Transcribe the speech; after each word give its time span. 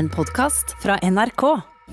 En 0.00 0.08
podkast 0.08 0.76
fra 0.82 0.94
NRK. 1.02 1.42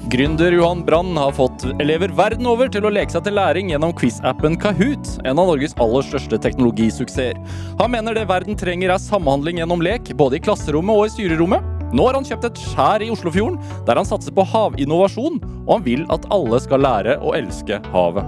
Gründer 0.07 0.51
Johan 0.51 0.85
Brann 0.85 1.17
har 1.17 1.31
fått 1.35 1.65
elever 1.81 2.13
verden 2.15 2.47
over 2.47 2.69
til 2.71 2.85
å 2.87 2.91
leke 2.93 3.11
seg 3.11 3.25
til 3.25 3.35
læring 3.35 3.73
gjennom 3.73 3.91
quiz-appen 3.99 4.55
Kahoot, 4.63 5.09
en 5.27 5.41
av 5.41 5.49
Norges 5.49 5.75
aller 5.83 6.05
største 6.07 6.39
teknologisuksesser. 6.45 7.35
Han 7.81 7.91
mener 7.91 8.15
det 8.15 8.23
verden 8.29 8.55
trenger 8.55 8.93
er 8.95 9.03
samhandling 9.03 9.59
gjennom 9.59 9.83
lek, 9.83 10.13
både 10.15 10.39
i 10.39 10.45
klasserommet 10.45 10.95
og 10.95 11.09
i 11.09 11.13
styrerommet. 11.17 11.67
Nå 11.91 12.07
har 12.07 12.15
han 12.15 12.29
kjøpt 12.29 12.47
et 12.47 12.63
skjær 12.69 13.03
i 13.03 13.11
Oslofjorden, 13.11 13.59
der 13.91 13.99
han 13.99 14.07
satser 14.07 14.31
på 14.39 14.47
havinnovasjon, 14.53 15.43
og 15.65 15.75
han 15.75 15.85
vil 15.89 16.07
at 16.15 16.31
alle 16.31 16.63
skal 16.63 16.87
lære 16.87 17.19
å 17.19 17.35
elske 17.35 17.83
havet. 17.91 18.23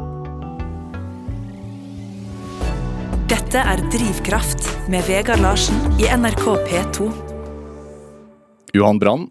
Dette 3.32 3.64
er 3.64 3.88
Drivkraft 3.96 4.74
med 4.92 5.08
Vegard 5.08 5.48
Larsen 5.48 5.80
i 6.04 6.12
NRK 6.12 6.48
P2. 6.68 7.12
Johan 8.76 9.00
Brann, 9.00 9.30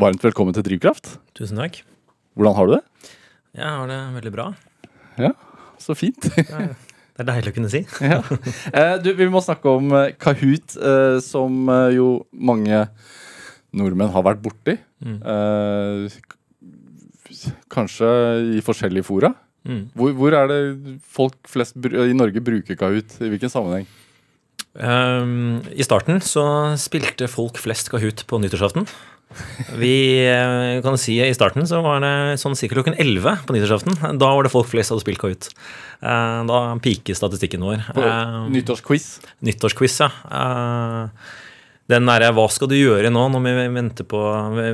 varmt 0.00 0.22
velkommen 0.24 0.54
til 0.56 0.64
Drivkraft. 0.64 1.18
Tusen 1.36 1.58
takk. 1.60 1.82
Hvordan 2.38 2.54
har 2.56 2.68
du 2.68 2.72
det? 2.72 3.08
Jeg 3.58 3.68
har 3.68 3.90
det 3.90 3.98
veldig 4.14 4.30
bra. 4.32 4.46
Ja, 5.20 5.34
så 5.82 5.96
fint. 5.98 6.24
Det 6.24 7.20
er 7.20 7.28
deilig 7.28 7.52
å 7.52 7.56
kunne 7.58 7.72
si. 7.72 7.82
ja. 8.12 8.22
Eh, 8.72 8.94
du, 9.04 9.10
vi 9.18 9.28
må 9.28 9.42
snakke 9.44 9.74
om 9.76 9.92
eh, 9.98 10.14
Kahoot, 10.16 10.78
eh, 10.78 11.18
som 11.20 11.68
jo 11.92 12.06
mange 12.32 12.86
nordmenn 13.76 14.12
har 14.14 14.24
vært 14.24 14.40
borti. 14.40 14.78
Mm. 15.04 15.20
Kanskje 17.70 18.08
i 18.56 18.64
forskjellige 18.64 19.04
fora. 19.10 19.34
Mm. 19.68 19.90
Hvor, 19.92 20.16
hvor 20.16 20.38
er 20.38 20.48
det 20.48 20.60
folk 21.04 21.36
flest 21.50 21.76
i 21.76 22.16
Norge 22.16 22.40
bruker 22.40 22.80
Kahoot? 22.80 23.20
I 23.20 23.34
hvilken 23.34 23.52
sammenheng? 23.52 23.84
Um, 24.70 25.60
I 25.74 25.84
starten 25.84 26.22
så 26.24 26.44
spilte 26.80 27.28
folk 27.28 27.60
flest 27.60 27.92
Kahoot 27.92 28.24
på 28.30 28.40
nyttårsaften. 28.40 28.88
Vi 29.78 29.94
eh, 30.26 30.80
kan 30.82 30.96
si 30.98 31.20
I 31.22 31.34
starten 31.36 31.66
så 31.68 31.78
var 31.84 32.00
det 32.02 32.38
sånn 32.42 32.56
ca. 32.58 32.70
klokken 32.72 32.96
11 32.98 33.44
på 33.46 33.54
nyttårsaften. 33.54 34.18
Da 34.18 34.32
var 34.34 34.46
det 34.46 34.52
folk 34.52 34.70
flest 34.70 34.90
hadde 34.90 35.04
spilt 35.04 35.20
Kahoot. 35.22 35.50
Eh, 36.02 36.40
da 36.48 36.62
piker 36.82 37.14
statistikken 37.18 37.62
vår. 37.66 37.84
På 37.94 38.02
Eh, 38.02 38.40
nyttårsquiz? 38.50 39.20
Nyttårsquiz, 39.46 40.00
ja. 40.02 40.10
Den 41.90 42.06
derre 42.06 42.30
'hva 42.30 42.44
skal 42.50 42.68
du 42.70 42.76
gjøre 42.76 43.10
nå' 43.10 43.30
når 43.34 43.42
vi 43.42 43.68
venter 43.74 44.04
på, 44.06 44.18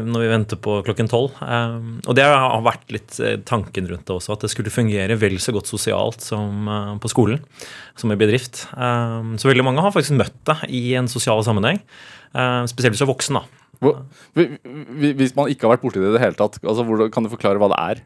når 0.04 0.20
vi 0.20 0.28
venter 0.28 0.56
på 0.60 0.84
klokken 0.84 1.08
tolv. 1.08 1.32
Eh, 1.40 1.80
og 2.06 2.14
det 2.14 2.24
har 2.24 2.60
vært 2.60 2.92
litt 2.92 3.44
tanken 3.46 3.88
rundt 3.88 4.04
det 4.04 4.16
også, 4.16 4.32
at 4.32 4.40
det 4.40 4.50
skulle 4.50 4.68
fungere 4.68 5.16
vel 5.16 5.38
så 5.40 5.52
godt 5.52 5.64
sosialt 5.66 6.20
som 6.20 6.68
på 7.00 7.08
skolen, 7.08 7.40
som 7.96 8.12
i 8.12 8.16
bedrift. 8.16 8.66
Så 8.72 9.48
veldig 9.48 9.64
mange 9.64 9.80
har 9.80 9.92
faktisk 9.92 10.16
møtt 10.16 10.44
det 10.44 10.68
i 10.68 10.94
en 10.94 11.08
sosial 11.08 11.40
sammenheng. 11.42 11.80
spesielt 12.68 12.92
hvis 12.92 13.00
du 13.00 13.08
er 13.08 13.14
voksen, 13.14 13.34
da. 13.40 13.44
Hvor, 13.82 14.02
hvi- 14.36 14.58
hvi- 14.64 15.14
hvis 15.18 15.34
man 15.36 15.48
ikke 15.52 15.66
har 15.68 15.76
vært 15.76 15.84
borti 15.84 16.00
det 16.00 16.08
i 16.10 16.16
det 16.16 16.22
hele 16.22 16.38
tatt, 16.38 16.58
altså, 16.62 16.84
hvordan, 16.86 17.10
kan 17.12 17.26
du 17.26 17.32
forklare 17.32 17.60
hva 17.60 17.68
det 17.74 17.80
er? 17.82 18.04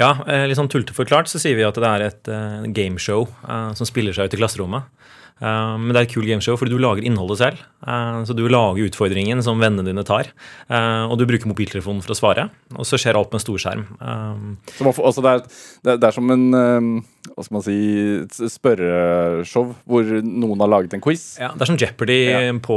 Ja, 0.00 0.12
eh, 0.26 0.46
litt 0.48 0.58
sånn 0.58 0.70
tulteforklart 0.72 1.28
så 1.30 1.38
sier 1.38 1.54
vi 1.58 1.62
at 1.66 1.76
det 1.78 1.86
er 1.86 2.02
et 2.08 2.30
uh, 2.32 2.64
gameshow 2.74 3.28
uh, 3.46 3.72
som 3.78 3.86
spiller 3.86 4.16
seg 4.16 4.26
ut 4.30 4.34
i 4.34 4.40
klasserommet. 4.40 4.88
Uh, 5.42 5.74
men 5.82 5.90
det 5.92 5.98
er 5.98 6.06
et 6.06 6.12
kult 6.14 6.26
gameshow 6.30 6.56
fordi 6.56 6.72
du 6.72 6.78
lager 6.82 7.04
innholdet 7.04 7.38
selv. 7.40 7.62
Eh, 7.84 8.18
så 8.24 8.34
du 8.38 8.44
lager 8.48 8.86
utfordringen 8.86 9.42
som 9.44 9.58
vennene 9.60 9.84
dine 9.86 10.04
tar. 10.06 10.30
eh, 10.70 11.04
og 11.04 11.18
du 11.20 11.26
bruker 11.26 11.50
mobiltelefonen 11.50 12.00
for 12.02 12.14
å 12.14 12.18
svare. 12.18 12.48
Og 12.78 12.86
så 12.88 12.96
skjer 12.98 13.18
alt 13.18 13.30
på 13.30 13.36
en 13.38 13.44
storskjerm. 13.44 13.82
Eh, 14.00 14.70
Så 14.78 14.86
får, 14.94 15.04
altså 15.10 15.22
det, 15.26 15.32
er, 15.34 15.42
det, 15.84 15.90
er, 15.92 15.98
det 15.98 16.08
er 16.08 16.16
som 16.16 16.30
en 16.30 16.46
eh, 16.54 17.02
hva 17.24 17.40
skal 17.46 17.56
man 17.56 17.62
si, 17.64 17.76
spørreshow 18.52 19.70
hvor 19.88 20.10
noen 20.24 20.60
har 20.60 20.70
laget 20.70 20.92
en 20.96 21.02
quiz 21.04 21.22
ja, 21.40 21.48
det 21.54 21.64
er 21.64 21.70
som 21.70 21.78
Jeopardy 21.80 22.18
Ja. 22.28 22.40
på, 22.62 22.76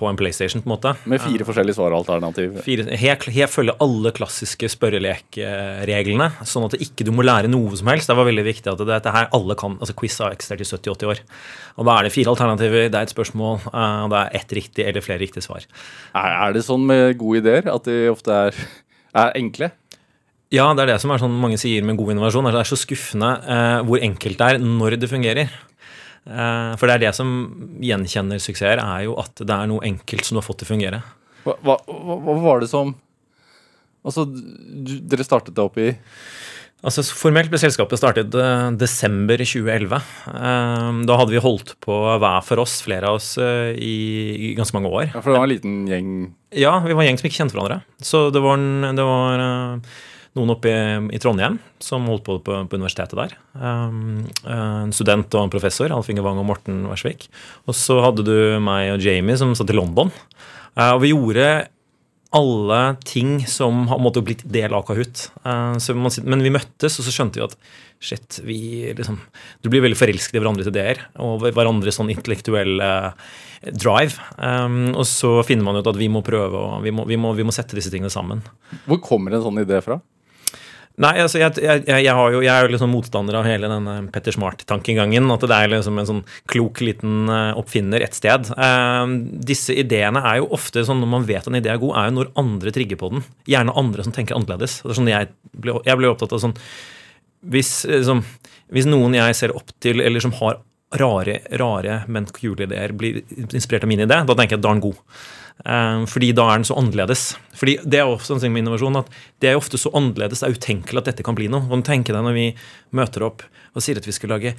på 0.00 0.08
en 0.08 0.16
PlayStation, 0.18 0.62
på 0.64 0.68
en 0.70 0.74
måte. 0.74 0.94
med 1.10 1.20
fire 1.20 1.44
forskjellige 1.46 1.76
svaralternativ. 1.76 2.56
Fire, 2.64 2.86
helt, 3.00 3.26
helt 3.34 3.52
følge 3.52 3.74
alle 3.84 4.12
klassiske 4.16 4.70
spørrelekreglene, 4.72 6.30
sånn 6.48 6.66
at 6.68 6.76
det 6.76 6.82
ikke 6.86 7.06
du 7.06 7.12
må 7.14 7.24
lære 7.26 7.50
noe 7.52 7.76
som 7.78 7.90
helst. 7.92 8.08
Det 8.10 8.16
var 8.18 8.28
veldig 8.28 8.46
viktig 8.46 8.72
at 8.72 8.80
det, 8.80 8.88
dette 8.90 9.12
her 9.14 9.28
alle 9.36 9.56
kan, 9.60 9.76
altså 9.80 9.96
Quiz 9.98 10.16
har 10.22 10.34
eksistert 10.34 10.64
i 10.64 10.68
70-80 10.68 11.12
år. 11.12 11.22
Og 11.78 11.88
Da 11.88 11.98
er 11.98 12.06
det 12.08 12.14
fire 12.14 12.32
alternativer, 12.34 12.88
det 12.88 12.98
er 12.98 13.08
et 13.08 13.14
spørsmål, 13.14 13.60
eh, 13.70 14.00
og 14.06 14.10
det 14.14 14.20
er 14.24 14.40
ett 14.40 14.56
riktig 14.60 14.86
eller 14.88 15.04
flere 15.04 15.22
riktige 15.22 15.44
svar. 15.44 15.66
Er, 16.14 16.34
er 16.48 16.56
det 16.56 16.64
sånn 16.66 16.86
med 16.88 17.16
gode 17.20 17.42
ideer 17.44 17.68
at 17.72 17.84
de 17.88 17.98
ofte 18.12 18.30
er, 18.48 18.60
er 19.14 19.34
enkle? 19.40 19.70
Ja, 20.54 20.68
det 20.76 20.84
er 20.84 20.92
det 20.92 21.00
som 21.02 21.10
er 21.10 21.22
sånn 21.22 21.34
mange 21.40 21.58
sier 21.60 21.84
med 21.86 21.98
god 21.98 22.14
innovasjon. 22.14 22.46
Det 22.52 22.60
er 22.60 22.68
så 22.68 22.78
skuffende 22.78 23.30
eh, 23.42 23.78
hvor 23.88 24.02
enkelt 24.06 24.38
det 24.40 24.50
er 24.54 24.60
når 24.62 24.98
det 25.02 25.10
fungerer. 25.10 25.54
Eh, 26.24 26.72
for 26.80 26.88
det 26.88 26.96
er 26.96 27.04
det 27.06 27.14
som 27.16 27.32
gjenkjenner 27.82 28.40
suksesser, 28.42 28.80
er 28.80 29.06
jo 29.08 29.16
at 29.20 29.42
det 29.42 29.56
er 29.56 29.70
noe 29.70 29.84
enkelt 29.84 30.26
som 30.26 30.36
du 30.36 30.42
har 30.42 30.46
fått 30.46 30.62
til 30.62 30.70
å 30.70 30.74
fungere. 30.74 31.02
Hva, 31.44 31.58
hva, 31.64 31.78
hva 31.90 32.38
var 32.40 32.62
det 32.64 32.70
som 32.72 32.94
Altså, 34.04 34.26
du, 34.28 34.98
dere 35.08 35.24
startet 35.24 35.54
det 35.56 35.62
opp 35.64 35.78
i 35.80 35.86
Altså 36.84 37.00
Formelt 37.16 37.48
ble 37.48 37.56
selskapet 37.56 37.96
startet 37.96 38.34
eh, 38.36 38.64
desember 38.76 39.40
2011. 39.40 39.94
Eh, 40.28 40.88
da 41.08 41.16
hadde 41.16 41.32
vi 41.32 41.40
holdt 41.40 41.72
på 41.84 41.96
hver 42.20 42.44
for 42.44 42.60
oss, 42.60 42.74
flere 42.84 43.08
av 43.08 43.16
oss, 43.16 43.30
eh, 43.40 43.70
i, 43.72 43.94
i 44.36 44.50
ganske 44.58 44.76
mange 44.76 44.92
år. 44.92 45.06
Ja, 45.08 45.22
for 45.22 45.32
det 45.32 45.38
var 45.38 45.48
en 45.48 45.54
liten 45.54 45.78
gjeng 45.88 46.10
Ja, 46.52 46.74
vi 46.84 46.92
var 46.92 47.00
en 47.00 47.08
gjeng 47.08 47.22
som 47.22 47.30
ikke 47.30 47.38
kjente 47.40 47.56
hverandre. 47.56 47.80
Så 48.04 48.26
det 48.34 48.44
var, 48.44 48.60
en, 48.60 49.00
det 49.00 49.08
var 49.08 49.46
noen 50.34 50.54
oppe 50.54 50.70
i, 50.70 50.78
i 51.14 51.20
Trondheim 51.22 51.58
som 51.82 52.08
holdt 52.10 52.24
på, 52.26 52.38
på 52.42 52.56
på 52.68 52.78
universitetet 52.80 53.18
der. 53.18 53.36
Um, 53.54 54.24
en 54.50 54.94
student 54.94 55.34
og 55.36 55.46
en 55.46 55.52
professor, 55.52 55.92
Alf 55.94 56.10
Inge 56.10 56.24
Wang 56.26 56.40
og 56.42 56.48
Morten 56.48 56.84
Wersvik. 56.90 57.28
Og 57.68 57.78
så 57.78 58.00
hadde 58.02 58.26
du 58.26 58.34
meg 58.62 58.94
og 58.96 59.04
Jamie 59.04 59.38
som 59.38 59.54
satt 59.54 59.70
i 59.70 59.78
London. 59.78 60.10
Uh, 60.74 60.96
og 60.96 61.04
vi 61.04 61.14
gjorde 61.14 61.48
alle 62.34 62.78
ting 63.06 63.36
som 63.46 63.84
har 63.86 64.00
måtte 64.02 64.24
blitt 64.26 64.42
del 64.50 64.74
av 64.74 64.82
Kahoot. 64.88 65.28
Uh, 65.46 65.78
man, 65.94 66.14
men 66.26 66.42
vi 66.42 66.54
møttes, 66.56 66.98
og 66.98 67.06
så 67.06 67.14
skjønte 67.14 67.38
vi 67.38 67.46
at 67.46 67.54
shit, 68.04 68.40
vi 68.44 68.58
liksom 68.96 69.20
Du 69.62 69.70
blir 69.72 69.84
veldig 69.84 69.96
forelsket 69.96 70.36
i 70.36 70.42
hverandres 70.42 70.68
ideer 70.68 70.98
og 71.22 71.46
hverandres 71.46 71.96
sånn 72.00 72.10
intellektuelle 72.12 72.88
drive. 73.70 74.18
Um, 74.36 74.90
og 74.92 75.06
så 75.08 75.38
finner 75.46 75.68
man 75.68 75.78
ut 75.78 75.88
at 75.88 76.00
vi 76.00 76.10
må 76.10 76.24
prøve 76.26 76.58
og 76.58 76.82
vi 76.84 76.92
må, 76.92 77.06
vi 77.08 77.20
må, 77.20 77.32
vi 77.38 77.46
må 77.46 77.54
sette 77.54 77.78
disse 77.78 77.92
tingene 77.94 78.12
sammen. 78.12 78.42
Hvor 78.88 79.00
kommer 79.04 79.38
en 79.38 79.46
sånn 79.46 79.62
idé 79.62 79.78
fra? 79.84 80.00
Nei, 81.02 81.16
altså 81.18 81.40
jeg, 81.40 81.58
jeg, 81.58 81.82
jeg, 81.90 82.06
jo, 82.06 82.40
jeg 82.44 82.52
er 82.52 82.68
jo 82.68 82.70
liksom 82.70 82.92
motstander 82.94 83.40
av 83.40 83.46
hele 83.48 83.66
denne 83.66 83.96
Petter 84.14 84.34
Smart-tankegangen. 84.36 85.26
At 85.34 85.46
det 85.50 85.56
er 85.56 85.72
liksom 85.72 85.98
en 85.98 86.08
sånn 86.10 86.20
klok 86.50 86.84
liten 86.86 87.26
eh, 87.26 87.50
oppfinner 87.58 88.04
et 88.04 88.14
sted. 88.14 88.52
Eh, 88.54 89.14
disse 89.50 89.74
ideene 89.74 90.22
er 90.22 90.38
jo 90.38 90.52
ofte 90.54 90.84
sånn 90.86 91.02
når 91.02 91.10
man 91.16 91.26
vet 91.26 91.50
en 91.50 91.58
idé 91.58 91.72
er 91.72 91.82
god, 91.82 91.96
er 91.98 92.10
jo 92.10 92.18
når 92.20 92.30
andre 92.44 92.74
trigger 92.76 93.00
på 93.00 93.10
den. 93.16 93.24
Gjerne 93.50 93.74
andre 93.82 94.06
som 94.06 94.14
tenker 94.14 94.38
annerledes. 94.38 94.80
Det 94.84 94.94
er 94.94 95.00
sånn 95.00 95.10
jeg 95.10 95.32
ble, 95.66 95.80
ble 95.82 96.12
opptatt 96.12 96.36
av 96.36 96.44
sånn 96.46 96.54
hvis, 97.50 97.72
liksom, 97.90 98.22
hvis 98.72 98.86
noen 98.88 99.18
jeg 99.18 99.36
ser 99.36 99.54
opp 99.56 99.74
til, 99.82 100.00
eller 100.00 100.22
som 100.22 100.34
har 100.38 100.62
rare, 101.00 101.40
rare 101.58 102.02
men 102.06 102.28
kule 102.30 102.68
ideer, 102.68 102.94
blir 102.96 103.22
inspirert 103.50 103.84
av 103.84 103.90
min 103.90 104.04
idé, 104.04 104.20
da 104.22 104.36
tenker 104.36 104.56
jeg 104.56 104.62
at 104.62 104.64
da 104.64 104.70
er 104.70 104.78
den 104.78 104.86
god. 104.86 105.02
Eh, 105.64 106.00
fordi 106.10 106.32
da 106.34 106.48
er 106.50 106.58
den 106.60 106.66
så 106.68 106.76
annerledes. 106.80 107.36
Fordi 107.54 107.78
Det 107.86 108.00
er 108.00 108.08
også 108.08 108.34
en 108.34 108.40
ting 108.42 108.52
med 108.52 108.64
innovasjon 108.64 108.98
at 108.98 109.12
det 109.40 109.52
er 109.52 109.60
ofte 109.60 109.78
så 109.78 109.92
annerledes, 109.94 110.40
det 110.42 110.48
er 110.48 110.58
utenkelig 110.58 110.98
at 110.98 111.12
dette 111.12 111.26
kan 111.26 111.36
bli 111.36 111.46
noe. 111.48 111.62
Og 111.70 111.84
tenk 111.86 112.10
deg 112.10 112.16
når 112.16 112.34
vi 112.34 112.48
møter 112.92 113.22
opp 113.22 113.46
og 113.74 113.82
sier 113.82 113.96
at 113.98 114.06
vi 114.06 114.12
skal 114.14 114.30
lage 114.34 114.54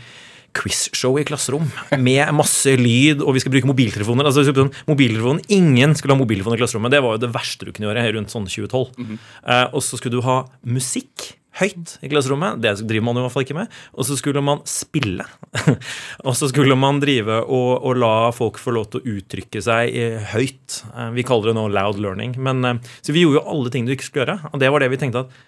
quizshow 0.55 1.17
i 1.19 1.25
klasserom 1.27 1.67
med 1.99 2.31
masse 2.35 2.71
lyd, 2.79 3.21
og 3.21 3.35
vi 3.35 3.43
skal 3.43 3.51
bruke 3.51 3.67
mobiltelefoner. 3.67 4.25
altså 4.27 4.45
sånn, 4.47 4.71
mobiltelefon, 4.87 5.41
Ingen 5.51 5.95
skulle 5.95 6.15
ha 6.15 6.19
mobiltelefon 6.21 6.55
i 6.55 6.61
klasserommet. 6.61 6.91
Det 6.95 7.01
var 7.03 7.17
jo 7.17 7.23
det 7.25 7.33
verste 7.35 7.67
du 7.67 7.73
kunne 7.75 7.91
gjøre 7.91 8.13
rundt 8.15 8.31
sånn 8.31 8.47
2012. 8.47 9.17
Eh, 9.45 9.65
og 9.73 9.83
så 9.83 9.99
skulle 9.99 10.15
du 10.15 10.23
ha 10.25 10.45
musikk 10.63 11.35
høyt 11.59 11.95
i 12.03 12.09
klasserommet. 12.11 12.59
Det 12.63 12.73
driver 12.83 13.07
man 13.07 13.17
jo 13.17 13.23
i 13.23 13.25
hvert 13.25 13.35
fall 13.35 13.45
ikke 13.45 13.57
med. 13.57 13.73
Og 13.95 14.07
så 14.07 14.17
skulle 14.19 14.43
man 14.43 14.61
spille. 14.69 15.25
og 16.27 16.35
så 16.37 16.49
skulle 16.51 16.77
man 16.79 17.01
drive 17.03 17.41
og, 17.45 17.71
og 17.79 17.99
la 18.01 18.13
folk 18.35 18.59
få 18.61 18.75
lov 18.75 18.89
til 18.91 19.01
å 19.01 19.17
uttrykke 19.17 19.63
seg 19.63 19.95
eh, 19.95 20.29
høyt. 20.35 20.81
Eh, 20.91 21.11
vi 21.15 21.25
kaller 21.27 21.51
det 21.51 21.57
nå 21.59 21.67
loud 21.71 22.01
learning. 22.03 22.37
Men, 22.43 22.63
eh, 22.67 22.95
så 23.01 23.15
vi 23.15 23.25
gjorde 23.25 23.41
jo 23.41 23.49
alle 23.55 23.73
ting 23.73 23.87
du 23.87 23.95
ikke 23.95 24.09
skulle 24.09 24.25
gjøre. 24.25 24.39
Og 24.51 24.63
det 24.63 24.71
var 24.73 24.83
det 24.83 24.91
vi 24.93 25.01
tenkte 25.01 25.25
at 25.25 25.43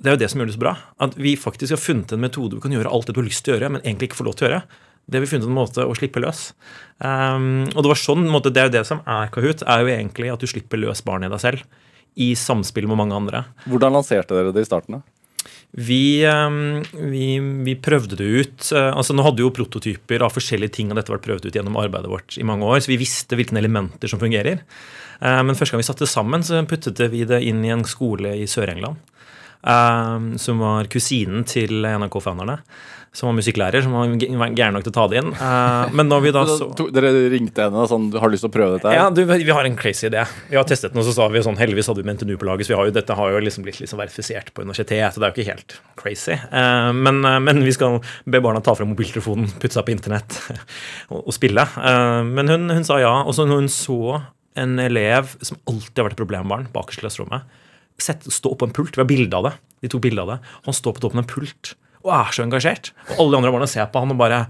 det 0.00 0.08
er 0.08 0.16
jo 0.16 0.20
det 0.22 0.30
som 0.32 0.40
gjør 0.40 0.48
det 0.48 0.56
så 0.56 0.62
bra. 0.62 0.76
At 1.04 1.16
vi 1.20 1.34
faktisk 1.36 1.76
har 1.76 1.82
funnet 1.82 2.14
en 2.16 2.22
metode 2.22 2.56
du 2.56 2.62
kan 2.64 2.72
gjøre 2.72 2.88
alt 2.88 3.10
det 3.10 3.16
du 3.16 3.20
har 3.20 3.28
lyst 3.28 3.44
til 3.44 3.52
å 3.52 3.58
gjøre, 3.58 3.74
men 3.76 3.84
egentlig 3.84 4.10
ikke 4.10 4.22
får 4.22 4.30
lov 4.30 4.38
til 4.38 4.46
å 4.46 4.48
gjøre. 4.48 4.62
Det 5.10 5.18
har 5.18 5.24
vi 5.24 5.30
funnet 5.32 5.48
en 5.48 5.56
måte 5.56 5.84
å 5.84 5.96
slippe 5.98 6.22
løs. 6.22 6.40
Um, 7.02 7.66
og 7.74 7.82
det 7.82 7.90
var 7.90 7.98
sånn, 7.98 8.24
måte, 8.30 8.52
det 8.54 8.62
er 8.62 8.68
jo 8.68 8.74
det 8.78 8.84
som 8.88 9.00
er 9.08 9.32
Kahoot, 9.34 9.64
er 9.66 9.82
jo 9.82 9.92
egentlig 9.92 10.30
at 10.32 10.40
du 10.40 10.48
slipper 10.48 10.80
løs 10.80 11.02
barnet 11.04 11.28
i 11.28 11.34
deg 11.34 11.42
selv. 11.42 11.64
I 12.16 12.32
samspill 12.38 12.88
med 12.90 12.98
mange 13.00 13.16
andre. 13.16 13.44
Hvordan 13.70 13.94
lanserte 13.94 14.36
dere 14.36 14.54
det 14.54 14.64
i 14.64 14.68
starten? 14.68 14.98
da? 14.98 15.02
Vi, 15.70 16.26
um, 16.26 16.82
vi, 16.92 17.38
vi 17.38 17.76
prøvde 17.78 18.18
det 18.18 18.26
ut. 18.26 18.70
Uh, 18.74 18.90
altså 18.90 19.14
Nå 19.14 19.22
hadde 19.22 19.44
jo 19.44 19.52
prototyper 19.54 20.24
av 20.26 20.34
forskjellige 20.34 20.74
ting 20.80 20.90
av 20.90 20.98
dette 20.98 21.12
vært 21.14 21.28
prøvd 21.28 21.46
ut 21.46 21.58
gjennom 21.60 21.78
arbeidet 21.78 22.10
vårt 22.10 22.38
i 22.40 22.46
mange 22.46 22.66
år, 22.66 22.82
så 22.82 22.90
vi 22.90 22.98
visste 23.00 23.38
hvilke 23.38 23.54
elementer 23.58 24.10
som 24.10 24.22
fungerer. 24.22 24.64
Uh, 25.22 25.40
men 25.46 25.54
første 25.54 25.76
gang 25.76 25.84
vi 25.84 25.86
satte 25.86 26.06
det 26.06 26.12
sammen, 26.12 26.42
så 26.46 26.64
puttet 26.66 27.04
vi 27.12 27.22
det 27.28 27.42
inn 27.46 27.62
i 27.64 27.72
en 27.74 27.86
skole 27.86 28.34
i 28.40 28.48
Sør-England. 28.50 28.98
um, 29.62 30.38
som 30.38 30.58
var 30.58 30.88
kusinen 30.90 31.44
til 31.44 31.84
en 31.84 32.06
av 32.06 32.10
co-founderne. 32.12 32.60
Som 33.10 33.26
var 33.26 33.34
musikklærer, 33.40 33.82
som 33.82 33.94
var 33.96 34.52
gæren 34.54 34.76
nok 34.76 34.84
til 34.86 34.92
å 34.92 34.94
ta 34.94 35.04
det 35.10 35.18
inn. 35.18 35.32
Eh, 35.34 35.94
men 35.98 36.06
når 36.06 36.22
vi 36.22 36.32
da 36.34 36.44
Så 36.60 36.68
Dere 36.94 37.10
ringte 37.32 37.66
henne 37.66 37.82
og 37.82 37.88
sånn 37.90 38.06
Du 38.12 38.18
har 38.22 38.30
lyst 38.30 38.44
til 38.44 38.50
å 38.52 38.54
prøve 38.54 38.76
dette 38.76 38.90
her? 38.90 39.00
ja, 39.00 39.06
du, 39.10 39.24
vi 39.26 39.54
har 39.54 39.66
en 39.66 39.78
crazy 39.78 40.06
idé. 40.06 40.22
Vi 40.50 40.58
har 40.58 40.66
testet 40.68 40.94
den, 40.94 41.02
og 41.02 41.08
så 41.08 41.14
sa 41.16 41.26
vi 41.32 41.42
sånn 41.42 41.58
Heldigvis 41.58 41.90
hadde 41.90 42.04
vi 42.04 42.06
med 42.06 42.20
NTNU 42.20 42.36
på 42.40 42.46
laget, 42.46 42.68
så 42.68 42.74
vi 42.74 42.78
har 42.78 42.90
jo, 42.90 42.94
dette 42.94 43.16
har 43.18 43.34
jo 43.34 43.42
liksom 43.42 43.66
blitt 43.66 43.80
liksom 43.82 43.98
verifisert 44.00 44.52
på 44.54 44.62
universitetet. 44.62 45.18
Det 45.18 45.26
er 45.26 45.32
jo 45.32 45.36
ikke 45.36 45.50
helt 45.50 45.76
crazy. 45.98 46.36
Eh, 46.38 46.90
men, 46.94 47.22
eh, 47.26 47.40
men 47.42 47.64
vi 47.66 47.74
skal 47.74 47.98
be 48.30 48.42
barna 48.44 48.62
ta 48.62 48.76
frem 48.78 48.92
mobiltelefonen, 48.94 49.50
putte 49.58 49.74
seg 49.74 49.88
på 49.88 49.94
internett 49.96 50.38
og, 51.12 51.24
og 51.24 51.34
spille. 51.34 51.66
Men 52.30 52.50
hun, 52.52 52.70
hun 52.70 52.86
sa 52.86 53.00
ja. 53.02 53.16
Og 53.26 53.34
så 53.34 53.48
når 53.48 53.64
hun 53.64 53.72
så 53.74 54.00
en 54.60 54.78
elev 54.82 55.34
som 55.42 55.58
alltid 55.70 55.98
har 55.98 56.10
vært 56.10 56.18
et 56.18 56.22
problembarn 56.22 56.70
bakerst 56.74 57.02
i 57.02 57.06
klasserommet, 57.08 57.58
stå 58.00 58.54
på 58.56 58.66
en 58.66 58.74
pult. 58.74 58.94
Vi 58.94 59.02
har 59.02 59.10
bilde 59.10 59.36
av 59.36 59.50
det. 59.50 59.56
De 59.84 59.90
tok 59.92 60.06
bilde 60.06 60.22
av 60.22 60.36
det. 60.36 60.42
Han 60.66 60.76
står 60.76 60.96
på 60.96 61.02
toppen 61.04 61.20
av 61.20 61.26
en 61.26 61.32
pult 61.34 61.74
og 62.04 62.12
er 62.16 62.34
så 62.34 62.44
engasjert. 62.44 62.92
Og 63.10 63.22
alle 63.22 63.34
de 63.34 63.40
andre 63.40 63.54
barna 63.54 63.68
ser 63.70 63.88
på 63.92 64.02
han 64.02 64.14
og 64.14 64.20
bare 64.20 64.44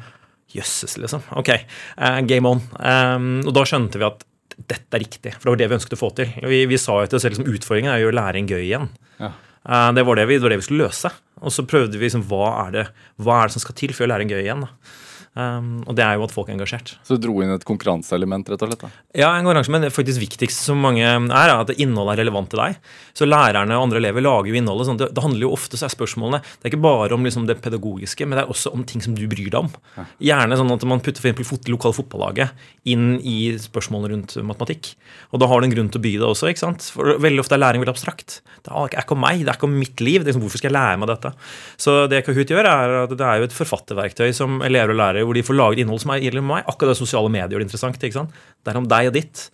Jøsses, 0.51 0.97
liksom. 0.99 1.23
Ok, 1.39 1.53
uh, 1.95 2.19
game 2.27 2.49
on. 2.49 2.59
Um, 2.83 3.29
og 3.47 3.55
da 3.55 3.63
skjønte 3.69 4.01
vi 4.01 4.07
at 4.09 4.25
dette 4.71 4.99
er 4.99 5.03
riktig, 5.05 5.33
for 5.37 5.47
det 5.47 5.53
var 5.53 5.61
det 5.61 5.69
vi 5.71 5.77
ønsket 5.79 5.95
å 5.95 6.01
få 6.01 6.11
til. 6.19 6.33
Vi, 6.51 6.65
vi 6.69 6.79
sa 6.81 6.97
jo 6.99 7.11
til 7.11 7.21
oss 7.21 7.25
selv 7.25 7.37
liksom, 7.37 7.53
utfordringen 7.55 7.93
er 7.93 8.01
å 8.01 8.09
gjøre 8.09 8.19
læring 8.19 8.51
gøy 8.51 8.65
igjen. 8.65 8.89
Ja. 9.21 9.31
Uh, 9.63 9.91
det, 9.95 10.03
var 10.09 10.19
det, 10.19 10.27
vi, 10.27 10.41
det 10.41 10.47
var 10.47 10.55
det 10.55 10.59
vi 10.63 10.67
skulle 10.67 10.89
løse. 10.89 11.13
Og 11.41 11.55
så 11.55 11.65
prøvde 11.71 12.01
vi 12.01 12.09
liksom, 12.09 12.27
hva 12.29 12.51
er 12.65 12.75
det, 12.75 12.85
hva 13.23 13.39
er 13.39 13.49
det 13.49 13.57
som 13.57 13.63
skal 13.63 13.79
til 13.79 13.95
for 13.95 14.03
å 14.03 14.07
gjøre 14.07 14.15
læring 14.17 14.35
gøy 14.35 14.43
igjen. 14.43 14.67
Da? 14.67 14.99
Um, 15.39 15.85
og 15.87 15.95
det 15.95 16.03
er 16.03 16.17
jo 16.19 16.25
at 16.27 16.33
folk 16.35 16.49
er 16.49 16.57
engasjert. 16.57 16.97
Så 17.07 17.15
du 17.15 17.23
dro 17.23 17.37
inn 17.39 17.53
et 17.55 17.65
konkurranseelement, 17.67 18.49
rett 18.51 18.65
og 18.67 18.73
slett? 18.73 18.81
da 18.83 19.21
Ja, 19.21 19.29
en 19.31 19.45
konkurranse, 19.47 19.71
men 19.71 19.85
det 19.85 19.93
faktisk 19.95 20.19
viktigst 20.25 20.65
som 20.67 20.81
mange 20.83 21.05
er, 21.07 21.23
er 21.23 21.53
at 21.55 21.71
innholdet 21.77 22.17
er 22.17 22.23
relevant 22.25 22.51
til 22.51 22.59
deg. 22.59 22.81
Så 23.15 23.29
lærerne 23.29 23.77
og 23.79 23.87
andre 23.87 24.01
elever 24.03 24.25
lager 24.27 24.51
jo 24.51 24.59
innholdet. 24.59 24.89
Sånn. 24.89 24.99
Det, 24.99 25.11
det 25.15 25.23
handler 25.23 25.47
jo 25.47 25.53
ofte 25.55 25.79
så 25.79 25.87
er 25.87 25.95
spørsmålene 25.95 26.43
Det 26.43 26.67
er 26.67 26.73
ikke 26.73 26.83
bare 26.83 27.15
om 27.15 27.27
liksom, 27.27 27.47
det 27.47 27.61
pedagogiske, 27.63 28.27
men 28.27 28.41
det 28.41 28.45
er 28.45 28.51
også 28.51 28.73
om 28.75 28.83
ting 28.83 29.05
som 29.05 29.15
du 29.15 29.23
bryr 29.31 29.53
deg 29.53 29.61
om. 29.61 29.71
Gjerne 30.19 30.59
sånn 30.59 30.75
at 30.75 30.89
man 30.91 31.05
putter 31.05 31.23
eksempel 31.23 31.47
fot, 31.47 31.71
lokale 31.71 31.95
fotballaget 31.95 32.67
inn 32.91 33.15
i 33.23 33.55
spørsmålene 33.61 34.13
rundt 34.17 34.37
matematikk. 34.51 34.95
Og 35.31 35.43
da 35.43 35.47
har 35.47 35.63
du 35.63 35.69
en 35.69 35.77
grunn 35.77 35.93
til 35.95 36.03
å 36.03 36.05
by 36.09 36.15
det 36.19 36.27
også. 36.27 36.51
ikke 36.51 36.65
sant? 36.65 36.91
For 36.91 37.15
Veldig 37.23 37.45
ofte 37.45 37.55
er 37.55 37.63
læring 37.63 37.85
veldig 37.85 37.95
abstrakt. 37.95 38.41
Det 38.67 38.75
er 38.75 38.99
ikke 39.05 39.15
om 39.15 39.23
meg, 39.23 39.45
det 39.45 39.55
er 39.55 39.61
ikke 39.61 39.71
om 39.71 39.79
mitt 39.79 40.03
liv. 40.03 40.25
Det 40.25 40.31
er 40.31 40.33
liksom, 40.33 40.45
hvorfor 40.49 40.63
skal 40.63 40.73
jeg 40.73 40.79
lære 40.81 41.01
meg 41.01 41.13
dette? 41.13 41.33
Så 41.81 41.97
det 42.11 42.25
Kahoot 42.27 42.51
gjør, 42.51 42.67
er 42.67 42.99
at 43.05 43.15
det 43.15 43.27
er 43.27 43.41
jo 43.41 43.47
et 43.47 43.57
forfatterverktøy 43.57 44.31
som 44.37 44.59
elever 44.67 44.95
og 44.95 45.01
lærere 45.01 45.20
hvor 45.27 45.37
de 45.37 45.45
får 45.47 45.59
laget 45.59 45.83
innhold 45.83 46.03
som 46.03 46.13
er 46.15 46.25
gjelder 46.25 46.45
meg. 46.47 46.67
Akkurat 46.71 46.95
det 46.95 47.01
sosiale 47.01 47.31
medier 47.33 47.55
gjør 47.55 47.65
det 47.65 47.69
interessant. 47.69 47.99
ikke 48.01 48.19
sant? 48.21 48.37
Det 48.65 48.73
er 48.73 48.81
om 48.81 48.89
deg 48.91 49.11
og 49.11 49.17
ditt. 49.17 49.49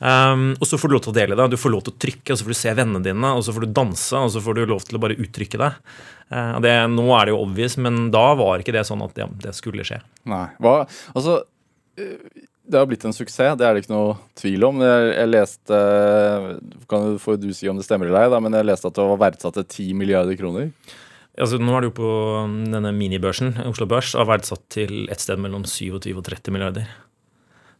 Um, 0.00 0.54
og 0.56 0.64
så 0.64 0.78
får 0.80 0.88
du 0.88 0.94
lov 0.96 1.02
til 1.04 1.12
å 1.12 1.18
dele 1.18 1.36
det. 1.36 1.48
Du 1.52 1.60
får 1.60 1.74
lov 1.74 1.84
til 1.84 1.92
å 1.92 2.00
trykke, 2.00 2.32
og 2.32 2.38
så 2.38 2.46
får 2.46 2.54
du 2.54 2.58
se 2.60 2.72
vennene 2.78 3.04
dine, 3.04 3.32
og 3.36 3.44
så 3.44 3.52
får 3.52 3.66
du 3.66 3.74
danse, 3.76 4.16
og 4.16 4.30
så 4.32 4.40
får 4.44 4.56
du 4.56 4.62
lov 4.70 4.84
til 4.88 4.96
å 4.96 5.02
bare 5.02 5.18
uttrykke 5.20 5.60
det. 5.60 5.70
Uh, 6.32 6.56
det 6.64 6.76
nå 6.94 7.04
er 7.18 7.28
det 7.28 7.34
jo 7.34 7.42
obvious, 7.44 7.76
men 7.76 8.06
da 8.14 8.30
var 8.40 8.64
ikke 8.64 8.74
det 8.76 8.86
sånn 8.88 9.04
at 9.04 9.12
det, 9.18 9.28
det 9.44 9.52
skulle 9.58 9.84
skje. 9.86 10.00
Nei. 10.30 10.46
Hva 10.62 10.78
Altså 11.12 11.42
eh, 12.00 12.46
det 12.70 12.78
har 12.78 12.86
blitt 12.86 13.04
en 13.04 13.14
suksess, 13.14 13.56
det 13.58 13.66
er 13.66 13.74
det 13.74 13.82
ikke 13.82 13.92
noe 13.92 14.14
tvil 14.38 14.64
om. 14.68 14.80
Jeg, 14.84 15.06
jeg 15.16 15.30
leste 15.32 15.78
kan, 16.90 17.16
Får 17.20 17.40
du 17.42 17.48
si 17.56 17.68
om 17.68 17.80
det 17.80 17.86
stemmer 17.86 18.08
eller 18.08 18.28
ei, 18.30 18.42
men 18.44 18.56
jeg 18.56 18.68
leste 18.68 18.88
at 18.88 18.96
det 18.96 19.08
var 19.10 19.24
verdsatt 19.24 19.58
til 19.58 19.66
10 19.90 19.98
milliarder 19.98 20.38
kroner. 20.38 20.70
Altså, 21.38 21.60
nå 21.62 21.76
er 21.76 21.84
det 21.84 21.92
jo 21.92 21.98
på 22.00 22.08
um, 22.42 22.56
denne 22.72 22.90
minibørsen, 22.96 23.54
Oslo 23.68 23.86
Børs, 23.90 24.16
er 24.18 24.26
verdsatt 24.28 24.64
til 24.72 25.06
et 25.12 25.22
sted 25.22 25.40
mellom 25.40 25.62
27 25.68 26.10
og 26.16 26.24
30 26.26 26.54
milliarder. 26.54 26.90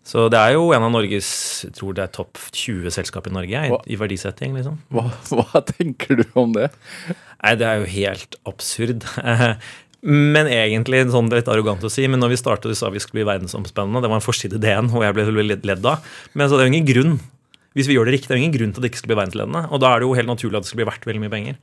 Så 0.07 0.29
det 0.33 0.39
er 0.41 0.55
jo 0.55 0.71
en 0.73 0.87
av 0.87 0.93
Norges 0.95 1.29
jeg 1.67 1.75
tror 1.77 1.93
det 1.97 2.07
er 2.07 2.13
topp 2.15 2.39
20 2.57 2.89
selskap 2.95 3.27
i 3.29 3.35
Norge 3.35 3.53
i, 3.67 3.73
Hva? 3.73 3.81
i 3.85 3.99
verdisetting. 4.01 4.55
liksom. 4.57 4.79
Hva, 4.95 5.11
hva 5.35 5.63
tenker 5.75 6.23
du 6.23 6.25
om 6.41 6.55
det? 6.57 6.71
Nei, 7.11 7.55
det 7.61 7.69
er 7.69 7.83
jo 7.83 7.91
helt 7.99 8.39
absurd. 8.49 9.05
Men 10.01 10.49
egentlig 10.49 11.03
sånn 11.13 11.29
det 11.29 11.37
er 11.37 11.43
litt 11.43 11.51
arrogant 11.53 11.85
å 11.85 11.91
si, 11.93 12.07
men 12.09 12.23
når 12.23 12.31
vi 12.33 12.39
startet, 12.41 12.73
sa 12.79 12.89
vi 12.89 13.03
skulle 13.05 13.19
bli 13.19 13.27
verdensomspennende. 13.29 14.01
Det 14.01 14.09
var 14.09 14.17
en 14.17 14.25
forside 14.25 14.57
DN, 14.63 14.89
og 14.97 15.05
jeg 15.05 15.13
ble 15.13 15.45
ledd 15.45 15.85
av. 15.85 16.07
Men 16.33 16.49
så 16.49 16.57
det 16.57 16.65
er 16.65 16.71
jo 16.71 16.73
ingen 16.73 16.89
grunn. 16.89 17.19
Hvis 17.77 17.87
vi 17.87 17.95
gjør 17.95 18.09
det 18.09 18.17
riktig, 18.17 18.31
det 18.31 18.35
er 18.37 18.41
ingen 18.43 18.55
grunn 18.57 18.73
til 18.75 18.81
at 18.81 18.85
det 18.85 18.91
ikke 18.91 19.01
skal 19.03 19.13
bli 19.13 19.19
verdensledende. 19.21 19.63
Og 19.71 19.83
da 19.83 19.93
er 19.93 20.01
det 20.01 20.09
jo 20.09 20.17
helt 20.19 20.31
naturlig 20.31 20.59
at 20.59 20.67
det 20.67 20.71
skal 20.73 20.81
bli 20.81 20.89
verdt 20.89 21.07
veldig 21.07 21.23
mye 21.23 21.33
penger. 21.33 21.61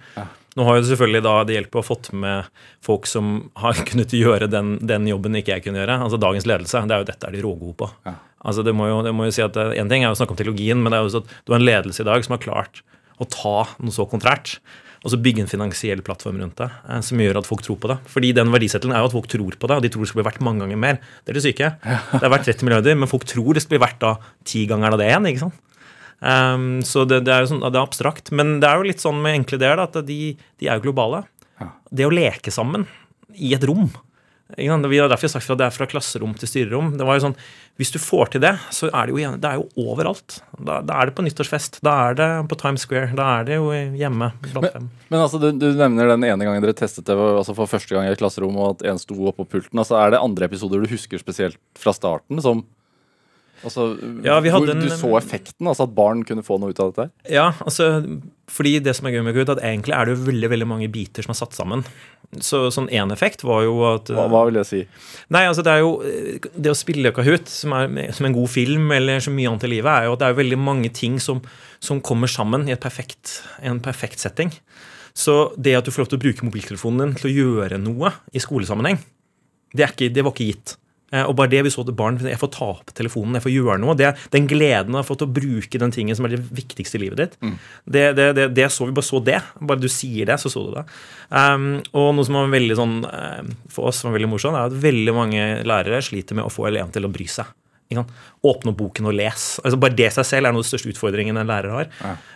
Nå 0.58 0.66
har 0.66 0.78
jo 0.78 0.86
selvfølgelig 0.88 1.24
da 1.26 1.34
det 1.46 1.58
hjelper 1.58 1.80
å 1.80 1.84
ha 1.84 1.88
fått 1.88 2.10
med 2.16 2.64
folk 2.88 3.10
som 3.12 3.36
har 3.60 3.82
kunnet 3.90 4.16
gjøre 4.16 4.48
den, 4.52 4.78
den 4.88 5.10
jobben 5.12 5.36
ikke 5.42 5.58
jeg 5.58 5.68
kunne 5.68 5.84
gjøre. 5.84 6.00
Altså 6.08 6.22
dagens 6.22 6.48
ledelse. 6.50 6.86
Det 6.88 6.96
er 6.96 7.04
jo 7.04 7.10
dette 7.12 7.30
er 7.30 7.36
de 7.36 7.44
rågode 7.44 7.78
på. 7.84 7.92
Altså 8.48 8.64
det 8.64 8.74
må 8.78 8.88
jo, 8.88 9.02
det 9.04 9.12
må 9.18 9.28
jo 9.28 9.36
si 9.36 9.44
at 9.44 9.56
En 9.58 9.92
ting 9.92 10.04
er 10.06 10.12
jo 10.12 10.16
å 10.16 10.20
snakke 10.22 10.36
om 10.36 10.40
teologien, 10.40 10.80
men 10.80 10.94
det 10.94 11.00
er 11.00 11.08
jo 11.08 11.16
sånn 11.18 11.28
at 11.28 11.40
du 11.44 11.54
har 11.54 11.60
en 11.60 11.68
ledelse 11.68 12.04
i 12.04 12.08
dag 12.08 12.24
som 12.24 12.38
har 12.38 12.44
klart 12.44 12.84
å 13.18 13.28
ta 13.28 13.58
noe 13.82 13.94
så 13.94 14.06
kontrært 14.08 14.60
og 15.06 15.14
så 15.14 15.20
bygge 15.22 15.44
en 15.44 15.50
finansiell 15.50 16.02
plattform 16.06 16.40
rundt 16.42 16.58
det 16.60 16.68
eh, 16.68 17.02
som 17.06 17.22
gjør 17.22 17.40
at 17.42 17.48
folk 17.48 17.62
tror 17.66 17.78
på 17.82 17.92
det. 17.92 17.98
Fordi 18.12 18.34
den 18.36 18.50
verdisettelen 18.54 18.96
er 18.96 19.04
jo 19.04 19.12
at 19.12 19.16
folk 19.16 19.30
tror 19.32 19.56
på 19.60 19.70
det, 19.70 19.78
og 19.78 19.86
de 19.86 19.92
tror 19.94 20.04
det 20.04 20.10
skal 20.12 20.22
bli 20.22 20.28
verdt 20.28 20.44
mange 20.46 20.66
ganger 20.66 20.82
mer. 20.82 21.00
Det 21.24 21.34
er 21.34 21.38
det 21.40 21.46
syke. 21.46 21.70
Det 21.86 22.24
er 22.24 22.34
verdt 22.34 22.50
30 22.50 22.68
milliarder, 22.68 22.98
men 23.00 23.12
folk 23.12 23.28
tror 23.30 23.56
det 23.56 23.64
skal 23.64 23.76
bli 23.78 23.84
verdt 23.86 24.02
da 24.04 24.16
ti 24.48 24.66
ganger 24.70 24.98
av 24.98 25.02
det 25.02 25.08
igjen. 25.12 25.30
ikke 25.32 25.44
sant? 25.46 25.64
Um, 26.20 26.82
så 26.82 27.06
det, 27.06 27.22
det 27.28 27.34
er 27.34 27.46
jo 27.46 27.52
sånn, 27.54 27.64
det 27.68 27.78
er 27.78 27.84
abstrakt. 27.86 28.32
Men 28.36 28.58
det 28.64 28.70
er 28.70 28.80
jo 28.80 28.90
litt 28.90 29.04
sånn 29.04 29.22
med 29.22 29.42
enkle 29.42 29.60
ideer 29.60 29.84
at 29.84 30.00
de, 30.08 30.20
de 30.38 30.70
er 30.70 30.80
jo 30.80 30.90
globale. 30.90 31.26
Det 31.90 32.06
å 32.06 32.12
leke 32.14 32.52
sammen 32.52 32.86
i 33.38 33.54
et 33.56 33.64
rom? 33.66 33.88
Vi 34.56 34.68
har 34.72 35.10
derfor 35.12 35.28
sagt 35.28 35.50
at 35.52 35.60
det 35.60 35.66
er 35.66 35.74
fra 35.76 35.86
klasserom 35.92 36.32
til 36.40 36.48
styrerom. 36.48 36.94
Det 36.96 37.04
var 37.04 37.18
jo 37.18 37.26
sånn, 37.26 37.34
Hvis 37.78 37.92
du 37.92 37.98
får 38.00 38.32
til 38.34 38.42
det, 38.42 38.54
så 38.74 38.88
er 38.88 39.10
det 39.10 39.14
jo, 39.14 39.32
det 39.38 39.50
er 39.50 39.60
jo 39.60 39.90
overalt. 39.92 40.38
Da, 40.56 40.80
da 40.82 41.02
er 41.02 41.10
det 41.10 41.18
på 41.18 41.26
nyttårsfest. 41.26 41.82
Da 41.86 41.94
er 42.08 42.16
det 42.18 42.30
på 42.50 42.58
Times 42.58 42.86
Square. 42.88 43.12
Da 43.18 43.26
er 43.38 43.44
det 43.50 43.58
jo 43.60 43.68
hjemme 43.76 44.32
dem. 44.56 44.88
Men 45.12 45.20
altså, 45.20 45.38
du, 45.44 45.52
du 45.52 45.68
nevner 45.76 46.14
den 46.14 46.24
ene 46.30 46.48
gangen 46.48 46.64
dere 46.64 46.78
testet 46.80 47.06
det 47.06 47.18
altså 47.18 47.54
for 47.58 47.70
første 47.70 47.94
gang 47.94 48.08
i 48.08 48.14
et 48.16 48.22
klasserom, 48.22 48.56
og 48.56 48.78
at 48.78 48.88
en 48.94 49.02
sto 49.04 49.20
oppå 49.30 49.46
pulten. 49.46 49.78
Altså, 49.78 50.00
Er 50.00 50.16
det 50.16 50.24
andre 50.24 50.48
episoder 50.48 50.82
du 50.82 50.90
husker 50.96 51.22
spesielt 51.22 51.60
fra 51.78 51.94
starten? 51.94 52.40
som 52.42 52.64
Altså, 53.66 53.98
Ja, 54.24 54.40
hvor 54.40 54.70
en- 54.70 54.80
du 54.80 54.90
så 54.90 55.10
effekten? 55.18 55.66
Altså 55.68 55.84
At 55.88 55.96
barn 55.96 56.24
kunne 56.24 56.44
få 56.46 56.60
noe 56.60 56.70
ut 56.70 56.80
av 56.80 56.94
dette? 56.94 57.12
Ja, 57.30 57.52
altså, 57.66 58.22
fordi 58.48 58.80
det 58.84 58.96
som 58.96 59.08
er 59.08 59.12
gøy 59.18 59.24
med 59.24 59.34
Gud, 59.34 59.50
at 59.50 59.58
egentlig 59.64 59.96
er 59.98 60.06
det 60.06 60.18
jo 60.18 60.26
veldig 60.32 60.50
veldig 60.50 60.68
mange 60.68 60.92
biter 60.92 61.24
som 61.24 61.32
er 61.32 61.40
satt 61.40 61.54
sammen. 61.58 61.84
Så 62.40 62.68
sånn 62.72 62.90
én 62.92 63.12
effekt 63.12 63.42
var 63.44 63.64
jo 63.64 63.82
at 63.96 64.06
Hva, 64.12 64.28
hva 64.30 64.46
vil 64.46 64.56
jeg 64.60 64.66
si? 64.66 64.88
Nei, 65.32 65.46
altså 65.48 65.64
det 65.64 65.72
er 65.74 65.80
jo 65.80 66.02
Det 66.60 66.70
å 66.72 66.76
spille 66.76 67.12
Kahoot, 67.16 67.48
som 67.48 67.72
er 67.74 68.12
som 68.12 68.26
en 68.26 68.34
god 68.34 68.50
film, 68.50 68.92
eller 68.92 69.18
så 69.20 69.32
mye 69.32 69.48
annet 69.50 69.64
i 69.64 69.68
livet, 69.78 69.88
er 69.90 70.06
jo 70.06 70.14
at 70.14 70.20
det 70.20 70.28
er 70.28 70.44
veldig 70.44 70.58
mange 70.60 70.92
ting 70.94 71.20
som, 71.20 71.42
som 71.80 72.02
kommer 72.02 72.28
sammen 72.28 72.68
i 72.68 72.74
et 72.74 72.82
perfekt, 72.82 73.42
en 73.64 73.80
perfekt 73.80 74.20
setting. 74.20 74.52
Så 75.16 75.54
det 75.58 75.76
at 75.76 75.86
du 75.86 75.92
får 75.92 76.04
lov 76.06 76.10
til 76.10 76.20
å 76.20 76.26
bruke 76.28 76.46
mobiltelefonen 76.46 77.00
din 77.00 77.16
til 77.16 77.30
å 77.32 77.36
gjøre 77.36 77.80
noe 77.82 78.12
i 78.34 78.40
skolesammenheng, 78.44 79.00
det, 79.74 79.84
er 79.88 79.92
ikke, 79.96 80.14
det 80.14 80.24
var 80.24 80.32
ikke 80.36 80.52
gitt. 80.54 80.76
Eh, 81.12 81.24
Og 81.24 81.38
bare 81.40 81.48
det 81.54 81.62
vi 81.64 81.72
så 81.72 81.86
til 81.88 81.96
barn, 81.96 82.18
jeg 82.20 82.40
får 82.42 82.50
ta 82.52 82.66
opp 82.74 82.90
telefonen, 82.98 83.38
jeg 83.38 83.46
får 83.46 83.54
gjøre 83.54 83.78
noe, 83.80 83.96
det, 83.96 84.10
den 84.34 84.48
gleden 84.50 84.96
av 84.98 85.06
å 85.06 85.08
få 85.08 85.16
til 85.16 85.30
å 85.30 85.36
bruke 85.38 85.80
den 85.80 85.94
tingen 85.96 86.18
som 86.20 86.26
er 86.28 86.34
det 86.36 86.42
viktigste 86.52 87.00
i 87.00 87.04
livet 87.06 87.22
ditt, 87.22 87.38
det, 87.88 88.10
det, 88.18 88.26
det, 88.36 88.48
det 88.58 88.68
så 88.76 88.90
vi 88.90 88.96
bare 88.98 89.08
så 89.08 89.22
det. 89.24 89.38
Bare 89.62 89.80
du 89.80 89.88
sier 89.88 90.28
det, 90.28 90.36
så 90.42 90.52
så 90.52 90.66
du 90.68 90.74
det. 90.76 90.84
Um, 91.32 91.70
og 91.96 92.10
noe 92.18 92.28
som 92.28 92.36
var 92.36 92.52
veldig 92.52 92.76
sånn 92.76 92.98
um, 93.08 93.54
for 93.72 93.88
oss 93.88 94.02
som 94.04 94.10
var 94.12 94.18
veldig 94.20 94.32
morsomt, 94.34 94.60
er 94.60 94.68
at 94.68 94.76
veldig 94.84 95.16
mange 95.16 95.48
lærere 95.68 96.02
sliter 96.04 96.36
med 96.36 96.44
å 96.48 96.52
få 96.52 96.68
eleven 96.68 96.92
til 96.92 97.08
å 97.08 97.14
bry 97.16 97.30
seg. 97.32 97.56
Åpne 98.44 98.74
opp 98.74 98.78
boken 98.82 99.08
og 99.08 99.14
les. 99.16 99.44
Altså 99.64 99.80
bare 99.80 99.96
det 99.96 100.10
seg 100.12 100.26
selv 100.28 100.50
er 100.50 100.52
noe 100.52 100.60
av 100.60 100.66
den 100.66 100.72
største 100.74 100.92
utfordringen 100.92 101.40
en 101.40 101.48
lærer 101.48 101.72
har. 101.72 101.88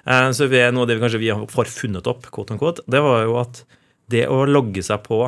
Eh, 0.07 0.31
så 0.31 0.47
vi, 0.47 0.61
noe 0.71 0.85
av 0.85 0.87
det 0.87 0.95
vi 0.95 1.03
kanskje 1.03 1.19
vi 1.19 1.31
har 1.35 1.71
funnet 1.75 2.07
opp, 2.07 2.29
quote 2.31 2.55
unquote, 2.55 2.85
det 2.87 3.01
var 3.03 3.25
jo 3.27 3.35
at 3.43 3.65
det 4.15 4.29
å 4.31 4.45
logge 4.47 4.79
seg 4.83 5.03
på 5.03 5.25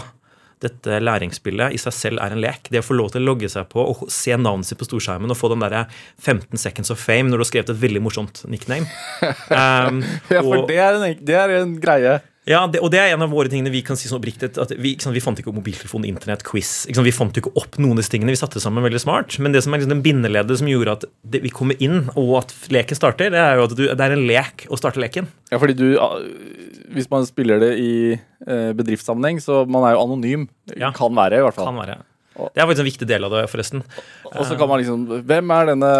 dette 0.64 0.98
læringsspillet 1.04 1.76
i 1.76 1.82
seg 1.82 1.94
selv 1.96 2.24
er 2.24 2.34
en 2.36 2.42
lek. 2.44 2.72
Det 2.74 2.82
å 2.82 2.88
få 2.88 2.96
lov 2.98 3.12
til 3.14 3.22
å 3.24 3.28
logge 3.34 3.52
seg 3.52 3.68
på 3.72 3.84
og 3.84 4.06
se 4.12 4.36
navnet 4.40 4.66
sitt 4.72 4.80
på 4.82 4.88
storskjermen 4.90 5.32
og 5.32 5.38
få 5.40 5.52
den 5.54 5.64
der 5.68 5.86
15 6.24 6.58
seconds 6.58 6.90
of 6.94 7.00
fame 7.04 7.30
når 7.30 7.40
du 7.42 7.46
har 7.46 7.52
skrevet 7.54 7.74
et 7.76 7.82
veldig 7.84 8.02
morsomt 8.08 8.44
nickname. 8.50 8.88
Um, 9.52 10.04
Ja, 10.34 10.42
for 10.42 10.64
og- 10.64 10.70
det 10.72 10.80
er 10.80 11.00
en, 11.00 11.18
det 11.26 11.36
er 11.46 11.60
en 11.62 11.76
greie. 11.84 12.22
ja, 12.50 12.60
det, 12.68 12.82
og 12.84 12.90
det 12.92 13.00
er 13.00 13.14
en 13.14 13.22
av 13.24 13.32
våre 13.32 13.48
tingene 13.48 13.72
vi 13.72 13.80
kan 13.88 13.96
si 13.96 14.10
sånn 14.10 14.18
oppriktig. 14.20 14.50
at 14.60 14.74
Vi, 14.76 14.96
sant, 15.00 15.16
vi 15.16 15.22
fant 15.24 15.38
ikke 15.40 15.48
opp 15.54 15.56
mobiltelefon, 15.62 16.04
internett, 16.10 16.44
quiz. 16.44 16.72
Vi 16.92 17.14
fant 17.16 17.38
ikke 17.40 17.54
opp 17.60 17.78
noen 17.80 17.96
av 17.96 18.02
disse 18.02 18.12
tingene. 18.12 18.34
Vi 18.36 18.40
satte 18.42 18.60
sammen 18.64 18.84
veldig 18.84 19.00
smart. 19.00 19.38
Men 19.40 19.56
det 19.56 19.62
som 19.64 19.72
er 19.76 19.80
liksom 19.80 19.94
den 19.96 20.04
bindeleddet 20.04 20.60
som 20.60 20.68
gjorde 20.68 20.98
at 20.98 21.06
det, 21.24 21.40
vi 21.46 21.52
kommer 21.56 21.80
inn, 21.80 22.10
og 22.20 22.34
at 22.42 22.52
leken 22.74 23.00
starter, 23.00 23.32
det 23.32 23.40
er 23.40 23.56
jo 23.62 23.70
at 23.70 23.78
du, 23.80 23.86
det 23.88 24.08
er 24.10 24.18
en 24.18 24.28
lek 24.28 24.68
å 24.68 24.80
starte 24.82 25.00
leken. 25.00 25.30
Ja, 25.54 25.60
fordi 25.62 25.78
du 25.80 25.88
Hvis 26.94 27.10
man 27.12 27.26
spiller 27.26 27.60
det 27.60 27.72
i 27.82 27.92
eh, 28.14 28.72
bedriftssammenheng, 28.78 29.40
så 29.42 29.64
man 29.68 29.84
er 29.88 29.96
jo 29.96 30.04
anonym. 30.06 30.48
Ja. 30.78 30.92
Kan 30.96 31.16
være, 31.18 31.40
i 31.40 31.46
hvert 31.46 31.56
fall. 31.58 31.66
Kan 31.72 31.80
være. 31.82 31.98
Det 32.38 32.58
er 32.62 32.66
faktisk 32.66 32.82
en 32.84 32.90
viktig 32.90 33.08
del 33.10 33.24
av 33.28 33.32
det, 33.36 33.44
forresten. 33.52 33.84
Og 34.32 34.46
så 34.50 34.56
kan 34.58 34.70
man 34.72 34.80
liksom 34.82 35.04
Hvem 35.30 35.52
er 35.54 35.68
denne 35.70 35.92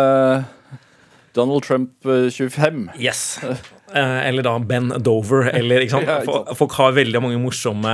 Donald 1.38 1.64
Trump 1.66 2.06
eh, 2.06 2.30
25? 2.30 2.88
Yes. 3.02 3.40
Eh, 3.44 4.20
eller 4.28 4.46
da 4.46 4.56
Ben 4.60 4.90
Dover, 5.02 5.50
eller 5.54 5.82
ikke 5.86 5.98
sant. 5.98 6.08
Ja, 6.10 6.20
ikke 6.22 6.26
sant. 6.30 6.48
Folk- 6.48 6.58
Folk 6.64 6.78
har 6.80 6.96
veldig 6.98 7.22
mange 7.22 7.40
morsomme 7.42 7.94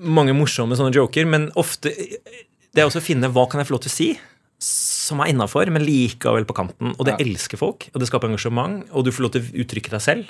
Mange 0.00 0.32
morsomme 0.36 0.76
sånne 0.78 0.94
joker, 0.96 1.26
men 1.28 1.50
ofte 1.60 1.90
Det 1.92 2.80
er 2.80 2.86
også 2.88 3.02
å 3.02 3.04
finne 3.04 3.28
hva 3.34 3.44
kan 3.50 3.60
jeg 3.60 3.68
få 3.68 3.74
lov 3.76 3.82
til 3.84 3.92
å 3.92 3.96
si 3.98 4.10
som 4.60 5.22
er 5.24 5.30
innafor, 5.32 5.64
men 5.72 5.80
likevel 5.80 6.44
på 6.44 6.52
kanten. 6.52 6.90
Og 7.00 7.06
det 7.08 7.14
Ja. 7.14 7.22
elsker 7.24 7.56
folk, 7.56 7.86
og 7.94 8.02
det 8.02 8.08
skaper 8.10 8.28
engasjement, 8.28 8.82
og 8.92 9.06
du 9.06 9.10
får 9.10 9.24
lov 9.24 9.30
til 9.32 9.40
å 9.40 9.62
uttrykke 9.64 9.88
deg 9.94 10.02
selv. 10.04 10.26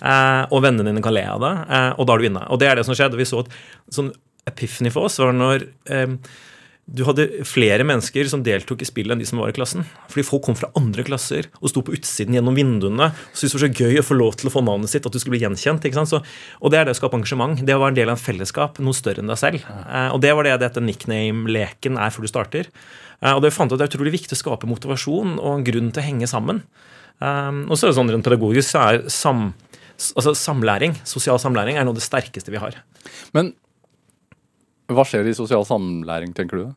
Eh, 0.00 0.44
og 0.48 0.64
vennene 0.64 0.88
dine 0.88 1.02
kan 1.04 1.14
le 1.14 1.26
av 1.28 1.42
det, 1.42 1.52
eh, 1.68 1.90
og 1.96 2.08
da 2.08 2.14
er 2.14 2.22
du 2.22 2.30
inne. 2.30 2.46
Og 2.48 2.62
det 2.62 2.70
er 2.70 2.80
det 2.80 2.86
som 2.88 2.96
skjedde. 2.96 3.18
Vi 3.20 3.28
så 3.28 3.44
at 3.44 3.52
sånn 3.92 4.12
epiphany 4.48 4.90
for 4.90 5.06
oss, 5.06 5.20
var 5.22 5.36
når 5.36 5.68
eh, 5.92 6.16
du 6.92 7.04
hadde 7.06 7.44
flere 7.46 7.84
mennesker 7.86 8.26
som 8.26 8.42
deltok 8.42 8.82
i 8.82 8.88
spillet 8.88 9.14
enn 9.14 9.20
de 9.22 9.26
som 9.28 9.38
var 9.38 9.52
i 9.52 9.54
klassen. 9.54 9.84
Fordi 10.10 10.24
folk 10.26 10.42
kom 10.48 10.56
fra 10.58 10.72
andre 10.76 11.04
klasser 11.06 11.46
og 11.60 11.70
sto 11.70 11.84
på 11.86 11.94
utsiden 11.94 12.34
gjennom 12.34 12.58
vinduene 12.58 13.12
og 13.12 13.38
syntes 13.38 13.54
det 13.54 13.60
var 13.60 13.62
så 13.62 13.84
gøy 13.84 14.00
å 14.00 14.04
få 14.08 14.16
lov 14.18 14.34
til 14.40 14.50
å 14.50 14.54
få 14.56 14.64
navnet 14.66 14.90
sitt, 14.90 15.06
at 15.06 15.14
du 15.14 15.20
skulle 15.22 15.36
bli 15.36 15.44
gjenkjent. 15.44 15.86
ikke 15.86 16.00
sant? 16.00 16.10
Så, 16.10 16.20
og 16.58 16.74
det 16.74 16.80
er 16.80 16.88
det 16.88 16.96
å 16.96 16.98
skape 16.98 17.20
engasjement. 17.20 17.62
Det 17.62 17.76
å 17.76 17.80
være 17.84 17.94
en 17.94 18.00
del 18.00 18.10
av 18.10 18.18
en 18.18 18.24
fellesskap, 18.24 18.82
noe 18.82 18.98
større 18.98 19.22
enn 19.22 19.30
deg 19.30 19.40
selv. 19.40 19.70
Og 20.10 20.18
det 20.26 20.34
var 20.34 20.48
det 20.48 20.58
dette 20.64 20.82
nickname-leken 20.82 22.02
er 22.02 22.12
før 22.12 22.26
du 22.26 22.32
starter. 22.32 22.72
Og 23.30 23.44
det 23.46 23.54
fant 23.54 23.70
at 23.70 23.78
det 23.78 23.86
er 23.86 23.94
utrolig 23.94 24.16
viktig 24.18 24.34
å 24.34 24.42
skape 24.42 24.68
motivasjon 24.68 25.38
og 25.38 25.52
en 25.54 25.66
grunn 25.70 25.94
til 25.94 26.02
å 26.02 26.08
henge 26.10 26.28
sammen. 26.28 26.64
Og 27.22 27.76
så 27.76 27.86
er 27.86 27.92
det 27.92 27.98
sånn 28.00 28.10
rent 28.10 28.26
pedagogisk 28.26 28.72
så 28.72 28.82
er 28.88 29.04
sam, 29.12 29.52
altså 30.16 30.34
samlæring, 30.38 30.96
sosial 31.08 31.40
samlæring 31.42 31.78
er 31.78 31.86
noe 31.86 31.94
av 31.94 32.00
det 32.00 32.06
sterkeste 32.06 32.52
vi 32.54 32.60
har. 32.62 32.78
Men 33.36 33.52
hva 34.92 35.04
skjer 35.06 35.28
i 35.28 35.36
sosial 35.36 35.64
samlæring, 35.68 36.34
tenker 36.36 36.60
du? 36.60 36.70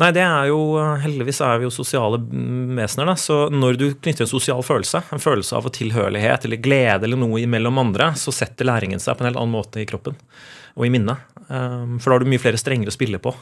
Nei, 0.00 0.08
det 0.16 0.22
er 0.24 0.46
jo 0.48 0.60
Heldigvis 1.02 1.42
er 1.44 1.58
vi 1.60 1.66
jo 1.66 1.72
sosiale 1.74 2.16
vesener. 2.16 3.10
da, 3.10 3.14
Så 3.14 3.50
når 3.52 3.76
du 3.76 3.86
knytter 3.92 4.24
en 4.24 4.30
sosial 4.30 4.62
følelse, 4.64 5.02
en 5.12 5.20
følelse 5.20 5.56
av 5.58 5.68
tilhørighet 5.68 6.46
eller 6.48 6.62
glede 6.64 7.04
eller 7.04 7.20
noe 7.20 7.44
mellom 7.46 7.78
andre, 7.82 8.14
så 8.16 8.32
setter 8.32 8.68
læringen 8.68 9.02
seg 9.02 9.18
på 9.18 9.24
en 9.24 9.30
helt 9.30 9.40
annen 9.42 9.52
måte 9.52 9.82
i 9.82 9.88
kroppen 9.88 10.16
og 10.72 10.86
i 10.86 10.92
minnet. 10.92 11.20
Um, 11.50 11.98
for 12.00 12.08
da 12.08 12.16
har 12.16 12.24
du 12.24 12.30
mye 12.32 12.40
flere 12.40 12.60
strenger 12.60 12.88
å 12.88 12.94
spille 12.94 13.20
på. 13.20 13.34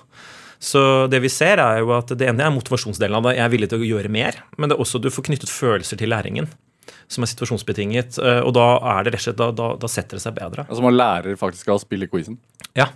Så 0.59 1.07
det 1.09 1.23
vi 1.23 1.31
ser 1.33 1.63
er 1.63 1.79
jo 1.81 1.95
at 1.95 2.11
det 2.11 2.27
ene 2.27 2.43
er 2.45 2.53
motivasjonsdelen 2.53 3.17
av 3.17 3.29
det. 3.29 3.37
Jeg 3.39 3.45
er 3.47 3.53
villig 3.55 3.71
til 3.71 3.85
å 3.85 3.91
gjøre 3.95 4.11
mer. 4.13 4.43
Men 4.59 4.69
det 4.69 4.77
er 4.77 4.83
også 4.83 4.99
at 4.99 5.07
du 5.07 5.15
får 5.15 5.29
knyttet 5.31 5.53
følelser 5.55 6.01
til 6.01 6.11
læringen 6.11 6.51
som 7.11 7.27
er 7.27 7.31
situasjonsbetinget. 7.33 8.19
Uh, 8.23 8.41
og 8.47 8.55
da 8.57 8.67
er 8.95 9.07
det 9.07 9.15
rett 9.17 9.23
og 9.25 9.29
slett, 9.29 9.41
da, 9.41 9.51
da, 9.57 9.71
da 9.83 9.91
setter 9.91 10.19
det 10.19 10.25
seg 10.25 10.37
bedre. 10.39 10.67
Altså 10.69 10.85
man 10.85 10.97
lærer 10.97 11.39
faktisk 11.41 11.71
av 11.71 11.81
å 11.81 11.85
spille 11.85 12.09
quizen? 12.11 12.39
Ja. 12.79 12.91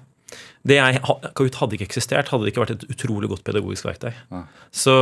Det 0.65 0.79
jeg, 0.79 1.01
Kahoot 1.05 1.59
hadde 1.61 1.77
ikke 1.77 1.89
eksistert, 1.91 2.31
hadde 2.33 2.47
det 2.47 2.55
ikke 2.55 2.63
vært 2.63 2.77
et 2.79 2.87
utrolig 2.95 3.29
godt 3.29 3.45
pedagogisk 3.45 3.85
verktøy. 3.85 4.15
Ja. 4.33 4.45
Så 4.73 4.95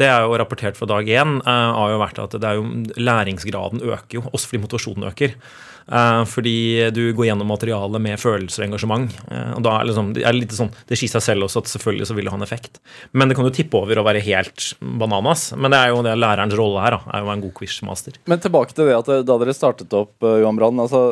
det 0.00 0.10
er 0.12 0.26
jo 0.26 0.36
rapportert 0.36 0.76
fra 0.76 0.88
dag 0.90 1.08
én, 1.08 1.38
uh, 1.46 1.70
har 1.78 1.94
jo 1.94 2.02
vært 2.02 2.20
at 2.26 2.36
det 2.42 2.52
jo, 2.58 2.66
læringsgraden 3.00 3.80
øker 3.86 4.20
jo, 4.20 4.26
også 4.32 4.50
fordi 4.50 4.62
motivasjonen 4.66 5.08
øker. 5.08 5.38
Uh, 5.86 6.24
fordi 6.26 6.90
du 6.90 7.12
går 7.14 7.28
gjennom 7.28 7.50
materialet 7.50 8.02
med 8.02 8.18
følelser 8.18 8.64
og 8.64 8.68
engasjement. 8.70 9.12
Uh, 9.30 9.52
og 9.54 9.64
da 9.66 9.76
er 9.78 9.88
liksom, 9.90 10.12
det 10.16 10.24
er 10.26 10.34
litt 10.36 10.54
sånn, 10.56 10.72
det 10.88 10.98
sier 10.98 11.12
seg 11.12 11.24
selv 11.28 11.46
også 11.46 11.62
at 11.62 11.70
selvfølgelig 11.70 12.10
så 12.10 12.16
vil 12.18 12.26
det 12.26 12.34
ha 12.34 12.40
en 12.40 12.46
effekt. 12.46 12.80
Men 13.14 13.30
det 13.30 13.38
kan 13.38 13.46
jo 13.46 13.54
tippe 13.54 13.78
over 13.78 14.00
å 14.00 14.06
være 14.06 14.24
helt 14.26 14.72
bananas. 14.80 15.52
Men 15.54 15.74
det 15.74 15.82
er 15.82 15.94
jo 15.94 16.02
det 16.06 16.16
lærerens 16.18 16.58
rolle 16.58 16.82
her, 16.82 16.98
da, 16.98 17.14
er 17.14 17.22
jo 17.22 17.34
en 17.34 17.44
god 17.46 17.56
quizmaster. 17.60 18.18
Men 18.26 18.42
tilbake 18.42 18.74
til 18.74 18.90
det 18.90 18.98
at 18.98 19.12
da 19.28 19.38
dere 19.42 19.56
startet 19.56 19.94
opp, 19.96 20.16
Johan 20.22 20.58
Brann. 20.58 20.82
altså 20.82 21.08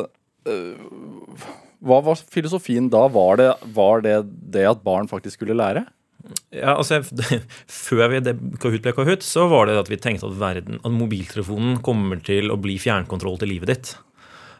hva 1.85 1.99
var 2.05 2.17
filosofien 2.33 2.87
da? 2.93 3.05
Var 3.13 3.37
det, 3.41 3.51
var 3.75 4.01
det 4.05 4.15
det 4.53 4.65
at 4.69 4.81
barn 4.85 5.09
faktisk 5.09 5.39
skulle 5.39 5.57
lære? 5.57 5.85
Ja, 6.55 6.73
altså, 6.73 7.01
Før 7.85 8.09
vi 8.13 8.21
Kahoot 8.61 8.81
ble 8.81 8.93
Kahoot, 8.97 9.25
så 9.25 9.45
var 9.51 9.69
det 9.69 9.77
at 9.77 9.91
vi 9.91 9.99
tenkte 10.01 10.29
at, 10.29 10.39
verden, 10.39 10.79
at 10.81 10.93
mobiltelefonen 10.93 11.79
kommer 11.85 12.21
til 12.25 12.49
å 12.53 12.57
bli 12.61 12.79
fjernkontroll 12.81 13.37
til 13.41 13.53
livet 13.53 13.73
ditt. 13.73 13.93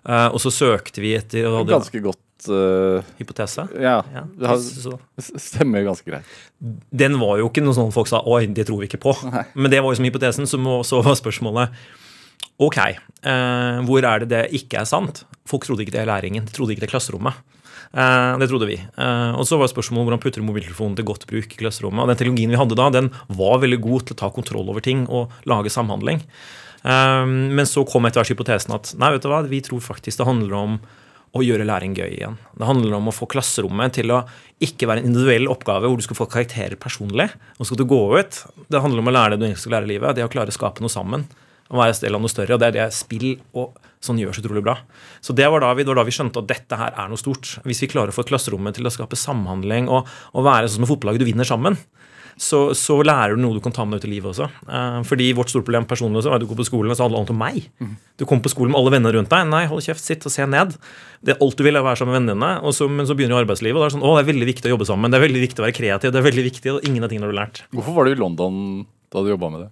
Uh, 0.06 0.30
og 0.36 0.38
så 0.44 0.52
søkte 0.54 1.02
vi 1.02 1.16
etter 1.18 1.48
hadde, 1.50 1.74
Ganske 1.74 2.00
godt 2.04 2.50
uh, 2.54 3.02
Hypotese? 3.18 3.66
Ja. 3.74 3.98
ja 4.14 4.22
det 4.38 4.52
har, 4.52 4.60
stemmer 5.42 5.86
ganske 5.88 6.06
greit. 6.06 6.36
Den 6.94 7.18
var 7.22 7.40
jo 7.42 7.50
ikke 7.50 7.64
noe 7.66 7.74
sånn 7.74 7.94
folk 7.96 8.12
sa 8.12 8.22
'oi, 8.22 8.46
det 8.46 8.68
tror 8.70 8.84
vi 8.84 8.90
ikke 8.92 9.02
på'. 9.02 9.16
Nei. 9.32 9.48
Men 9.58 9.74
det 9.74 9.82
var 9.82 9.90
jo 9.90 9.98
som 9.98 10.06
hypotesen. 10.06 10.50
Så, 10.50 10.62
må, 10.62 10.84
så 10.86 11.02
var 11.06 11.18
spørsmålet 11.18 11.74
Ok, 12.62 12.78
uh, 12.78 13.82
hvor 13.84 14.06
er 14.06 14.22
det 14.24 14.30
det 14.32 14.44
ikke 14.56 14.84
er 14.84 14.88
sant? 14.88 15.26
Folk 15.50 15.66
trodde 15.66 15.84
ikke 15.84 15.96
det 15.98 16.06
er 16.06 16.12
læringen. 16.12 16.46
De 16.46 16.54
trodde 16.54 16.76
ikke 16.76 16.86
det 16.86 16.92
er 16.92 16.96
klasserommet. 16.96 17.42
Det 17.96 18.48
trodde 18.50 18.68
vi. 18.68 18.76
Og 19.38 19.46
så 19.48 19.56
var 19.56 19.70
spørsmålet 19.72 20.08
hvordan 20.08 20.20
putter 20.20 20.42
du 20.42 20.48
mobiltelefonen 20.48 20.98
til 20.98 21.06
godt 21.08 21.24
bruk 21.30 21.54
i 21.54 21.60
klasserommet. 21.62 22.02
Og 22.04 22.10
den 22.10 22.18
teknologien 22.20 22.52
vi 22.52 22.58
hadde 22.60 22.76
da, 22.76 22.90
den 22.92 23.08
var 23.38 23.62
veldig 23.62 23.78
god 23.86 24.08
til 24.08 24.18
å 24.18 24.20
ta 24.20 24.30
kontroll 24.36 24.68
over 24.74 24.84
ting 24.84 25.06
og 25.08 25.32
lage 25.48 25.72
samhandling. 25.72 26.20
Uh, 26.86 27.26
men 27.26 27.66
så 27.66 27.82
kom 27.90 28.06
etter 28.06 28.22
hvert 28.22 28.36
hypotesen 28.36 28.76
at 28.76 28.94
nei, 29.02 29.10
vet 29.16 29.26
du 29.26 29.32
hva, 29.32 29.42
vi 29.50 29.64
tror 29.66 29.82
faktisk 29.82 30.22
det 30.22 30.30
handler 30.30 30.56
om 30.60 30.78
å 31.36 31.44
gjøre 31.44 31.66
læring 31.68 31.96
gøy 31.98 32.14
igjen. 32.14 32.38
Det 32.56 32.68
handler 32.68 32.96
om 32.96 33.10
å 33.12 33.14
få 33.16 33.28
klasserommet 33.28 33.98
til 33.98 34.14
å 34.16 34.22
ikke 34.64 34.88
være 34.88 35.04
en 35.04 35.10
individuell 35.10 35.50
oppgave 35.52 35.90
hvor 35.90 36.00
du 36.00 36.06
skal 36.06 36.18
få 36.22 36.30
karakterer 36.32 36.80
personlig. 36.80 37.28
og 37.60 37.68
skal 37.68 37.82
du 37.82 37.88
gå 37.90 38.00
ut. 38.16 38.38
Det 38.72 38.80
handler 38.80 39.04
om 39.04 39.12
å 39.12 39.16
lære 39.16 39.36
det 39.36 39.42
du 39.42 39.48
egentlig 39.50 39.66
skal 39.66 39.76
lære 39.76 39.90
i 39.90 39.94
livet. 39.96 40.16
Det 40.16 40.24
å 40.24 40.32
klare 40.32 40.54
å 40.54 40.56
skape 40.56 40.84
noe 40.86 40.94
sammen 40.94 41.26
å 41.68 41.82
være 41.82 41.96
en 41.96 42.02
del 42.06 42.16
av 42.16 42.24
noe 42.24 42.32
større. 42.32 42.56
Og 42.56 42.62
det 42.62 42.70
er 42.70 42.78
det 42.78 42.88
spill 42.96 43.34
og 43.58 43.76
sånn 44.06 44.22
gjør 44.22 44.38
så 44.38 44.44
utrolig 44.44 44.64
bra. 44.64 44.78
Så 45.24 45.36
det 45.36 45.48
var, 45.50 45.64
da 45.64 45.74
vi, 45.76 45.84
det 45.84 45.92
var 45.92 46.00
da 46.00 46.08
vi 46.08 46.16
skjønte 46.16 46.44
at 46.44 46.50
dette 46.50 46.80
her 46.80 46.94
er 46.94 47.12
noe 47.12 47.20
stort. 47.20 47.58
Hvis 47.66 47.82
vi 47.84 47.90
klarer 47.92 48.14
å 48.14 48.16
få 48.16 48.26
klasserommet 48.28 48.78
til 48.78 48.88
å 48.88 48.94
skape 48.94 49.18
samhandling 49.20 49.90
og, 49.92 50.08
og 50.32 50.46
være 50.46 50.70
sånn 50.70 50.78
som 50.78 50.86
med 50.86 50.94
fotballaget 50.94 51.26
du 51.26 51.30
vinner 51.32 51.48
sammen, 51.48 51.80
så, 52.36 52.60
så, 52.76 52.98
lærer 53.06 53.36
du 53.36 53.42
noe 53.44 53.56
du 53.56 53.62
kan 53.64 53.74
ta 53.76 53.86
med 53.88 53.96
deg 53.96 54.04
ut 54.04 54.08
i 54.10 54.12
livet 54.12 54.32
også. 54.34 54.48
Uh, 54.68 55.00
fordi 55.08 55.30
vårt 55.38 55.52
store 55.54 55.64
problem 55.64 55.88
personlig 55.88 56.20
også, 56.20 56.34
er 56.34 56.38
at 56.38 56.44
du 56.44 56.50
går 56.50 56.60
på 56.60 56.68
skolen 56.68 56.92
og 56.92 56.98
så 57.00 57.06
handler 57.06 57.24
alt 57.24 57.32
om 57.32 57.40
meg. 57.40 57.62
Mm. 57.80 57.94
Du 58.20 58.26
kommer 58.28 58.44
på 58.46 58.52
skolen 58.52 58.74
med 58.74 58.82
alle 58.82 58.94
venner 58.98 59.16
rundt 59.16 59.32
deg. 59.32 59.46
Nei, 59.52 59.64
hold 59.72 59.86
kjeft, 59.86 60.04
sitt 60.04 60.28
og 60.28 60.34
se 60.34 60.48
ned. 60.50 60.76
Det 61.24 61.36
er 61.36 61.46
alt 61.46 61.56
du 61.56 61.64
vil, 61.64 61.78
er 61.78 61.86
å 61.86 61.88
være 61.88 62.02
sammen 62.02 62.16
med 62.16 62.20
vennene 62.22 62.36
dine. 62.60 62.74
Så, 62.76 62.90
men 62.92 63.08
så 63.08 63.16
begynner 63.16 63.38
jo 63.38 63.44
arbeidslivet, 63.46 63.80
og 63.80 63.86
det 63.86 63.92
er 63.92 63.96
sånn 63.96 64.08
Å, 64.08 64.16
det 64.18 64.26
er 64.26 64.32
veldig 64.34 64.50
viktig 64.52 64.70
å 64.70 64.74
jobbe 64.76 64.90
sammen. 64.90 65.14
Det 65.14 65.20
er 65.22 65.28
veldig 65.28 65.46
viktig 65.46 65.64
å 65.64 65.68
være 65.68 65.78
kreativ. 65.80 66.12
Det 66.12 66.22
er 66.22 66.28
veldig 66.28 66.46
viktig, 66.50 66.76
og 66.76 66.90
ingen 66.90 67.08
av 67.08 67.14
tingene 67.14 67.30
har 67.30 67.36
du 67.36 67.40
lært. 67.40 67.64
Hvorfor 67.76 68.00
var 68.00 68.08
du 68.08 68.16
i 68.16 68.20
London 68.20 68.60
da 69.16 69.24
du 69.24 69.32
jobba 69.32 69.54
med 69.54 69.66
det? 69.66 69.72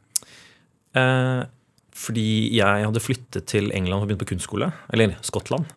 Uh, 0.94 1.44
fordi 1.94 2.28
jeg 2.56 2.86
hadde 2.88 3.02
flyttet 3.04 3.48
til 3.50 3.70
England 3.76 4.04
og 4.04 4.10
begynt 4.10 4.24
på 4.24 4.32
kunstskole, 4.34 4.72
eller 4.94 5.14
Skottland. 5.26 5.68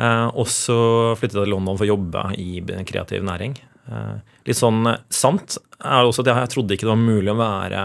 Eh, 0.00 0.28
og 0.32 0.48
så 0.48 0.78
flyttet 1.18 1.36
jeg 1.36 1.44
til 1.44 1.52
London 1.52 1.76
for 1.76 1.84
å 1.84 1.92
jobbe 1.92 2.22
i 2.40 2.62
kreativ 2.88 3.24
næring. 3.26 3.58
Eh, 3.90 4.36
litt 4.48 4.58
sånn 4.58 4.86
sant 5.12 5.58
er 5.80 6.06
også 6.06 6.24
at 6.24 6.32
jeg 6.32 6.52
trodde 6.54 6.76
ikke 6.76 6.86
det 6.86 6.94
var 6.94 7.02
mulig 7.02 7.32
å 7.32 7.40
være 7.40 7.84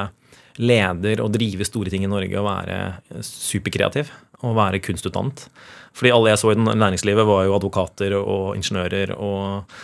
leder 0.62 1.20
og 1.24 1.34
drive 1.36 1.68
store 1.68 1.92
ting 1.92 2.06
i 2.06 2.12
Norge 2.12 2.38
og 2.40 2.48
være 2.48 2.78
superkreativ 3.26 4.12
og 4.46 4.56
være 4.58 4.82
kunstutdannet. 4.84 5.48
Fordi 5.96 6.12
alle 6.12 6.34
jeg 6.34 6.42
så 6.42 6.52
i 6.52 6.58
næringslivet, 6.60 7.28
var 7.28 7.46
jo 7.48 7.56
advokater 7.56 8.18
og 8.20 8.56
ingeniører 8.58 9.14
og 9.16 9.78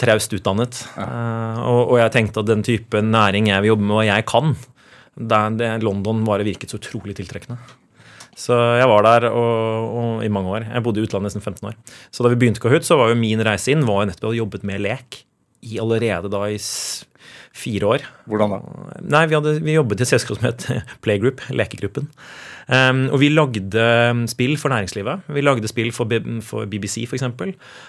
traust 0.00 0.32
utdannet. 0.34 0.80
Ja. 0.96 1.06
Og, 1.62 1.92
og, 1.92 1.96
jeg 2.00 2.14
tenkte 2.14 2.42
at 2.42 2.50
den 2.50 2.64
type 2.66 3.02
næring 3.04 3.50
jeg 3.52 3.62
vil 3.62 3.74
jobbe 3.74 3.86
med, 3.86 3.96
og 4.00 4.08
jeg 4.08 4.26
kan, 4.28 4.56
der 5.32 5.58
det, 5.58 5.70
London 5.84 6.24
bare 6.26 6.46
virket 6.46 6.72
så 6.72 6.80
utrolig 6.80 7.16
tiltrekkende. 7.18 7.60
Så 8.38 8.56
jeg 8.78 8.88
var 8.88 9.04
der 9.04 9.28
og, 9.28 9.92
og, 9.92 10.24
i 10.24 10.30
mange 10.32 10.54
år. 10.54 10.68
Jeg 10.70 10.84
bodde 10.86 11.02
i 11.02 11.04
utlandet 11.04 11.32
nesten 11.32 11.44
15 11.44 11.68
år. 11.68 11.76
Så 12.14 12.24
da 12.24 12.30
vi 12.32 12.38
begynte 12.40 12.62
Kahoot, 12.62 12.86
så 12.86 12.96
var 12.96 13.12
jo 13.12 13.18
min 13.18 13.42
reise 13.44 13.74
inn 13.74 13.84
var 13.88 14.02
jo 14.02 14.12
nettopp 14.12 14.30
å 14.30 14.36
jobbe 14.38 14.52
jobbet 14.52 14.68
med 14.68 14.84
lek 14.84 15.24
i 15.62 15.78
allerede 15.78 16.30
da 16.30 16.46
i 16.50 16.58
fire 17.52 17.86
år. 17.86 18.06
Hvordan 18.26 18.50
da? 18.50 18.58
Nei, 19.02 19.26
Vi, 19.26 19.36
hadde, 19.36 19.52
vi 19.62 19.76
jobbet 19.76 20.00
i 20.00 20.06
et 20.06 20.10
selskap 20.10 20.38
som 20.38 20.48
het 20.48 20.66
Playgroup, 21.04 21.40
Lekegruppen. 21.52 22.08
Um, 22.72 23.08
og 23.12 23.20
vi 23.20 23.28
lagde 23.32 23.84
um, 24.10 24.24
spill 24.30 24.56
for 24.58 24.72
næringslivet. 24.72 25.28
Vi 25.34 25.42
lagde 25.42 25.68
spill 25.68 25.92
for, 25.92 26.08
B 26.08 26.20
for 26.42 26.66
BBC, 26.66 27.04
f.eks. 27.06 27.24
Um, 27.26 27.36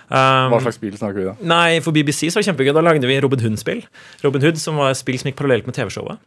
Hva 0.09 0.59
slags 0.61 0.77
spill 0.79 0.97
snakker 0.97 1.21
vi 1.21 1.27
da? 1.29 1.35
Nei, 1.41 1.79
For 1.81 1.95
BBC 1.95 2.27
så 2.27 2.37
var 2.37 2.43
det 2.43 2.51
kjempegøy. 2.51 2.73
Da 2.75 2.85
lagde 2.85 3.09
vi 3.09 3.19
Robin 3.23 3.43
Hood-spill. 3.45 3.83
Robin 4.25 4.43
Hood 4.43 4.61
som 4.61 4.81
var 4.81 4.93
et 4.93 4.99
spill 4.99 5.19
som 5.21 5.31
gikk 5.31 5.39
parallelt 5.39 5.69
med 5.69 5.77
TV-showet. 5.77 6.21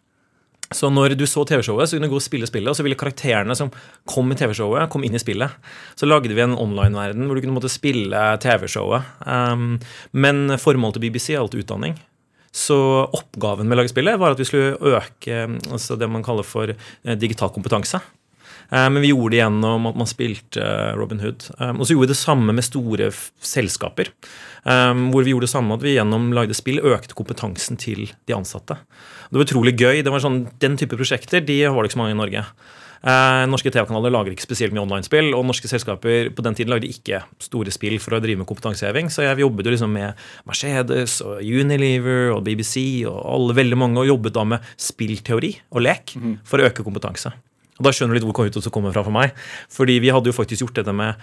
Så 0.74 0.88
når 0.90 1.14
du 1.14 1.22
så 1.30 1.44
TV-showet, 1.46 1.86
så 1.86 1.96
kunne 1.96 2.08
du 2.08 2.14
gå 2.16 2.18
og 2.18 2.24
spille 2.24 2.48
spillet, 2.48 2.70
og 2.72 2.74
så 2.74 2.82
ville 2.82 2.98
karakterene 2.98 3.54
som 3.54 3.70
kom 4.08 4.32
i 4.34 4.38
TV-showet, 4.38 4.88
komme 4.90 5.06
inn 5.06 5.14
i 5.14 5.22
spillet. 5.22 5.54
Så 5.94 6.08
lagde 6.08 6.34
vi 6.34 6.42
en 6.42 6.56
online-verden 6.58 7.28
hvor 7.28 7.38
du 7.38 7.44
kunne 7.44 7.54
måtte 7.54 7.70
spille 7.70 8.24
TV-showet. 8.42 9.06
Um, 9.22 9.76
men 10.10 10.58
formålet 10.58 10.98
til 10.98 11.06
BBC 11.06 11.34
er 11.34 11.44
alt 11.44 11.54
utdanning. 11.54 11.94
Så 12.56 12.76
oppgaven 13.04 13.68
med 13.68 13.76
å 13.76 13.82
lage 13.82 13.92
spillet 13.92 14.18
var 14.18 14.32
at 14.32 14.40
vi 14.40 14.46
skulle 14.48 14.78
øke 14.80 15.42
altså 15.68 15.98
det 16.00 16.08
man 16.08 16.24
kaller 16.24 16.46
for 16.46 16.72
eh, 16.72 17.18
digital 17.20 17.50
kompetanse. 17.52 18.00
Eh, 18.70 18.88
men 18.90 19.00
vi 19.02 19.12
gjorde 19.12 19.34
det 19.34 19.42
gjennom 19.42 19.90
at 19.90 19.98
man 19.98 20.10
spilte 20.10 20.62
eh, 20.62 20.94
Robin 20.98 21.22
Hood. 21.22 21.48
Og 21.72 21.84
så 21.84 21.94
gjorde 21.94 22.08
vi 22.08 22.12
det 22.14 22.20
samme 22.20 22.56
med 22.56 22.66
store 22.66 23.10
selskaper. 23.14 24.12
Hvor 24.66 25.22
vi 25.22 25.30
gjorde 25.30 25.46
det 25.46 25.52
samme 25.52 25.76
at 25.76 25.84
vi 25.84 25.92
gjennom 25.94 26.32
lagde 26.34 26.56
spill 26.58 26.80
økte 26.82 27.14
kompetansen 27.14 27.78
til 27.78 28.08
de 28.26 28.34
ansatte. 28.34 28.74
Det 29.30 29.38
var 29.38 29.46
utrolig 29.46 29.76
gøy. 29.78 30.00
Det 30.02 30.10
var 30.10 30.24
sånn, 30.24 30.48
Den 30.58 30.74
type 30.80 30.98
prosjekter 30.98 31.44
de 31.44 31.60
var 31.70 31.84
det 31.84 31.92
ikke 31.92 31.98
så 31.98 32.02
mange 32.02 32.16
i 32.16 32.18
Norge. 32.18 32.42
Eh, 33.06 33.44
norske 33.46 33.70
TV-kanaler 33.70 34.10
lager 34.10 34.34
ikke 34.34 34.46
spesielt 34.46 34.74
mye 34.74 34.82
online-spill, 34.82 35.30
og 35.36 35.44
norske 35.46 35.68
selskaper 35.70 36.30
på 36.34 36.44
den 36.44 36.56
tiden 36.58 36.72
lagde 36.72 36.88
ikke 36.90 37.22
store 37.42 37.70
spill 37.74 37.98
for 38.02 38.16
å 38.16 38.20
drive 38.22 38.40
med 38.40 38.48
kompetanseheving. 38.48 39.10
Så 39.12 39.26
jeg 39.26 39.42
jobbet 39.44 39.68
jo 39.68 39.74
liksom 39.74 39.92
med 39.94 40.26
Mercedes 40.48 41.20
og 41.24 41.42
Unilever 41.44 42.32
og 42.34 42.42
BBC 42.46 43.04
og 43.06 43.20
alle, 43.20 43.58
veldig 43.60 43.78
mange, 43.78 44.02
og 44.02 44.10
jobbet 44.10 44.36
da 44.36 44.46
med 44.54 44.72
spillteori 44.88 45.52
og 45.70 45.84
lek 45.86 46.16
mhm. 46.18 46.40
for 46.46 46.62
å 46.62 46.70
øke 46.70 46.86
kompetanse. 46.86 47.34
Og 47.76 47.84
Da 47.86 47.92
skjønner 47.92 48.14
du 48.14 48.20
litt 48.20 48.28
hvor 48.28 48.38
Kahoot 48.40 48.72
kommer 48.72 48.94
fra 48.94 49.04
for 49.06 49.14
meg. 49.14 49.36
Fordi 49.72 49.98
vi 50.02 50.12
hadde 50.14 50.32
jo 50.32 50.36
faktisk 50.36 50.64
gjort 50.64 50.80
dette 50.80 50.96
med 50.96 51.20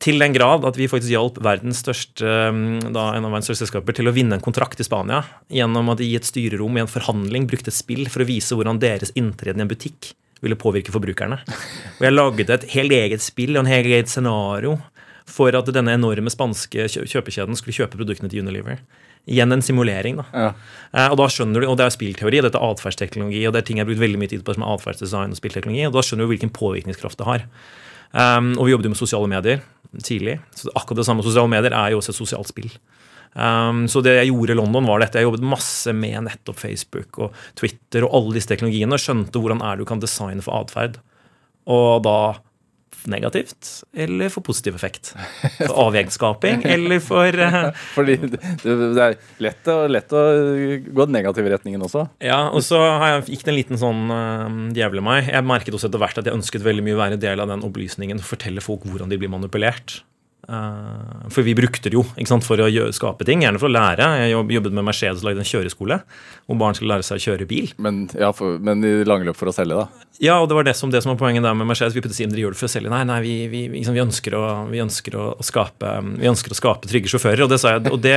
til 0.00 0.16
den 0.18 0.32
grad 0.34 0.64
at 0.66 0.78
vi 0.78 0.88
faktisk 0.90 1.12
hjalp 1.12 1.36
verdens 1.44 1.82
største, 1.84 2.24
mm, 2.24 2.90
da, 2.94 3.10
en 3.14 3.26
av 3.26 3.34
verdens 3.34 3.50
største 3.50 3.66
selskaper 3.66 3.94
til 3.94 4.08
å 4.08 4.14
vinne 4.16 4.38
en 4.38 4.42
kontrakt 4.42 4.80
i 4.80 4.86
Spania 4.86 5.20
gjennom 5.52 5.92
at 5.92 6.00
de 6.00 6.08
i 6.08 6.16
et 6.18 6.26
styrerom 6.26 6.78
i 6.78 6.82
en 6.82 6.90
forhandling 6.90 7.46
brukte 7.50 7.70
et 7.70 7.76
spill 7.76 8.08
for 8.10 8.24
å 8.24 8.28
vise 8.28 8.56
hvordan 8.56 8.80
deres 8.82 9.12
inntreden 9.20 9.60
i 9.60 9.66
en 9.66 9.70
butikk 9.70 10.14
ville 10.40 10.56
påvirke 10.56 10.94
forbrukerne. 10.94 11.36
Og 11.98 12.06
jeg 12.06 12.16
lagde 12.16 12.48
et 12.56 12.66
helt 12.72 12.96
eget 12.96 13.22
spill 13.24 13.54
og 13.58 13.66
en 13.66 13.72
helt 13.74 13.90
eget 13.92 14.10
scenario 14.10 14.78
for 15.28 15.54
at 15.54 15.68
denne 15.76 15.94
enorme 15.94 16.32
spanske 16.32 16.88
kjø- 16.90 17.06
kjøpekjeden 17.12 17.58
skulle 17.58 17.76
kjøpe 17.76 18.00
produktene 18.00 18.32
til 18.32 18.42
Unilever. 18.42 18.80
Igjen 19.28 19.52
en 19.52 19.62
simulering, 19.62 20.20
da. 20.22 20.24
Ja. 20.32 20.52
Eh, 20.94 21.10
og 21.12 21.18
da 21.20 21.26
skjønner 21.30 21.62
du, 21.62 21.68
og 21.68 21.76
det 21.78 21.86
er 21.86 21.94
spillteori, 21.94 22.40
dette 22.42 22.58
er 22.58 22.72
atferdsteknologi, 22.72 23.42
og 23.46 23.54
det 23.54 23.60
er 23.60 23.68
ting 23.68 23.80
jeg 23.80 23.84
har 23.84 23.90
brukt 23.90 24.02
veldig 24.02 24.20
mye 24.22 24.32
tid 24.32 24.46
på 24.46 24.56
som 24.56 24.64
er 24.64 24.72
atferdsdesign 24.74 25.36
og 25.36 25.38
spillteknologi, 25.38 25.84
og 25.86 25.94
da 25.94 26.04
skjønner 26.06 26.26
du 26.26 26.32
hvilken 26.32 26.54
påvirkningskraft 26.56 27.20
det 27.20 27.28
har. 27.28 27.44
Um, 28.10 28.56
og 28.56 28.66
vi 28.66 28.72
jobbet 28.72 28.88
jo 28.88 28.94
med 28.94 28.98
sosiale 28.98 29.30
medier 29.30 29.60
tidlig. 30.02 30.40
Så 30.56 30.72
akkurat 30.74 31.02
det 31.02 31.06
samme 31.06 31.22
sosiale 31.26 31.50
medier 31.50 31.76
er 31.76 31.92
jo 31.92 32.00
også 32.00 32.14
et 32.14 32.18
sosialt 32.18 32.50
spill. 32.50 32.72
Um, 33.34 33.84
så 33.86 34.02
det 34.02 34.16
jeg 34.16 34.32
gjorde 34.32 34.56
i 34.56 34.58
London, 34.58 34.88
var 34.90 35.02
dette. 35.02 35.20
Jeg 35.20 35.28
jobbet 35.28 35.46
masse 35.46 35.94
med 35.94 36.26
nettopp 36.26 36.58
Facebook 36.58 37.20
og 37.22 37.36
Twitter 37.58 38.06
og 38.06 38.16
alle 38.18 38.38
disse 38.38 38.50
teknologiene, 38.50 38.96
og 38.96 39.02
skjønte 39.02 39.42
hvordan 39.42 39.62
er 39.62 39.76
det 39.76 39.86
du 39.86 39.90
kan 39.90 40.02
designe 40.02 40.42
for 40.42 40.58
atferd. 40.58 40.98
Og 41.70 42.02
da 42.02 42.18
negativt 43.10 43.70
eller 43.94 44.32
for 44.32 44.44
positiv 44.46 44.76
effekt. 44.76 45.12
For 45.58 45.72
avgjengsskaping 45.86 46.64
eller 46.74 47.00
for 47.04 47.40
uh, 47.40 47.70
Fordi 47.94 48.18
det, 48.20 48.74
er 49.04 49.16
lett 49.42 49.70
å, 49.70 49.78
lett 49.90 50.12
å 50.16 50.24
gå 50.84 51.06
den 51.06 51.16
negative 51.16 51.54
retningen 51.54 51.86
også. 51.86 52.06
Ja, 52.24 52.42
og 52.50 52.64
så 52.66 52.80
har 52.82 53.16
jeg, 53.16 53.36
gikk 53.36 53.46
det 53.46 53.54
en 53.54 53.58
liten 53.58 53.80
sånn 53.80 54.04
uh, 54.12 54.46
djevle 54.76 55.04
meg. 55.04 55.30
Jeg 55.30 55.48
merket 55.48 55.76
også 55.76 55.90
etter 55.90 56.02
hvert 56.02 56.20
at 56.20 56.28
jeg 56.28 56.36
ønsket 56.36 56.66
veldig 56.66 56.86
mye 56.86 56.98
å 56.98 57.02
være 57.02 57.20
del 57.20 57.42
av 57.42 57.50
den 57.52 57.64
opplysningen. 57.66 58.22
Fortelle 58.24 58.64
folk 58.64 58.86
hvordan 58.88 59.12
de 59.12 59.20
blir 59.20 59.32
manipulert. 59.32 60.00
Eh, 60.50 61.28
for 61.30 61.46
vi 61.46 61.54
brukte 61.54 61.90
det 61.90 61.94
jo 61.94 62.02
sant, 62.26 62.42
for 62.46 62.58
å 62.58 62.68
skape 62.94 63.26
ting, 63.28 63.44
gjerne 63.44 63.60
for 63.62 63.70
å 63.70 63.74
lære. 63.74 64.06
Jeg 64.24 64.34
jobbet 64.34 64.74
med 64.74 64.86
Mercedes 64.88 65.22
og 65.22 65.28
lagde 65.28 65.44
en 65.44 65.50
kjøreskole 65.50 66.00
hvor 66.50 66.58
barn 66.58 66.74
skulle 66.74 66.96
lære 66.96 67.06
seg 67.06 67.20
å 67.20 67.24
kjøre 67.28 67.46
bil. 67.46 67.70
Men, 67.78 68.02
ja, 68.18 68.32
for, 68.34 68.58
men 68.58 68.82
i 68.86 68.92
langløp 69.06 69.38
for 69.38 69.52
å 69.52 69.54
selge, 69.54 69.78
da. 69.78 70.06
Ja, 70.20 70.40
og 70.42 70.50
det 70.50 70.56
var 70.58 70.66
det 70.66 70.74
som, 70.76 70.90
det 70.92 71.00
som 71.04 71.12
var 71.12 71.20
poenget 71.20 71.46
der 71.46 71.54
med 71.56 71.68
Mercedes. 71.70 71.94
Vi 71.94 72.02
puttet 72.02 72.18
gjør 72.18 72.56
det 72.56 72.58
for 72.58 72.66
å 72.66 72.72
selge. 72.72 72.90
Nei, 72.92 73.04
nei, 73.08 73.20
vi, 73.24 73.34
vi, 73.52 73.62
liksom, 73.76 73.94
vi 73.96 74.02
ønsker, 74.02 74.36
å, 74.36 74.46
vi 74.72 74.82
ønsker 74.82 75.16
å, 75.16 75.26
skape 75.46 75.92
Vi 76.18 76.30
ønsker 76.30 76.52
å 76.52 76.58
skape 76.58 76.90
trygge 76.90 77.12
sjåfører, 77.12 77.44
og 77.46 77.52
det 77.52 77.60
sa 77.62 77.76
jeg, 77.76 77.86
og 77.88 78.02
det, 78.02 78.16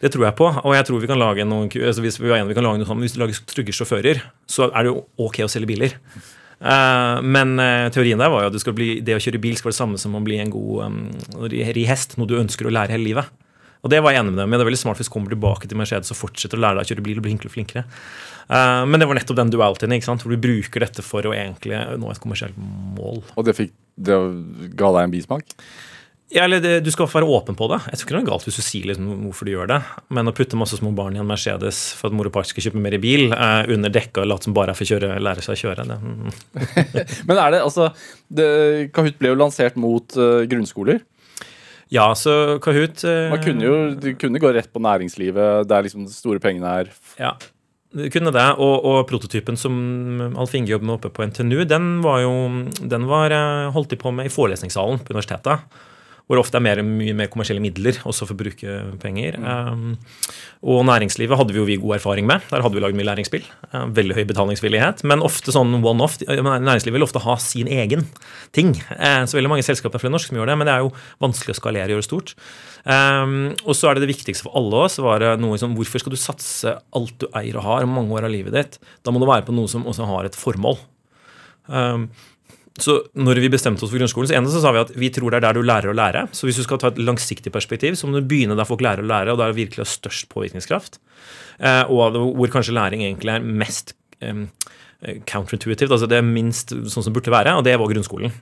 det 0.00 0.12
tror 0.14 0.30
jeg 0.30 0.38
på. 0.40 0.48
Og 0.64 0.78
jeg 0.78 0.88
tror 0.88 1.04
vi 1.04 1.10
kan 1.10 1.20
lage 1.20 1.44
noen 1.48 1.68
altså 1.68 2.04
Hvis 2.04 2.18
vi 2.22 2.32
enige, 2.32 2.54
vi 2.54 2.56
kan 2.56 2.66
lage 2.66 2.80
noe 2.80 2.88
sånt, 2.88 3.04
hvis 3.04 3.18
vi 3.18 3.22
lager 3.22 3.44
trygge 3.52 3.76
sjåfører, 3.76 4.24
så 4.50 4.70
er 4.70 4.86
det 4.86 4.94
jo 4.94 5.04
ok 5.28 5.44
å 5.44 5.52
selge 5.52 5.70
biler. 5.74 5.98
Eh, 6.60 7.22
men 7.24 7.56
eh, 7.62 7.86
teorien 7.94 8.20
der 8.20 8.32
var 8.32 8.44
jo 8.44 8.52
at 8.52 8.74
bli, 8.76 8.98
det 9.04 9.16
å 9.16 9.22
kjøre 9.22 9.42
bil 9.42 9.56
skal 9.58 9.70
være 9.70 9.76
det 9.76 9.82
samme 9.82 10.00
som 10.00 10.14
å 10.16 10.22
bli 10.24 10.38
en 10.42 10.52
god 10.52 10.84
um, 10.86 11.00
ri 11.50 11.86
hest, 11.88 12.18
noe 12.18 12.30
du 12.30 12.38
ønsker 12.38 12.68
å 12.68 12.74
lære 12.74 12.96
hele 12.96 13.10
livet. 13.10 13.32
Og 13.84 13.90
det 13.92 14.00
var 14.00 14.14
jeg 14.14 14.22
enig 14.22 14.32
med 14.32 14.40
dem 14.40 14.54
i. 14.54 14.56
Det 14.56 14.64
er 14.64 14.68
veldig 14.70 14.80
smart 14.80 15.00
hvis 15.00 15.10
du 15.10 15.12
kommer 15.12 15.34
tilbake 15.34 15.68
til 15.68 15.76
Mercedes 15.76 16.12
og 16.14 16.16
fortsetter 16.16 16.56
å 16.56 16.62
lære 16.64 16.78
deg 16.78 16.86
å 16.86 16.90
kjøre 16.92 17.04
bil 17.04 17.18
og 17.20 17.26
bli 17.26 17.34
flinkere. 17.52 17.84
Eh, 18.48 18.84
men 18.88 19.00
det 19.00 19.08
var 19.10 19.18
nettopp 19.18 19.40
den 19.42 19.52
dualityen, 19.52 19.96
ikke 19.96 20.08
sant? 20.08 20.24
hvor 20.24 20.32
du 20.32 20.40
bruker 20.40 20.86
dette 20.86 21.04
for 21.04 21.28
å 21.28 21.34
egentlig 21.36 21.80
nå 22.00 22.12
et 22.12 22.22
kommersielt 22.22 22.56
mål. 22.56 23.20
Og 23.36 23.48
det, 23.48 23.56
fikk, 23.58 23.74
det 24.00 24.16
ga 24.78 24.94
deg 24.96 25.08
en 25.08 25.12
bismak? 25.12 25.52
Ja, 26.32 26.46
eller 26.46 26.60
det, 26.60 26.78
Du 26.86 26.90
skal 26.90 27.08
være 27.10 27.28
åpen 27.28 27.56
på 27.56 27.68
det. 27.70 27.80
Jeg 27.90 28.00
tror 28.00 28.08
ikke 28.08 28.16
det 28.16 28.22
er 28.22 28.30
galt 28.30 28.46
hvis 28.48 28.58
du 28.58 28.64
sier 28.64 28.88
liksom 28.88 29.10
hvorfor 29.26 29.46
du 29.46 29.52
gjør 29.52 29.70
det. 29.70 29.80
Men 30.16 30.30
å 30.30 30.34
putte 30.36 30.58
masse 30.58 30.78
små 30.80 30.94
barn 30.96 31.16
i 31.16 31.22
en 31.22 31.28
Mercedes 31.28 31.80
for 31.98 32.08
at 32.10 32.16
mor 32.16 32.30
og 32.30 32.34
far 32.34 32.48
skal 32.48 32.66
kjøpe 32.66 32.80
mer 32.80 32.96
i 32.96 33.02
bil, 33.02 33.28
eh, 33.36 33.70
under 33.74 33.92
dekka 33.92 34.24
og 34.24 34.30
late 34.32 34.48
som 34.48 34.56
bare 34.56 34.72
er 34.72 34.78
for 34.78 34.88
å 34.88 34.92
kjøre, 34.94 35.14
lære 35.22 35.44
seg 35.44 35.56
å 35.56 35.62
kjøre 35.62 35.88
det. 35.90 35.98
mm. 36.00 36.36
Men 37.28 37.40
er 37.40 37.54
det 37.54 37.64
altså 37.64 37.90
det, 38.32 38.48
Kahoot 38.96 39.20
ble 39.20 39.34
jo 39.34 39.38
lansert 39.38 39.76
mot 39.80 40.16
uh, 40.18 40.42
grunnskoler. 40.50 41.02
Ja, 41.92 42.08
så 42.18 42.58
Kahoot 42.64 43.04
uh, 43.04 43.30
Man 43.30 43.42
kunne 43.44 43.68
jo 43.68 43.74
du 44.00 44.14
kunne 44.18 44.40
gå 44.42 44.50
rett 44.56 44.72
på 44.72 44.82
næringslivet, 44.82 45.68
der 45.70 45.86
liksom 45.86 46.08
de 46.08 46.14
store 46.16 46.42
pengene 46.42 46.78
er. 46.80 46.94
Ja, 47.20 47.36
det 47.94 48.10
kunne 48.10 48.32
det. 48.34 48.46
Og, 48.58 48.74
og 48.82 49.04
prototypen 49.06 49.58
som 49.60 49.74
Alf 50.34 50.54
Inge 50.56 50.72
jobber 50.72 50.88
med 50.88 50.96
oppe 50.96 51.12
på 51.14 51.28
NTNU, 51.30 51.60
den 51.70 51.98
var 52.02 52.24
jo 52.24 52.32
den 52.82 53.06
var, 53.10 53.30
eh, 53.30 53.70
holdt 53.74 53.92
de 53.94 54.00
på 54.00 54.10
med 54.14 54.26
i 54.26 54.32
forelesningssalen 54.34 55.04
på 55.04 55.14
universitetet. 55.14 55.62
Hvor 56.24 56.38
det 56.38 56.44
ofte 56.46 56.56
er 56.56 56.64
mer, 56.64 56.80
mye 56.88 57.12
mer 57.16 57.28
kommersielle 57.28 57.60
midler 57.60 57.98
også 58.08 58.24
for 58.24 58.32
å 58.32 58.40
bruke 58.40 58.74
penger. 59.02 59.36
Um, 59.44 59.98
og 60.64 60.80
næringslivet 60.88 61.36
hadde 61.36 61.52
vi 61.52 61.60
jo 61.60 61.66
vi 61.68 61.76
god 61.82 61.98
erfaring 61.98 62.24
med. 62.30 62.46
Der 62.48 62.64
hadde 62.64 62.78
vi 62.78 62.80
lagd 62.80 62.96
mye 62.96 63.08
læringsspill. 63.10 63.44
Uh, 63.68 63.82
veldig 63.92 64.16
høy 64.16 64.22
betalingsvillighet. 64.30 65.02
Men 65.04 65.24
ofte 65.26 65.52
sånn 65.52 65.76
one-off. 65.82 66.16
Næringslivet 66.24 66.96
vil 66.96 67.04
ofte 67.04 67.20
ha 67.26 67.36
sin 67.44 67.68
egen 67.68 68.06
ting. 68.56 68.72
Uh, 68.96 69.28
så 69.28 69.36
veldig 69.36 69.52
mange 69.52 69.66
selskaper 69.68 70.00
er 70.00 70.06
flere 70.06 70.16
norsk 70.16 70.32
som 70.32 70.40
gjør 70.40 70.48
det, 70.54 70.56
men 70.62 70.70
det 70.70 70.78
er 70.78 70.86
jo 70.86 70.94
vanskelig 71.26 71.58
å 71.58 71.60
skalere 71.60 71.92
og 71.92 71.98
gjøre 71.98 72.08
stort. 72.08 72.34
Um, 72.88 73.36
og 73.60 73.76
så 73.76 73.90
er 73.90 73.96
det 73.96 74.06
det 74.06 74.14
viktigste 74.14 74.44
for 74.44 74.56
alle 74.60 74.82
oss 74.84 74.98
var 75.00 75.22
det 75.22 75.30
noe 75.40 75.56
som 75.60 75.72
hvorfor 75.76 76.02
skal 76.02 76.12
du 76.12 76.20
satse 76.20 76.72
alt 76.92 77.14
du 77.20 77.24
eier 77.32 77.56
og 77.56 77.64
har 77.64 77.86
mange 77.88 78.12
år 78.16 78.26
av 78.28 78.32
livet 78.32 78.56
ditt? 78.56 78.76
Da 79.04 79.12
må 79.12 79.20
du 79.20 79.28
være 79.28 79.44
på 79.44 79.56
noe 79.56 79.68
som 79.72 79.84
også 79.88 80.08
har 80.08 80.28
et 80.28 80.36
formål. 80.36 80.80
Um, 81.68 82.08
så 82.82 82.96
når 83.14 83.38
vi 83.44 83.50
bestemte 83.52 83.84
oss 83.86 83.92
for 83.92 84.00
grunnskolen, 84.00 84.30
så 84.30 84.56
så 84.56 84.62
sa 84.64 84.72
vi 84.74 84.82
at 84.82 84.92
vi 84.98 85.10
tror 85.14 85.30
det 85.30 85.38
er 85.38 85.46
der 85.46 85.58
du 85.60 85.62
lærer 85.62 85.92
å 85.92 85.94
lære. 85.94 86.24
Så 86.34 86.48
hvis 86.48 86.58
du 86.58 86.64
skal 86.66 86.80
ta 86.82 86.90
et 86.90 86.98
langsiktig 86.98 87.52
perspektiv, 87.54 87.94
så 87.94 88.08
må 88.08 88.18
du 88.18 88.26
begynne 88.26 88.56
der 88.58 88.66
folk 88.66 88.82
lærer 88.82 89.04
å 89.04 89.10
lære, 89.10 89.34
og 89.34 89.38
der 89.38 89.52
det 89.52 89.60
virkelig 89.60 89.84
har 89.84 89.92
størst 89.92 90.26
påvirkningskraft. 90.32 90.98
Eh, 91.62 91.84
og 91.86 92.18
hvor 92.34 92.50
kanskje 92.50 92.74
læring 92.74 93.04
egentlig 93.06 93.36
er 93.36 93.46
mest 93.46 93.94
counterintuitive, 94.24 94.72
counterintuitivt, 95.28 95.92
altså 95.92 96.08
det 96.08 96.16
er 96.16 96.26
minst 96.26 96.70
sånn 96.72 97.04
som 97.04 97.10
det 97.10 97.18
burde 97.18 97.32
være, 97.34 97.54
og 97.58 97.64
det 97.66 97.74
var 97.76 97.90
grunnskolen. 97.90 98.32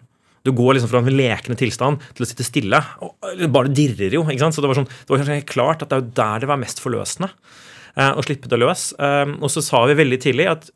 Du 0.47 0.51
går 0.55 0.77
liksom 0.77 0.91
fra 0.91 1.01
en 1.03 1.15
lekende 1.15 1.59
tilstand 1.59 2.03
til 2.17 2.25
å 2.25 2.29
sitte 2.29 2.47
stille. 2.47 2.79
og 3.03 3.43
Bare 3.55 3.71
dirrer 3.71 4.17
jo. 4.17 4.25
ikke 4.27 4.43
sant? 4.43 4.57
Så 4.57 4.63
det 4.65 4.71
var, 4.71 4.81
sånn, 4.81 4.89
det 4.91 5.13
var 5.13 5.23
kanskje 5.23 5.39
helt 5.39 5.51
klart 5.51 5.85
at 5.85 5.91
det 5.91 5.99
er 5.99 6.03
jo 6.03 6.15
der 6.19 6.43
det 6.43 6.51
var 6.51 6.61
mest 6.63 6.83
forløsende 6.83 7.29
eh, 7.31 8.11
å 8.11 8.25
slippe 8.27 8.51
det 8.51 8.59
løs. 8.59 8.89
Eh, 8.99 9.35
og 9.39 9.53
så 9.55 9.63
sa 9.63 9.85
vi 9.87 9.99
veldig 10.01 10.19
tidlig 10.25 10.49
at 10.51 10.71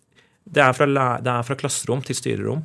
det 0.47 0.63
er 0.63 0.75
fra, 0.77 0.87
det 0.87 1.33
er 1.33 1.47
fra 1.47 1.59
klasserom 1.59 2.03
til 2.07 2.17
styrerom. 2.19 2.65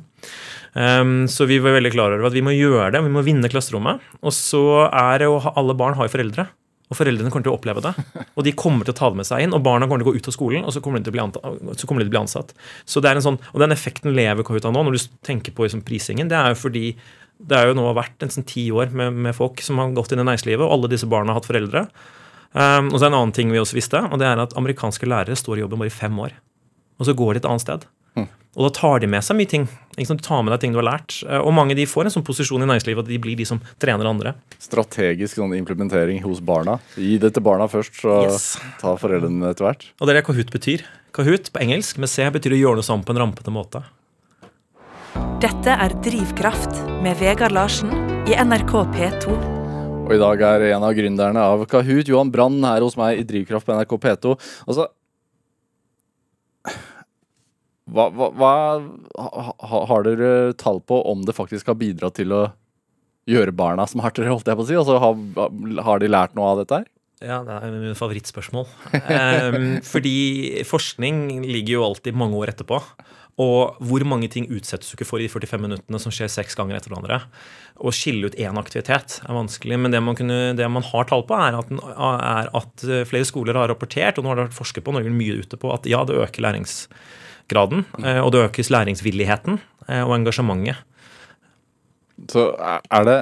Um, 0.72 1.26
så 1.28 1.44
vi 1.50 1.58
var 1.60 1.74
veldig 1.76 1.92
klar 1.92 2.14
over 2.14 2.30
at 2.30 2.36
vi 2.36 2.44
må 2.44 2.54
gjøre 2.54 2.92
det, 2.94 3.02
vi 3.04 3.12
må 3.12 3.24
vinne 3.26 3.50
klasserommet. 3.52 4.02
Og 4.22 4.34
så 4.36 4.62
er 4.88 5.22
det 5.22 5.30
jo 5.30 5.40
Alle 5.52 5.76
barn 5.78 5.98
har 5.98 6.08
jo 6.08 6.14
foreldre. 6.14 6.46
Og 6.92 6.98
foreldrene 6.98 7.32
kommer 7.32 7.46
til 7.46 7.54
å 7.54 7.56
oppleve 7.56 7.82
det. 7.84 7.92
Og 8.36 8.44
de 8.46 8.52
kommer 8.56 8.86
til 8.86 8.94
å 8.94 8.98
ta 8.98 9.08
det 9.10 9.20
med 9.22 9.28
seg 9.28 9.44
inn. 9.44 9.56
Og 9.56 9.64
barna 9.64 9.88
kommer 9.88 10.04
til 10.04 10.10
å 10.10 10.12
gå 10.12 10.20
ut 10.20 10.28
av 10.28 10.36
skolen, 10.36 10.66
og 10.66 10.74
så 10.74 10.82
kommer 10.84 11.00
de 11.00 11.06
til 11.06 11.14
å 11.14 11.16
bli, 11.16 11.24
anta, 11.24 11.54
så 11.80 11.88
kommer 11.88 12.04
de 12.04 12.12
bli 12.12 12.20
ansatt. 12.20 12.52
Så 12.84 13.00
det 13.00 13.10
er 13.10 13.18
en 13.18 13.24
sånn, 13.24 13.40
Og 13.52 13.64
den 13.64 13.72
effekten 13.74 14.12
lever 14.12 14.44
ut 14.44 14.68
av 14.68 14.74
nå, 14.76 14.84
når 14.84 14.98
du 14.98 15.18
tenker 15.24 15.56
på 15.56 15.64
liksom 15.64 15.84
prisingen, 15.88 16.28
det 16.28 16.36
er 16.36 16.52
jo 16.52 16.60
fordi 16.66 16.92
det 17.42 17.58
er 17.58 17.70
jo 17.70 17.76
nå 17.78 17.88
vært 17.96 18.22
nesten 18.22 18.44
ti 18.46 18.68
år 18.70 18.92
med, 18.94 19.16
med 19.24 19.34
folk 19.34 19.62
som 19.64 19.80
har 19.80 19.94
gått 19.96 20.12
inn 20.14 20.22
i 20.22 20.26
næringslivet, 20.28 20.62
og 20.62 20.76
alle 20.76 20.92
disse 20.92 21.08
barna 21.10 21.32
har 21.32 21.40
hatt 21.40 21.48
foreldre. 21.48 21.86
Um, 22.52 22.92
og 22.92 22.98
så 22.98 23.06
er 23.06 23.10
en 23.10 23.18
annen 23.18 23.34
ting 23.34 23.50
vi 23.50 23.58
også 23.58 23.78
visste, 23.78 24.04
og 24.12 24.20
det 24.20 24.28
er 24.28 24.44
at 24.44 24.54
amerikanske 24.60 25.08
lærere 25.08 25.38
står 25.38 25.58
i 25.58 25.64
jobben 25.64 25.80
bare 25.80 25.90
i 25.90 25.96
fem 25.96 26.20
år. 26.22 26.36
Og 27.00 27.06
så 27.08 27.14
går 27.16 27.34
de 27.34 27.42
et 27.42 27.50
annet 27.50 27.60
sted. 27.64 27.88
Og 28.52 28.66
da 28.66 28.68
tar 28.76 28.98
de 29.00 29.08
med 29.08 29.24
seg 29.24 29.38
mye 29.38 29.48
ting. 29.48 29.62
Ikke 29.96 30.10
sant? 30.10 30.20
Du 30.20 30.26
tar 30.28 30.42
med 30.44 30.52
deg 30.52 30.60
ting 30.60 30.74
du 30.74 30.76
har 30.76 30.84
lært. 30.84 31.14
Eh, 31.24 31.40
Og 31.40 31.54
mange 31.56 31.72
de 31.74 31.86
får 31.88 32.04
en 32.04 32.12
sånn 32.12 32.24
posisjon 32.26 32.60
i 32.60 32.66
næringslivet 32.68 32.98
at 33.00 33.08
de 33.08 33.16
blir 33.16 33.34
de 33.38 33.46
som 33.48 33.58
trener 33.80 34.04
andre. 34.04 34.34
Strategisk 34.60 35.38
sånn 35.40 35.54
implementering 35.56 36.20
hos 36.20 36.42
barna. 36.44 36.74
Gi 37.00 37.16
det 37.16 37.32
til 37.32 37.40
barna 37.42 37.64
først, 37.64 37.96
så 38.02 38.18
Yes. 38.28 38.58
ta 38.78 38.92
foreldrene 39.00 39.48
etter 39.54 39.64
hvert. 39.64 39.86
Og 40.02 40.06
det 40.06 40.12
er 40.12 40.20
det 40.20 40.26
Kahoot 40.26 40.50
betyr. 40.52 40.84
Kahoot 41.14 41.48
på 41.50 41.62
engelsk 41.64 41.96
med 41.96 42.10
C 42.10 42.28
betyr 42.28 42.52
å 42.52 42.60
gjøre 42.60 42.74
noe 42.76 42.84
sammen 42.84 43.04
på 43.08 43.16
en 43.16 43.22
rampete 43.24 43.48
måte. 43.50 43.82
Dette 45.40 45.72
er 45.72 45.88
Drivkraft 46.04 46.76
med 47.02 47.16
Vegard 47.20 47.52
Larsen 47.56 47.90
i 48.28 48.36
NRK 48.36 48.72
P2. 48.92 49.32
Og 50.02 50.12
i 50.12 50.18
dag 50.20 50.40
er 50.42 50.64
en 50.74 50.84
av 50.84 50.92
gründerne 50.92 51.40
av 51.40 51.64
Kahoot, 51.70 52.08
Johan 52.10 52.30
Brann, 52.30 52.60
her 52.62 52.80
hos 52.84 52.96
meg 53.00 53.18
i 53.18 53.24
Drivkraft 53.24 53.64
på 53.64 53.72
NRK 53.76 53.96
P2. 53.98 54.36
Altså 54.68 54.88
hva, 57.92 58.08
hva, 58.14 58.28
hva 58.38 58.52
ha, 59.18 59.80
Har 59.90 60.06
dere 60.06 60.52
tall 60.60 60.80
på 60.86 61.00
om 61.10 61.24
det 61.26 61.34
faktisk 61.36 61.70
har 61.72 61.78
bidratt 61.80 62.16
til 62.20 62.34
å 62.34 62.42
gjøre 63.30 63.54
barna 63.54 63.86
smartere, 63.86 64.30
holdt 64.30 64.48
jeg 64.50 64.58
på 64.58 64.64
å 64.64 64.68
si? 64.68 64.78
Altså, 64.78 64.98
har, 65.02 65.82
har 65.86 66.02
de 66.02 66.10
lært 66.10 66.34
noe 66.38 66.52
av 66.52 66.62
dette 66.62 66.80
her? 66.80 66.88
Ja, 67.22 67.38
det 67.46 67.54
er 67.54 67.74
min 67.74 67.98
favorittspørsmål. 67.98 68.66
Um, 68.98 69.66
fordi 69.92 70.64
forskning 70.66 71.44
ligger 71.46 71.76
jo 71.76 71.84
alltid 71.86 72.18
mange 72.18 72.40
år 72.40 72.50
etterpå. 72.54 72.80
Og 73.40 73.78
hvor 73.80 74.04
mange 74.04 74.28
ting 74.28 74.44
utsettes 74.52 74.90
du 74.90 74.96
ikke 74.96 75.06
for 75.08 75.22
i 75.22 75.24
de 75.24 75.32
45 75.32 75.62
minuttene 75.62 76.00
som 76.02 76.12
skjer 76.12 76.28
seks 76.28 76.56
ganger 76.58 76.76
etter 76.76 76.92
hverandre? 76.92 77.22
Å 77.80 77.92
skille 77.96 78.28
ut 78.28 78.36
én 78.36 78.60
aktivitet 78.60 79.20
er 79.24 79.36
vanskelig, 79.36 79.78
men 79.80 79.94
det 79.94 80.02
man, 80.04 80.16
kunne, 80.18 80.52
det 80.58 80.68
man 80.68 80.84
har 80.84 81.08
tall 81.08 81.24
på, 81.28 81.38
er 81.40 81.56
at, 81.56 81.72
er 81.72 82.50
at 82.60 82.84
flere 83.08 83.28
skoler 83.28 83.56
har 83.56 83.72
rapportert, 83.72 84.20
og 84.20 84.26
nå 84.26 84.32
har 84.32 84.38
det 84.38 84.48
vært 84.50 84.58
forsket 84.58 84.84
på, 84.84 84.92
Norge 84.92 85.08
er 85.08 85.16
mye 85.16 85.40
ute 85.40 85.58
på, 85.58 85.72
at 85.72 85.88
ja, 85.88 86.02
det 86.08 86.18
øker 86.20 86.44
læringsgraden, 86.44 87.86
eh, 88.04 88.20
og 88.20 88.34
det 88.34 88.44
økes 88.50 88.72
læringsvilligheten 88.74 89.56
eh, 89.88 90.02
og 90.04 90.18
engasjementet. 90.18 90.84
Så 92.30 92.50
er 92.60 93.08
det 93.08 93.18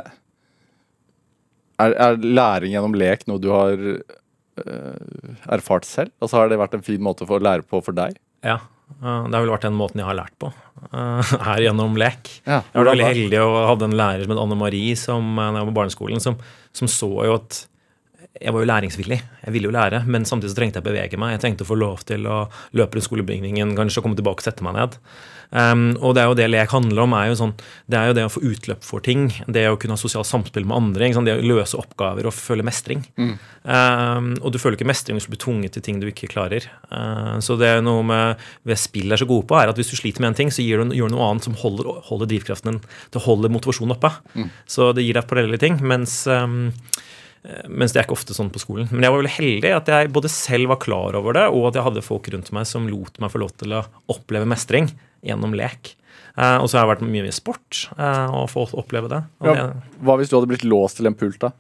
er, 1.81 1.95
er 1.95 2.19
læring 2.21 2.75
gjennom 2.75 2.97
lek 2.99 3.23
noe 3.31 3.41
du 3.41 3.49
har 3.55 3.79
øh, 3.79 5.31
erfart 5.55 5.87
selv? 5.89 6.13
Altså 6.21 6.41
Har 6.41 6.51
det 6.51 6.61
vært 6.61 6.77
en 6.77 6.85
fin 6.85 7.01
måte 7.03 7.25
for 7.29 7.39
å 7.39 7.47
lære 7.47 7.65
på 7.65 7.81
for 7.85 7.97
deg? 7.97 8.19
Ja. 8.45 8.59
Det 9.01 9.33
har 9.35 9.41
vel 9.45 9.53
vært 9.55 9.65
den 9.69 9.77
måten 9.79 10.01
jeg 10.03 10.09
har 10.09 10.19
lært 10.19 10.35
på. 10.43 10.51
eh, 10.93 11.33
Er 11.55 11.63
gjennom 11.67 11.97
lek. 12.01 12.29
Ja, 12.47 12.61
Jeg 12.75 12.75
var 12.85 12.91
veldig 12.93 13.07
heldig 13.11 13.41
og 13.45 13.59
hadde 13.71 13.89
en 13.91 13.97
lærer 14.01 14.25
som 14.27 14.35
het 14.35 14.43
Anne 14.43 14.59
Marie 14.61 14.97
som, 14.97 15.35
når 15.37 15.57
jeg 15.57 15.65
var 15.65 15.71
på 15.73 15.79
barneskolen, 15.81 16.21
som, 16.21 16.37
som 16.73 16.89
så 16.91 17.11
jo 17.29 17.35
at 17.39 17.67
jeg 18.39 18.55
var 18.55 18.63
jo 18.63 18.71
læringsvillig. 18.71 19.19
Jeg 19.43 19.53
ville 19.53 19.69
jo 19.69 19.75
lære, 19.75 20.05
men 20.07 20.25
samtidig 20.29 20.53
så 20.53 20.61
trengte 20.61 20.79
jeg 20.79 20.87
å 20.87 20.91
bevege 20.91 21.19
meg. 21.19 21.35
Jeg 21.35 21.43
trengte 21.45 21.67
å 21.67 21.71
få 21.73 21.77
lov 21.81 22.05
til 22.07 22.29
å 22.31 22.45
løpe 22.79 22.97
rundt 22.97 23.09
skolebygningen, 23.09 23.75
kanskje 23.79 24.05
komme 24.05 24.19
tilbake 24.19 24.45
og 24.45 24.47
sette 24.47 24.65
meg 24.67 24.79
ned. 24.79 24.97
Um, 25.51 25.97
og 25.99 26.15
det 26.15 26.23
er 26.23 26.29
jo 26.31 26.37
det 26.39 26.47
lek 26.51 26.71
handler 26.71 27.03
om. 27.05 27.15
Er 27.19 27.35
sånn, 27.39 27.57
det 27.91 27.99
er 27.99 28.11
jo 28.11 28.17
det 28.17 28.27
å 28.29 28.31
få 28.31 28.43
utløp 28.47 28.87
for 28.87 29.03
ting. 29.03 29.29
Det 29.51 29.67
å 29.67 29.79
kunne 29.81 29.97
ha 29.99 30.01
sosialt 30.01 30.29
samspill 30.29 30.69
med 30.69 30.79
andre. 30.79 31.11
Det 31.27 31.35
å 31.35 31.49
løse 31.51 31.81
oppgaver 31.81 32.29
og 32.31 32.37
føle 32.37 32.67
mestring. 32.67 33.03
Mm. 33.19 33.35
Um, 33.67 34.31
og 34.39 34.55
du 34.55 34.61
føler 34.63 34.79
ikke 34.79 34.89
mestring 34.89 35.19
hvis 35.19 35.27
du 35.27 35.35
blir 35.35 35.43
tvunget 35.43 35.75
til 35.75 35.85
ting 35.85 36.01
du 36.01 36.07
ikke 36.11 36.31
klarer. 36.31 36.71
Uh, 36.87 37.43
så 37.43 37.59
det 37.61 37.75
er 37.75 37.85
noe 37.85 38.07
med 38.07 38.49
ved 38.69 38.79
spill 38.81 39.11
er 39.11 39.21
så 39.21 39.29
gode 39.29 39.49
på, 39.51 39.59
er 39.59 39.73
at 39.73 39.81
hvis 39.81 39.91
du 39.91 39.99
sliter 39.99 40.23
med 40.23 40.33
en 40.33 40.41
ting, 40.45 40.55
så 40.55 40.65
gir 40.65 40.81
du, 40.81 40.95
gjør 40.97 41.13
noe 41.13 41.33
annet 41.33 41.51
som 41.51 41.59
holder, 41.59 41.91
holder 42.09 42.31
drivkraften 42.31 42.77
din. 42.77 42.83
Det 43.11 43.27
holder 43.27 43.53
motivasjonen 43.53 43.99
oppe. 43.99 44.15
Mm. 44.39 44.51
Så 44.71 44.93
det 44.95 45.07
gir 45.07 45.19
deg 45.19 45.29
parallelle 45.29 45.61
ting. 45.61 45.83
mens 45.83 46.23
um, 46.31 46.71
mens 47.69 47.95
det 47.95 48.03
er 48.03 48.05
ikke 48.05 48.19
ofte 48.19 48.35
sånn 48.37 48.51
på 48.53 48.61
skolen. 48.61 48.89
Men 48.93 49.07
jeg 49.07 49.13
var 49.15 49.23
veldig 49.23 49.33
heldig 49.33 49.71
at 49.73 49.87
jeg 49.89 50.11
både 50.13 50.29
selv 50.33 50.75
var 50.75 50.81
klar 50.83 51.17
over 51.17 51.39
det, 51.39 51.47
og 51.49 51.71
at 51.71 51.79
jeg 51.79 51.87
hadde 51.87 52.05
folk 52.05 52.29
rundt 52.35 52.51
meg 52.53 52.67
som 52.69 52.89
lot 52.91 53.17
meg 53.23 53.33
få 53.33 53.41
lov 53.41 53.55
til 53.61 53.73
å 53.79 53.87
oppleve 54.13 54.49
mestring 54.51 54.91
gjennom 55.25 55.57
lek. 55.57 55.95
Eh, 56.37 56.57
og 56.61 56.69
så 56.69 56.79
har 56.79 56.85
jeg 56.85 56.93
vært 56.95 57.07
mye 57.09 57.31
i 57.31 57.35
sport 57.35 57.87
eh, 57.97 58.37
og 58.37 58.51
fått 58.53 58.77
oppleve 58.79 59.11
det. 59.13 59.23
Ja, 59.45 59.55
det. 59.57 59.97
Hva 60.05 60.19
hvis 60.21 60.31
du 60.31 60.37
hadde 60.39 60.51
blitt 60.53 60.67
låst 60.69 61.01
til 61.01 61.11
en 61.11 61.17
pult, 61.19 61.41
da? 61.43 61.53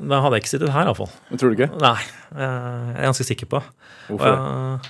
Da 0.00 0.22
hadde 0.24 0.38
jeg 0.38 0.46
ikke 0.46 0.54
sittet 0.54 0.72
her, 0.72 0.88
iallfall. 0.88 1.10
Tror 1.34 1.52
du 1.52 1.58
ikke? 1.58 1.68
Nei, 1.82 1.98
jeg 2.32 3.02
er 3.02 3.10
ganske 3.10 3.26
sikker 3.28 3.50
på. 3.50 3.60
Hvorfor? 4.08 4.88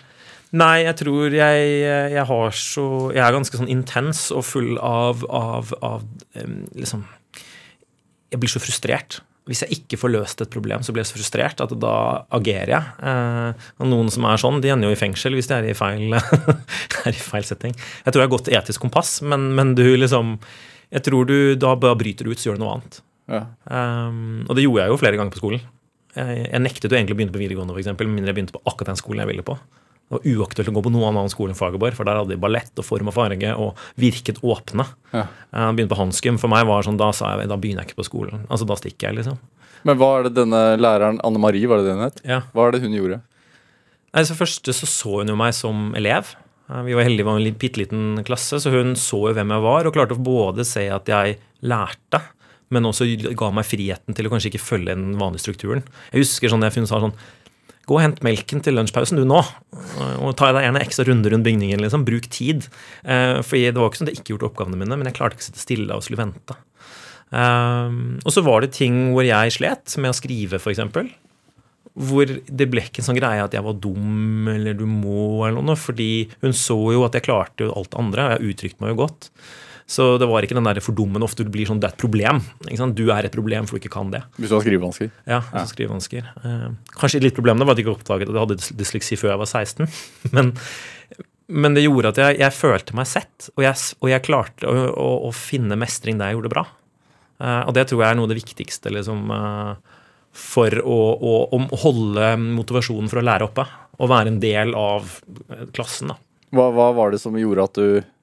Nei, 0.61 0.76
jeg 0.85 0.96
tror 0.98 1.35
jeg, 1.35 1.66
jeg 2.11 2.22
har 2.26 2.54
så 2.59 2.85
Jeg 3.14 3.22
er 3.22 3.35
ganske 3.37 3.54
sånn 3.54 3.68
intens 3.70 4.24
og 4.35 4.42
full 4.42 4.80
av, 4.83 5.22
av, 5.30 5.70
av 5.78 6.02
liksom 6.74 7.04
Jeg 8.33 8.40
blir 8.42 8.50
så 8.50 8.62
frustrert 8.62 9.20
hvis 9.51 9.65
jeg 9.65 9.81
ikke 9.81 9.99
får 9.99 10.13
løst 10.15 10.43
et 10.45 10.53
problem, 10.53 10.85
så 10.87 10.95
blir 10.95 11.03
jeg 11.03 11.11
så 11.11 11.17
frustrert 11.17 11.63
at 11.65 11.73
da 11.83 11.95
agerer 12.39 12.71
jeg. 12.71 12.93
Eh, 13.11 13.67
og 13.83 13.91
noen 13.91 14.11
som 14.15 14.29
er 14.31 14.39
sånn, 14.39 14.61
de 14.63 14.71
ender 14.71 14.93
jo 14.93 14.95
i 14.95 15.01
fengsel 15.01 15.35
hvis 15.35 15.51
de 15.51 15.57
er 15.57 15.67
i 15.73 15.75
feil, 15.75 16.15
er 17.09 17.11
i 17.11 17.19
feil 17.19 17.47
setting. 17.49 17.75
Jeg 17.75 18.15
tror 18.15 18.23
jeg 18.23 18.29
har 18.29 18.37
godt 18.37 18.53
etisk 18.61 18.87
kompass, 18.87 19.17
men, 19.27 19.51
men, 19.59 19.75
du 19.75 19.85
liksom 19.85 20.37
Jeg 20.91 21.03
tror 21.07 21.27
du 21.27 21.55
da 21.59 21.75
bryter 21.79 22.31
ut, 22.31 22.39
så 22.39 22.51
gjør 22.51 22.59
du 22.59 22.63
noe 22.63 22.77
annet. 22.77 23.03
Ja. 23.31 23.45
Um, 23.71 24.47
og 24.49 24.57
det 24.59 24.65
gjorde 24.65 24.87
jeg 24.87 24.91
jo 24.91 25.03
flere 25.03 25.19
ganger 25.19 25.35
på 25.35 25.43
skolen. 25.43 25.67
Jeg, 26.17 26.47
jeg 26.47 26.63
nektet 26.65 26.91
jo 26.91 26.99
egentlig 26.99 27.15
å 27.15 27.21
begynne 27.21 27.35
på 27.35 27.43
videregående, 27.43 27.77
f.eks., 27.77 27.93
med 27.95 28.17
mindre 28.17 28.33
jeg 28.33 28.39
begynte 28.41 28.57
på 28.57 28.63
akkurat 28.67 28.91
den 28.91 28.99
skolen 28.99 29.23
jeg 29.23 29.31
ville 29.31 29.47
på. 29.47 29.55
Det 30.11 30.18
var 30.18 30.25
uaktuelt 30.42 30.68
å 30.73 30.75
gå 30.75 30.83
på 30.83 30.90
noen 30.90 31.12
annen 31.14 31.31
skole 31.31 31.53
enn 31.53 31.59
Fagerborg, 31.59 31.94
for 31.94 32.09
der 32.09 32.18
hadde 32.18 32.35
de 32.35 32.40
ballett 32.42 32.81
og 32.83 32.87
form 32.87 33.12
og 33.12 33.14
farge 33.14 33.53
og 33.55 33.79
virket 34.01 34.40
åpne. 34.42 34.88
Ja. 35.14 35.29
Jeg 35.55 35.77
begynte 35.77 35.94
på 35.94 36.01
Hanskum. 36.01 36.38
For 36.42 36.51
meg 36.51 36.66
var 36.66 36.83
sånn, 36.83 36.99
da 36.99 37.12
sa 37.14 37.37
jeg 37.38 37.46
da 37.53 37.59
begynner 37.61 37.85
jeg 37.87 37.92
ikke 37.92 38.01
på 38.03 38.09
skolen. 38.09 38.42
Altså, 38.51 38.66
Da 38.66 38.75
stikker 38.81 39.07
jeg, 39.07 39.20
liksom. 39.20 39.38
Men 39.87 40.01
hva 40.01 40.09
er 40.18 40.27
det 40.27 40.35
denne 40.40 40.62
læreren, 40.83 41.20
Anne 41.25 41.40
Marie, 41.40 41.70
var 41.70 41.79
det 41.79 41.87
det 41.87 41.94
hun 41.94 42.03
het? 42.09 42.18
Ja. 42.27 42.40
Hva 42.51 42.66
er 42.66 42.75
det 42.75 42.83
hun 42.83 42.99
gjorde? 42.99 43.20
Nei, 44.11 44.27
så 44.27 44.35
første 44.35 44.75
så 44.75 44.88
så 44.90 45.20
hun 45.20 45.31
jo 45.31 45.38
meg 45.38 45.55
som 45.55 45.92
elev. 45.94 46.35
Vi 46.70 46.94
var 46.99 47.07
heldige, 47.07 47.23
vi 47.23 47.31
var 47.31 47.38
en 47.38 47.57
bitte 47.62 47.81
liten 47.81 48.25
klasse, 48.27 48.59
så 48.62 48.70
hun 48.75 48.96
så 48.99 49.25
jo 49.31 49.35
hvem 49.38 49.55
jeg 49.55 49.62
var, 49.64 49.87
og 49.87 49.94
klarte 49.94 50.18
å 50.18 50.23
både 50.23 50.66
se 50.66 50.85
at 50.90 51.07
jeg 51.11 51.38
lærte, 51.66 52.20
men 52.70 52.87
også 52.87 53.07
ga 53.38 53.49
meg 53.55 53.66
friheten 53.66 54.14
til 54.14 54.27
å 54.29 54.31
kanskje 54.31 54.53
ikke 54.53 54.62
følge 54.62 54.94
den 54.94 55.16
vanlige 55.18 55.42
strukturen. 55.46 55.83
Jeg 56.12 56.23
husker 56.23 56.53
sånn, 56.53 56.66
jeg 56.66 56.87
sa 56.87 57.01
sånn 57.03 57.16
Gå 57.90 57.96
og 57.96 58.05
hent 58.05 58.20
melken 58.22 58.62
til 58.62 58.76
lunsjpausen 58.79 59.18
du 59.18 59.24
nå. 59.26 59.40
Og 60.22 60.35
ta 60.38 60.53
deg 60.55 60.62
gjerne 60.62 60.83
ekstra 60.85 61.09
runder 61.09 61.35
rundt 61.35 61.46
bygningen. 61.48 61.83
liksom, 61.83 62.05
Bruk 62.07 62.29
tid. 62.31 62.68
Eh, 63.03 63.40
for 63.42 63.59
det 63.59 63.74
var 63.74 63.90
ikke 63.90 63.98
sånn 63.98 64.07
at 64.07 64.14
jeg 64.14 64.22
ikke 64.22 64.37
gjorde 64.37 64.46
oppgavene 64.53 64.79
mine, 64.79 64.94
men 64.94 65.11
jeg 65.11 65.16
klarte 65.18 65.35
ikke 65.35 65.42
å 65.42 65.48
sitte 65.48 65.64
stille 65.64 65.96
og 65.96 66.07
skulle 66.07 66.20
vente. 66.22 66.55
Um, 67.31 68.18
og 68.26 68.35
så 68.35 68.42
var 68.42 68.62
det 68.62 68.72
ting 68.74 69.12
hvor 69.14 69.26
jeg 69.26 69.55
slet 69.55 69.94
med 70.03 70.11
å 70.11 70.18
skrive, 70.18 70.59
f.eks. 70.59 70.83
Hvor 71.98 72.31
det 72.31 72.68
ble 72.70 72.85
ikke 72.87 73.03
en 73.03 73.09
sånn 73.11 73.18
greie 73.18 73.42
at 73.42 73.55
jeg 73.55 73.66
var 73.66 73.79
dum 73.83 74.50
eller 74.50 74.79
du 74.79 74.87
må, 74.87 75.46
eller 75.48 75.62
noe, 75.62 75.79
fordi 75.79 76.29
hun 76.44 76.55
så 76.55 76.79
jo 76.94 77.05
at 77.07 77.18
jeg 77.18 77.26
klarte 77.26 77.70
alt 77.70 77.90
det 77.90 78.00
andre, 78.03 78.26
og 78.26 78.35
jeg 78.37 78.55
uttrykte 78.55 78.85
meg 78.85 78.94
jo 78.94 79.00
godt. 79.03 79.31
Så 79.90 80.05
det 80.22 80.29
var 80.31 80.44
ikke 80.46 80.55
den 80.55 80.68
der 80.68 80.79
fordummende 80.85 81.26
ofte 81.26 81.42
du 81.42 81.50
blir 81.50 81.66
sånn, 81.66 81.81
det 81.83 81.88
er 81.88 81.94
et 81.96 81.98
problem. 81.98 82.38
Du 82.94 83.03
er 83.11 83.26
et 83.26 83.35
problem 83.35 83.66
for 83.66 83.74
du 83.74 83.83
ikke 83.83 83.96
kan 83.96 84.12
det. 84.12 84.20
Hvis 84.37 84.53
du 84.53 84.55
har 84.55 84.62
skrivevansker? 84.62 85.11
Ja. 85.26 85.40
ja. 85.42 85.64
skrivevansker. 85.66 86.29
Eh, 86.46 86.68
kanskje 86.94 87.22
litt 87.24 87.35
problemet 87.35 87.66
var 87.66 87.74
at 87.74 87.81
jeg 87.81 87.88
ikke 87.88 87.96
oppdaget 87.96 88.31
at 88.31 88.37
jeg 88.37 88.44
hadde 88.44 88.79
dysleksi 88.79 89.18
før 89.18 89.33
jeg 89.33 89.40
var 89.42 89.50
16. 89.50 89.90
Men, 90.37 90.53
men 91.50 91.74
det 91.74 91.83
gjorde 91.83 92.12
at 92.12 92.20
jeg, 92.22 92.37
jeg 92.38 92.55
følte 92.55 92.94
meg 92.94 93.09
sett, 93.11 93.48
og 93.57 93.64
jeg, 93.64 93.74
og 93.98 94.12
jeg 94.12 94.22
klarte 94.22 94.68
å, 94.70 94.85
å, 94.94 95.09
å, 95.26 95.33
finne 95.35 95.74
mestring 95.81 96.20
der 96.20 96.31
jeg 96.31 96.38
gjorde 96.38 96.46
det 96.46 96.55
bra. 96.55 96.62
Eh, 97.42 97.62
og 97.64 97.74
det 97.74 97.88
tror 97.90 98.05
jeg 98.05 98.12
er 98.12 98.20
noe 98.20 98.29
av 98.29 98.31
det 98.31 98.38
viktigste 98.38 98.92
liksom, 98.94 99.35
eh, 99.35 99.98
for 100.31 100.79
å, 100.85 101.00
å, 101.18 101.61
holde 101.83 102.31
motivasjonen 102.44 103.11
for 103.11 103.18
å 103.18 103.26
lære 103.26 103.50
oppe. 103.50 103.66
Og 103.98 104.14
være 104.14 104.31
en 104.31 104.38
del 104.46 104.79
av 104.79 105.11
klassen. 105.74 106.14
da. 106.14 106.20
Hva, 106.55 106.70
hva 106.79 106.92
var 106.94 107.11
det 107.11 107.18
som 107.26 107.35
gjorde 107.35 107.66
at 107.66 107.83
du 107.83 108.19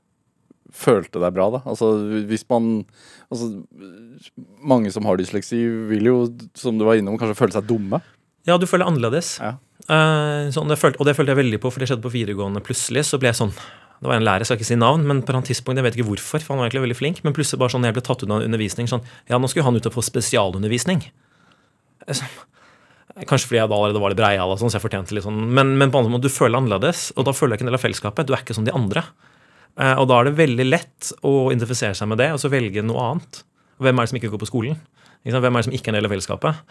følte 0.75 1.21
deg 1.21 1.33
bra, 1.35 1.47
da? 1.53 1.61
Altså 1.69 1.93
hvis 2.27 2.43
man 2.51 2.69
altså, 3.31 3.49
Mange 4.59 4.91
som 4.93 5.07
har 5.07 5.19
dysleksi, 5.19 5.59
vil 5.91 6.09
jo, 6.09 6.19
som 6.57 6.79
du 6.79 6.85
var 6.87 6.99
innom, 6.99 7.17
kanskje 7.19 7.37
føle 7.39 7.55
seg 7.55 7.67
dumme? 7.69 8.01
Ja, 8.47 8.55
du 8.59 8.67
føler 8.69 8.87
annerledes. 8.87 9.37
Ja. 9.43 9.57
Uh, 9.87 10.47
sånn, 10.51 10.71
det 10.71 10.79
følte, 10.79 10.99
og 10.99 11.07
det 11.07 11.15
følte 11.15 11.33
jeg 11.35 11.41
veldig 11.43 11.59
på, 11.63 11.71
for 11.71 11.83
det 11.83 11.89
skjedde 11.91 12.03
på 12.03 12.13
videregående. 12.13 12.63
Plutselig 12.63 13.05
så 13.09 13.19
ble 13.21 13.31
jeg 13.31 13.39
sånn 13.39 13.53
det 13.97 14.05
var 14.11 14.19
en 14.19 14.25
lærer, 14.27 14.43
jeg 14.43 14.51
skal 14.51 14.59
ikke 14.59 14.67
si 14.67 14.75
navn, 14.77 15.07
men 15.09 15.23
på 15.25 15.33
et 15.33 15.47
tidspunkt, 15.49 15.79
jeg 15.79 15.85
vet 15.87 15.95
ikke 15.97 16.11
hvorfor, 16.11 16.43
for 16.43 16.53
han 16.53 16.59
var 16.61 16.67
egentlig 16.67 16.83
veldig 16.83 16.97
flink, 16.99 17.21
men 17.25 17.33
plutselig 17.33 17.57
bare 17.63 17.73
sånn, 17.73 17.87
jeg 17.87 17.95
ble 17.95 18.03
tatt 18.05 18.25
av 18.27 18.33
undervisning 18.35 18.89
sånn 18.91 19.01
Ja, 19.25 19.39
nå 19.41 19.49
skulle 19.49 19.65
han 19.65 19.79
ut 19.79 19.89
og 19.89 19.95
få 19.95 20.03
spesialundervisning. 20.05 21.01
Kanskje 23.25 23.49
fordi 23.49 23.57
jeg 23.57 23.71
da 23.71 23.79
allerede 23.79 24.03
var 24.03 24.13
litt 24.13 24.19
breial, 24.19 24.53
sånn, 24.61 24.69
så 24.69 24.77
jeg 24.77 24.85
fortjente 24.85 25.17
litt 25.17 25.25
sånn, 25.25 25.39
men, 25.49 25.73
men 25.81 25.89
på 25.89 26.03
andre 26.03 26.13
måte, 26.13 26.29
du 26.29 26.35
føler 26.35 26.59
annerledes, 26.59 27.07
og 27.17 27.25
da 27.25 27.33
føler 27.33 27.55
jeg 27.55 27.57
ikke 27.57 27.65
en 27.65 27.71
del 27.71 27.79
av 27.79 27.85
fellesskapet. 27.87 28.29
Du 28.29 28.35
er 28.35 28.43
ikke 28.45 28.57
som 28.59 28.67
de 28.67 28.75
andre. 28.77 29.01
Eh, 29.77 29.95
og 29.97 30.07
da 30.09 30.19
er 30.19 30.29
det 30.29 30.37
veldig 30.39 30.67
lett 30.67 31.11
å 31.25 31.49
identifisere 31.51 31.97
seg 31.97 32.09
med 32.09 32.21
det 32.21 32.31
og 32.33 32.41
så 32.41 32.51
velge 32.53 32.85
noe 32.85 33.11
annet. 33.11 33.41
Hvem 33.81 33.97
er 33.97 34.05
det 34.05 34.11
som 34.11 34.19
ikke 34.19 34.31
går 34.33 34.43
på 34.45 34.49
skolen? 34.49 34.79
Hvem 35.27 35.43
er 35.43 35.59
det 35.59 35.67
som 35.67 35.75
ikke 35.75 35.91
er 35.91 35.95
en 35.95 35.99
del 35.99 36.07
av 36.07 36.13
fellesskapet? 36.15 36.61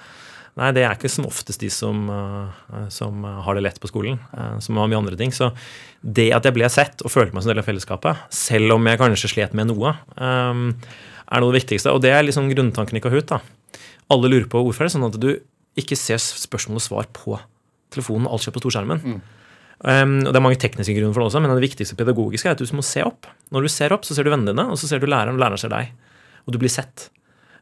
Nei, 0.56 0.70
det 0.72 0.86
er 0.86 0.94
ikke 0.96 1.10
som 1.12 1.26
oftest 1.28 1.60
de 1.60 1.68
som, 1.68 2.06
uh, 2.08 2.86
som 2.88 3.26
har 3.44 3.58
det 3.58 3.66
lett 3.66 3.80
på 3.82 3.90
skolen, 3.90 4.16
som 4.64 4.78
har 4.80 4.88
mye 4.88 5.02
andre 5.02 5.18
ting. 5.20 5.28
Så 5.34 5.50
det 6.00 6.30
at 6.32 6.48
jeg 6.48 6.56
ble 6.56 6.70
sett 6.72 7.04
og 7.04 7.12
følte 7.12 7.36
meg 7.36 7.44
som 7.44 7.50
en 7.50 7.52
del 7.52 7.60
av 7.60 7.68
fellesskapet, 7.68 8.22
selv 8.32 8.72
om 8.78 8.88
jeg 8.88 9.00
kanskje 9.02 9.30
slet 9.34 9.52
med 9.58 9.68
noe, 9.68 9.92
um, 10.16 10.70
er 10.72 11.44
noe 11.44 11.50
av 11.50 11.52
det 11.52 11.60
viktigste. 11.60 11.92
Og 11.92 12.00
det 12.06 12.14
er 12.16 12.24
liksom 12.24 12.48
grunntanken 12.54 12.96
i 12.96 13.04
Kahoot. 13.04 13.28
da. 13.34 13.42
Alle 14.16 14.32
lurer 14.32 14.48
på 14.48 14.64
hvorfor 14.64 14.86
er 14.86 14.94
sånn 14.96 15.04
at 15.10 15.20
du 15.20 15.34
ikke 15.76 15.98
ser 15.98 16.22
spørsmål 16.22 16.80
og 16.80 16.86
svar 16.86 17.08
på 17.12 17.36
telefonen, 17.92 18.28
alt 18.30 18.44
skjer 18.44 18.56
på 18.56 18.62
storskjermen. 18.64 19.02
Mm. 19.04 19.20
Um, 19.84 20.22
og 20.24 20.32
Det 20.32 20.38
er 20.38 20.44
mange 20.44 20.60
tekniske 20.60 20.94
grunner 20.96 21.12
for 21.12 21.22
det 21.22 21.30
også, 21.30 21.42
men 21.44 21.52
det 21.52 21.66
viktigste 21.66 21.98
pedagogiske 21.98 22.48
er 22.48 22.56
at 22.56 22.62
du 22.62 22.76
må 22.76 22.84
se 22.86 23.02
opp. 23.04 23.28
Når 23.52 23.66
du 23.66 23.72
ser 23.72 23.92
opp, 23.92 24.06
så 24.08 24.16
ser 24.16 24.24
du 24.26 24.32
vennene 24.32 24.54
dine, 24.54 24.68
og 24.72 24.80
så 24.80 24.88
ser 24.88 25.02
du 25.02 25.08
læreren, 25.08 25.36
og 25.36 25.42
læreren 25.42 25.60
ser 25.60 25.72
deg. 25.72 25.92
Og 26.46 26.54
du 26.54 26.60
blir 26.62 26.72
sett. 26.72 27.10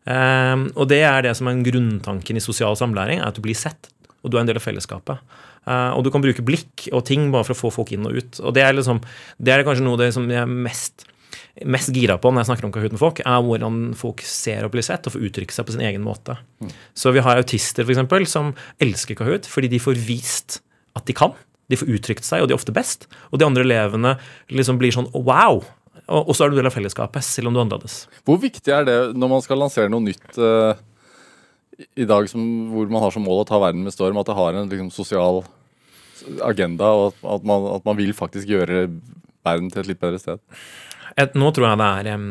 Um, 0.04 0.68
og 0.76 0.86
det 0.92 1.00
er 1.08 1.24
det 1.24 1.32
som 1.38 1.48
er 1.50 1.64
grunntanken 1.64 2.38
i 2.38 2.44
sosial 2.44 2.76
samlæring, 2.78 3.22
er 3.22 3.32
at 3.32 3.38
du 3.38 3.42
blir 3.44 3.58
sett. 3.58 3.90
Og 4.22 4.30
du 4.30 4.38
er 4.38 4.44
en 4.44 4.52
del 4.52 4.60
av 4.60 4.64
fellesskapet. 4.64 5.40
Uh, 5.64 5.96
og 5.96 6.04
du 6.04 6.12
kan 6.12 6.22
bruke 6.24 6.44
blikk 6.44 6.86
og 6.92 7.06
ting 7.08 7.30
bare 7.32 7.48
for 7.48 7.56
å 7.56 7.62
få 7.64 7.72
folk 7.80 7.94
inn 7.96 8.06
og 8.06 8.20
ut. 8.20 8.40
Og 8.44 8.54
det 8.56 8.62
er, 8.62 8.76
liksom, 8.76 9.02
det 9.40 9.52
er 9.52 9.66
kanskje 9.66 9.86
noe 9.86 10.00
det 10.00 10.12
som 10.16 10.28
jeg 10.30 10.44
er 10.44 10.48
mest 10.68 11.08
mest 11.70 11.92
gira 11.94 12.16
på 12.18 12.30
når 12.32 12.42
jeg 12.42 12.48
snakker 12.50 12.66
om 12.66 12.72
Kahoot 12.74 12.94
med 12.94 13.00
folk, 13.00 13.20
er 13.22 13.42
hvordan 13.46 13.80
folk 13.98 14.22
ser 14.26 14.66
og 14.66 14.72
blir 14.74 14.84
sett, 14.86 15.06
og 15.06 15.14
får 15.14 15.26
uttrykke 15.28 15.54
seg 15.54 15.66
på 15.66 15.74
sin 15.76 15.84
egen 15.86 16.02
måte. 16.02 16.34
Mm. 16.62 16.70
Så 16.98 17.12
vi 17.14 17.22
har 17.22 17.38
autister, 17.38 17.86
f.eks., 17.86 18.30
som 18.32 18.52
elsker 18.82 19.18
Kahoot 19.18 19.46
fordi 19.50 19.70
de 19.70 19.82
får 19.82 20.00
vist 20.02 20.58
at 20.98 21.06
de 21.06 21.14
kan. 21.16 21.34
De 21.74 21.80
får 21.82 21.90
uttrykt 21.98 22.26
seg, 22.26 22.44
og 22.44 22.48
de 22.48 22.54
er 22.54 22.60
ofte 22.60 22.74
best. 22.74 23.08
Og 23.32 23.42
de 23.42 23.48
andre 23.48 23.66
elevene 23.66 24.14
liksom 24.54 24.78
blir 24.80 24.94
sånn 24.94 25.10
wow. 25.12 25.60
Og, 26.04 26.34
så 26.36 26.44
er 26.44 26.52
du 26.52 26.58
del 26.58 26.68
av 26.68 26.74
fellesskapet, 26.74 27.24
selv 27.24 27.48
om 27.48 27.54
du 27.54 27.60
er 27.60 27.64
annerledes. 27.64 28.04
Hvor 28.28 28.36
viktig 28.40 28.72
er 28.76 28.84
det 28.86 28.98
når 29.16 29.30
man 29.36 29.44
skal 29.44 29.60
lansere 29.62 29.92
noe 29.92 30.04
nytt 30.04 30.36
uh, 30.36 30.76
i 31.96 32.06
dag 32.08 32.28
som, 32.30 32.42
hvor 32.70 32.90
man 32.92 33.02
har 33.06 33.14
som 33.14 33.24
mål 33.24 33.42
å 33.42 33.46
ta 33.48 33.60
verden 33.62 33.86
med 33.86 33.94
storm, 33.94 34.18
at 34.20 34.28
det 34.28 34.36
har 34.36 34.58
en 34.58 34.68
liksom, 34.70 34.90
sosial 34.94 35.42
agenda, 36.44 36.92
og 36.92 37.24
at, 37.24 37.46
man, 37.46 37.70
at 37.74 37.86
man 37.88 37.98
vil 37.98 38.12
faktisk 38.16 38.52
gjøre 38.52 38.86
verden 39.44 39.72
til 39.72 39.82
et 39.82 39.90
litt 39.92 40.02
bedre 40.02 40.20
sted? 40.20 40.42
Nå 41.14 41.50
tror 41.54 41.68
jeg 41.68 41.78
det 41.78 42.10
er, 42.10 42.22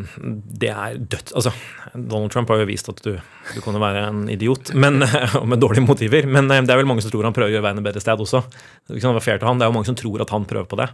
det 0.59 0.69
er 0.69 0.97
dødt. 0.99 1.31
Altså, 1.37 1.53
Donald 1.93 2.33
Trump 2.33 2.49
har 2.51 2.59
jo 2.59 2.67
vist 2.67 2.89
at 2.91 2.99
du, 3.05 3.13
du 3.15 3.59
kan 3.63 3.77
være 3.79 4.01
en 4.09 4.23
idiot 4.31 4.73
men, 4.75 4.99
og 5.39 5.45
med 5.47 5.61
dårlige 5.63 5.85
motiver. 5.85 6.27
Men 6.27 6.49
det 6.51 6.59
er 6.59 6.79
vel 6.81 6.89
mange 6.89 7.05
som 7.05 7.13
tror 7.13 7.27
han 7.27 7.35
prøver 7.35 7.53
å 7.53 7.55
gjøre 7.55 7.65
verden 7.67 7.79
et 7.79 7.87
bedre 7.87 8.03
sted 8.03 8.19
også. 8.25 8.43
Det 8.89 8.99
er, 8.99 9.19
fair 9.23 9.39
til 9.39 9.47
han. 9.47 9.61
Det 9.61 9.67
er 9.67 9.71
jo 9.71 9.77
mange 9.77 9.87
som 9.87 9.97
tror 9.99 10.25
at 10.25 10.33
han 10.35 10.47
prøver 10.49 10.67
på 10.67 10.79
det. 10.81 10.89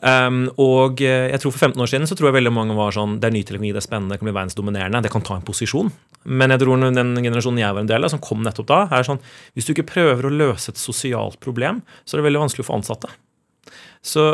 Um, 0.00 0.42
og 0.62 1.02
eh, 1.04 1.28
jeg 1.28 1.42
tror 1.42 1.52
For 1.52 1.66
15 1.66 1.82
år 1.84 1.90
siden 1.92 2.08
så 2.08 2.16
tror 2.16 2.30
jeg 2.30 2.38
veldig 2.38 2.52
mange 2.56 2.72
var 2.78 2.94
sånn 2.94 3.18
Det 3.20 3.26
er 3.28 3.34
ny 3.34 3.42
teknologi, 3.44 3.72
det 3.74 3.82
er 3.82 3.84
spennende, 3.84 4.14
det 4.14 4.22
kan 4.22 4.30
bli 4.30 4.36
verdensdominerende, 4.38 5.02
det 5.04 5.12
kan 5.12 5.24
ta 5.26 5.36
en 5.36 5.44
posisjon. 5.44 5.90
Men 6.24 6.54
jeg 6.54 6.62
tror 6.62 6.86
den 6.88 7.16
generasjonen 7.20 7.60
jeg 7.60 7.76
var 7.76 7.84
en 7.84 7.90
del 7.90 8.06
av, 8.06 8.12
som 8.12 8.22
kom 8.24 8.40
nettopp 8.46 8.70
da, 8.70 8.82
er 8.96 9.04
sånn 9.04 9.20
Hvis 9.52 9.68
du 9.68 9.74
ikke 9.74 9.90
prøver 9.92 10.24
å 10.24 10.32
løse 10.32 10.72
et 10.72 10.80
sosialt 10.80 11.36
problem, 11.44 11.82
så 12.04 12.16
er 12.16 12.22
det 12.22 12.30
veldig 12.30 12.46
vanskelig 12.46 12.64
å 12.64 12.70
få 12.70 12.80
ansatte. 12.80 13.12
Så 14.00 14.30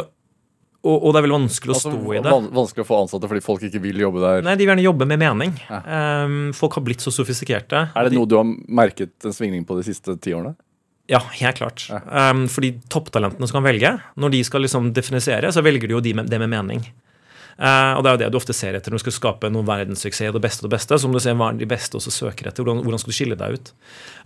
og, 0.85 0.97
og 1.03 1.13
det 1.15 1.19
er 1.19 1.25
veldig 1.27 1.39
vanskelig 1.39 1.73
å 1.73 1.77
Altså, 1.77 1.91
stå 1.95 2.13
i 2.15 2.21
det. 2.23 2.35
vanskelig 2.55 2.85
å 2.85 2.89
få 2.89 2.99
ansatte 3.03 3.29
fordi 3.31 3.43
folk 3.43 3.63
ikke 3.67 3.81
vil 3.83 3.99
jobbe 4.05 4.21
der. 4.23 4.43
Nei, 4.47 4.55
De 4.55 4.65
vil 4.67 4.73
gjerne 4.75 4.85
jobbe 4.87 5.07
med 5.09 5.19
mening. 5.19 5.55
Ja. 5.71 5.81
Um, 6.27 6.53
folk 6.55 6.77
har 6.79 6.85
blitt 6.87 7.01
så 7.03 7.11
sofistikerte. 7.15 7.89
Er 7.97 8.05
det 8.07 8.13
De- 8.13 8.19
noe 8.21 8.27
du 8.31 8.37
har 8.37 8.45
merket 8.69 9.13
en 9.25 9.33
svingning 9.35 9.65
på 9.67 9.77
de 9.81 9.83
siste 9.89 10.15
ti 10.21 10.31
årene? 10.37 10.55
Ja, 11.09 11.21
helt 11.39 11.57
klart. 11.59 11.87
Um, 12.11 12.49
fordi 12.51 12.73
topptalentene 12.91 13.47
som 13.47 13.61
kan 13.63 13.67
velge, 13.67 13.93
når 14.19 14.31
de 14.35 14.45
skal 14.45 14.61
liksom 14.67 14.93
definisere, 14.93 15.53
så 15.55 15.63
velger 15.63 15.87
de 15.87 15.95
jo 15.95 16.01
de 16.03 16.13
med, 16.19 16.29
det 16.31 16.39
med 16.43 16.51
mening. 16.51 16.83
Uh, 17.57 17.97
og 17.97 18.03
det 18.05 18.11
er 18.11 18.17
jo 18.17 18.21
det 18.25 18.31
du 18.35 18.37
ofte 18.37 18.53
ser 18.53 18.75
etter 18.77 18.93
når 18.93 18.99
du 19.01 19.05
skal 19.07 19.15
skape 19.17 19.49
noen 19.49 19.65
verdenssuksess, 19.65 20.33
det 20.35 20.43
beste 20.45 20.61
og 20.65 20.69
det 20.69 20.75
beste. 20.77 20.99
Som 21.01 21.15
du 21.15 21.19
ser 21.23 21.35
hva 21.39 21.53
er 21.55 21.61
de 21.63 21.65
beste 21.71 21.97
også 21.97 22.11
søker 22.13 22.51
etter. 22.51 22.63
Hvordan, 22.67 22.83
hvordan 22.85 23.01
skal 23.01 23.15
du 23.15 23.17
skille 23.17 23.39
deg 23.39 23.55
ut? 23.57 23.71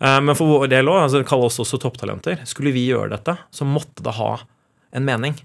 Uh, 0.03 0.19
men 0.25 0.35
for 0.35 0.51
vår 0.51 0.69
del 0.73 0.89
òg, 0.91 1.03
altså, 1.05 1.21
kall 1.29 1.45
oss 1.47 1.61
også 1.63 1.79
topptalenter. 1.85 2.41
Skulle 2.49 2.73
vi 2.75 2.89
gjøre 2.89 3.13
dette, 3.13 3.37
så 3.55 3.69
måtte 3.69 4.03
det 4.03 4.17
ha 4.19 4.33
en 4.93 5.05
mening. 5.07 5.37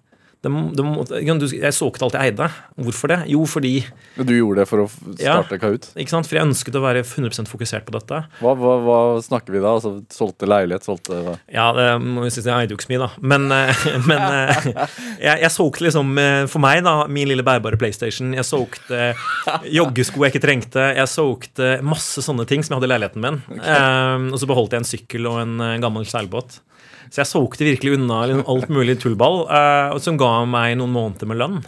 Det, 0.45 0.51
det 0.77 1.51
jeg 1.57 1.73
så 1.73 1.87
ikke 1.89 2.03
alltid 2.05 2.21
eide. 2.21 2.47
Hvorfor 2.85 3.11
det? 3.11 3.17
Jo, 3.31 3.41
fordi 3.49 3.73
Du 4.19 4.33
gjorde 4.35 4.61
det 4.61 4.67
for 4.69 4.83
å 4.83 4.87
starte 4.89 5.21
Ja. 5.23 5.59
Kahoot. 5.61 5.87
ikke 5.97 6.13
sant? 6.13 6.27
For 6.29 6.37
jeg 6.37 6.45
ønsket 6.45 6.77
å 6.77 6.83
være 6.83 7.01
100% 7.03 7.49
fokusert 7.49 7.87
på 7.87 7.95
dette. 7.95 8.19
Hva, 8.43 8.53
hva, 8.59 8.75
hva 8.85 8.97
snakker 9.25 9.55
vi 9.55 9.61
da? 9.63 9.73
Altså, 9.77 9.95
solgte 10.13 10.49
leilighet, 10.49 10.85
solgte 10.85 11.21
hva? 11.25 11.35
Ja, 11.51 11.71
det 11.75 11.87
må 12.03 12.27
jeg 12.27 12.35
si, 12.35 12.43
jeg 12.45 12.53
eide 12.53 12.75
jo 12.75 12.79
ikke 12.79 12.87
så 12.87 12.93
mye, 12.93 13.01
da. 13.07 13.09
Men, 13.33 13.47
eh, 13.55 13.85
men 14.09 14.25
eh, 14.27 14.69
jeg, 15.23 15.41
jeg 15.45 15.51
solgte 15.55 15.87
liksom 15.87 16.13
eh, 16.21 16.41
For 16.51 16.63
meg, 16.63 16.83
da, 16.85 16.95
min 17.11 17.29
lille 17.31 17.45
bærbare 17.45 17.79
PlayStation. 17.81 18.35
Jeg 18.37 18.45
solgte 18.47 19.11
joggesko 19.71 20.25
jeg 20.27 20.35
ikke 20.35 20.45
trengte. 20.45 20.85
Jeg 20.99 21.11
solgte 21.11 21.75
masse 21.85 22.21
sånne 22.25 22.45
ting 22.49 22.63
som 22.63 22.75
jeg 22.75 22.81
hadde 22.81 22.91
i 22.91 22.93
leiligheten 22.93 23.25
min. 23.25 23.41
Eh, 23.57 24.29
og 24.31 24.39
så 24.41 24.49
beholdt 24.49 24.75
jeg 24.77 24.83
en 24.85 24.91
sykkel 24.93 25.31
og 25.31 25.41
en 25.41 25.57
gammel 25.83 26.07
seilbåt. 26.09 26.59
Så 27.09 27.21
jeg 27.21 27.29
solgte 27.29 27.67
virkelig 27.67 27.95
unna 27.97 28.23
liksom, 28.29 28.45
alt 28.51 28.71
mulig 28.73 28.97
tullball, 29.01 29.43
uh, 29.49 29.95
som 30.01 30.19
ga 30.19 30.31
meg 30.49 30.77
noen 30.79 30.93
måneder 30.95 31.29
med 31.29 31.39
lønn. 31.41 31.59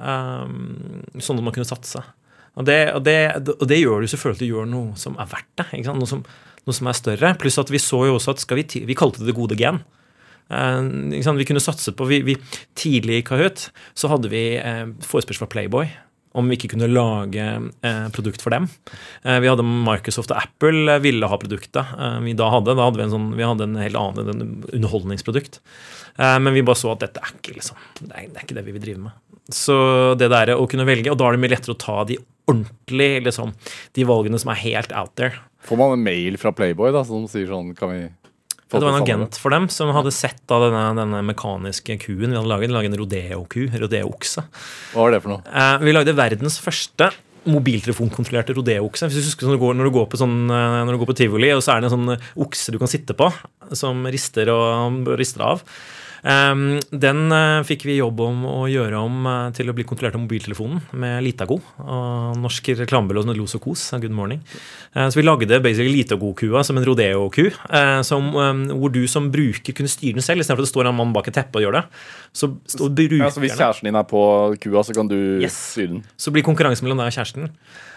Um, 0.00 1.04
sånn 1.20 1.40
at 1.40 1.46
man 1.46 1.54
kunne 1.56 1.68
satse. 1.68 2.02
Og 2.58 2.66
det, 2.66 2.80
og 2.96 3.04
det, 3.06 3.18
og 3.56 3.64
det 3.70 3.78
gjør 3.78 4.02
du 4.02 4.10
selvfølgelig 4.10 4.42
du 4.42 4.52
gjør 4.54 4.68
noe 4.70 4.98
som 4.98 5.16
er 5.20 5.30
verdt 5.30 5.50
det. 5.60 5.68
Noe, 5.86 6.08
som, 6.08 6.24
noe 6.66 6.76
som 6.76 6.90
er 6.90 6.98
større. 6.98 7.32
Pluss 7.40 7.60
at 7.62 7.72
vi 7.72 7.80
så 7.82 8.04
jo 8.08 8.18
også 8.18 8.34
at 8.34 8.44
vi, 8.58 8.66
vi 8.88 8.98
kalte 8.98 9.22
det 9.22 9.30
det 9.30 9.38
gode 9.38 9.58
gen. 9.60 9.82
Uh? 10.50 10.82
Vi 11.14 11.46
kunne 11.46 11.62
satse 11.62 11.94
på 11.94 12.08
vi, 12.10 12.22
vi, 12.26 12.36
Tidlig 12.78 13.20
i 13.20 13.26
Kahoot 13.26 13.68
så 13.94 14.10
hadde 14.10 14.32
vi 14.32 14.44
uh, 14.58 14.88
forespørsel 15.06 15.44
fra 15.44 15.52
Playboy 15.52 15.90
om 16.38 16.50
vi 16.50 16.56
ikke 16.58 16.70
kunne 16.74 16.88
lage 16.90 17.44
eh, 17.82 18.04
produkt 18.14 18.42
for 18.44 18.54
dem. 18.54 18.68
Eh, 19.24 19.40
vi 19.42 19.50
hadde 19.50 19.66
Microsoft 19.66 20.30
og 20.30 20.38
Apple 20.38 20.84
eh, 20.94 21.02
ville 21.02 21.30
ha 21.30 21.38
produktet 21.40 21.94
eh, 21.96 22.18
vi 22.24 22.36
da 22.38 22.50
hadde. 22.52 22.76
Da 22.78 22.86
hadde 22.86 23.00
vi 23.00 23.06
en, 23.08 23.14
sånn, 23.14 23.30
vi 23.38 23.46
hadde 23.46 23.66
en 23.66 23.80
helt 23.80 23.98
annen 23.98 24.30
en 24.30 24.44
underholdningsprodukt. 24.70 25.58
Eh, 26.16 26.36
men 26.38 26.54
vi 26.54 26.62
bare 26.66 26.78
så 26.78 26.92
at 26.94 27.02
dette 27.02 27.22
er 27.22 27.34
ikke, 27.34 27.56
liksom, 27.58 27.80
det 28.02 28.12
er, 28.12 28.28
det 28.30 28.38
er 28.38 28.46
ikke 28.46 28.58
det 28.60 28.66
vi 28.68 28.76
vil 28.76 28.86
drive 28.86 29.04
med. 29.08 29.18
Så 29.50 29.74
det 30.20 30.30
der 30.30 30.54
å 30.54 30.68
kunne 30.70 30.86
velge, 30.86 31.10
og 31.10 31.18
da 31.18 31.26
er 31.26 31.34
det 31.34 31.42
mye 31.42 31.54
lettere 31.56 31.74
å 31.74 31.82
ta 31.82 32.04
de 32.06 32.20
ordentlig, 32.50 33.10
liksom, 33.26 33.54
de 33.98 34.06
valgene 34.06 34.38
som 34.38 34.52
er 34.54 34.62
helt 34.62 34.94
out 34.94 35.16
there. 35.18 35.34
Får 35.66 35.78
man 35.80 35.96
en 35.96 36.06
mail 36.06 36.38
fra 36.40 36.54
Playboy 36.54 36.94
da, 36.94 37.02
som 37.04 37.26
sier 37.28 37.50
sånn 37.50 37.74
Kan 37.76 37.90
vi 37.92 37.98
Ja, 38.70 38.78
det 38.78 38.86
var 38.86 39.00
en 39.00 39.02
agent 39.02 39.38
for 39.40 39.50
dem 39.50 39.66
som 39.72 39.90
hadde 39.94 40.12
sett 40.14 40.38
da 40.50 40.60
denne, 40.62 40.84
denne 40.94 41.24
mekaniske 41.26 41.96
kuen 42.04 42.30
vi 42.30 42.36
hadde 42.38 42.50
laget. 42.50 42.70
Laget 42.70 42.92
en 42.92 43.00
rodeo-ku, 43.00 43.64
rodeo-okse. 43.82 44.44
Hva 44.92 45.06
var 45.06 45.16
det 45.16 45.22
for 45.24 45.34
noe? 45.34 45.42
Eh, 45.50 45.74
vi 45.82 45.94
lagde 45.96 46.14
verdens 46.14 46.60
første 46.62 47.10
mobiltelefonkontrollerte 47.50 48.54
rodeo-okse. 48.54 49.08
Hvis 49.08 49.18
du 49.18 49.28
husker 49.30 49.48
sånn, 49.48 49.56
når 49.56 49.58
du, 49.58 49.64
går, 49.64 49.78
når, 49.78 49.90
du 49.90 49.96
går 49.96 50.06
på 50.12 50.20
sånn, 50.20 50.36
eh, 50.46 50.76
når 50.86 50.94
du 50.94 51.00
går 51.02 51.10
på 51.10 51.18
tivoli, 51.22 51.50
og 51.56 51.64
så 51.64 51.74
er 51.74 51.82
det 51.82 51.90
en 51.90 51.96
sånn 51.96 52.14
okse 52.46 52.74
du 52.74 52.78
kan 52.82 52.92
sitte 52.92 53.16
på, 53.18 53.30
som 53.74 54.06
rister 54.06 54.52
og 54.54 55.10
rister 55.18 55.44
av. 55.46 55.64
Um, 56.20 56.78
den 56.92 57.32
eh, 57.32 57.62
fikk 57.64 57.86
vi 57.88 57.94
jobb 57.96 58.18
om 58.20 58.42
å 58.44 58.56
gjøre 58.68 58.98
om 59.00 59.24
eh, 59.30 59.50
til 59.56 59.70
å 59.70 59.74
bli 59.76 59.86
kontrollert 59.88 60.18
av 60.18 60.20
mobiltelefonen 60.20 60.82
med 61.00 61.22
Litago. 61.24 61.56
Og 61.80 62.36
norsk 62.42 62.68
reklamebyrå 62.82 63.22
som 63.24 63.32
Los 63.38 63.54
og 63.56 63.62
Kos. 63.64 63.86
Good 64.02 64.12
morning. 64.12 64.42
Eh, 64.94 65.08
så 65.08 65.16
vi 65.16 65.24
lagde 65.24 65.60
basically 65.64 65.94
Litago-kua 65.94 66.60
som 66.66 66.76
en 66.76 66.84
rodeo-ku. 66.84 67.46
eh, 67.48 68.02
som, 68.04 68.28
eh, 68.36 68.74
hvor 68.76 68.92
du 68.92 69.06
som 69.08 69.30
bruker 69.32 69.72
kunne 69.72 69.88
styre 69.88 70.14
den 70.20 70.22
selv, 70.26 70.40
istedenfor 70.44 70.60
at 70.60 70.68
det 70.68 70.74
står 70.74 70.88
en 70.92 70.96
mann 71.00 71.12
bak 71.16 71.28
et 71.28 71.34
teppe 71.40 71.56
og 71.56 71.64
gjør 71.64 71.80
det. 71.80 71.84
Så 72.36 72.50
Ja, 73.18 73.30
så 73.30 73.40
Hvis 73.40 73.56
kjæresten 73.56 73.84
din 73.88 73.96
er 73.96 74.04
på 74.04 74.20
kua, 74.60 74.82
så 74.84 74.94
kan 74.94 75.08
du 75.08 75.40
Yes. 75.40 75.56
styre 75.72 75.88
den? 75.88 76.04
så 76.18 76.30
blir 76.30 76.42
konkurranse 76.44 76.82
mellom 76.82 76.98
deg 76.98 77.06
og 77.08 77.16
kjæresten 77.16 77.48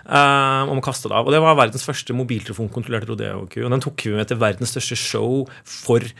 eh, 0.09 0.63
om 0.71 0.79
å 0.79 0.81
kaste 0.83 1.09
det 1.09 1.17
av. 1.17 1.27
Og 1.27 1.31
det 1.31 1.41
var 1.41 1.55
verdens 1.55 1.83
første 1.85 2.13
mobiltelefonkontrollerte 2.15 3.07
rodeo-ku. 3.11 3.65
Og 3.65 3.69
den 3.71 3.81
tok 3.81 4.01
vi 4.01 4.11
med 4.15 4.27
til 4.27 4.37
verdens 4.37 4.71
største 4.71 4.95
show 4.97 5.47
for 5.65 5.99
eh, 5.99 6.11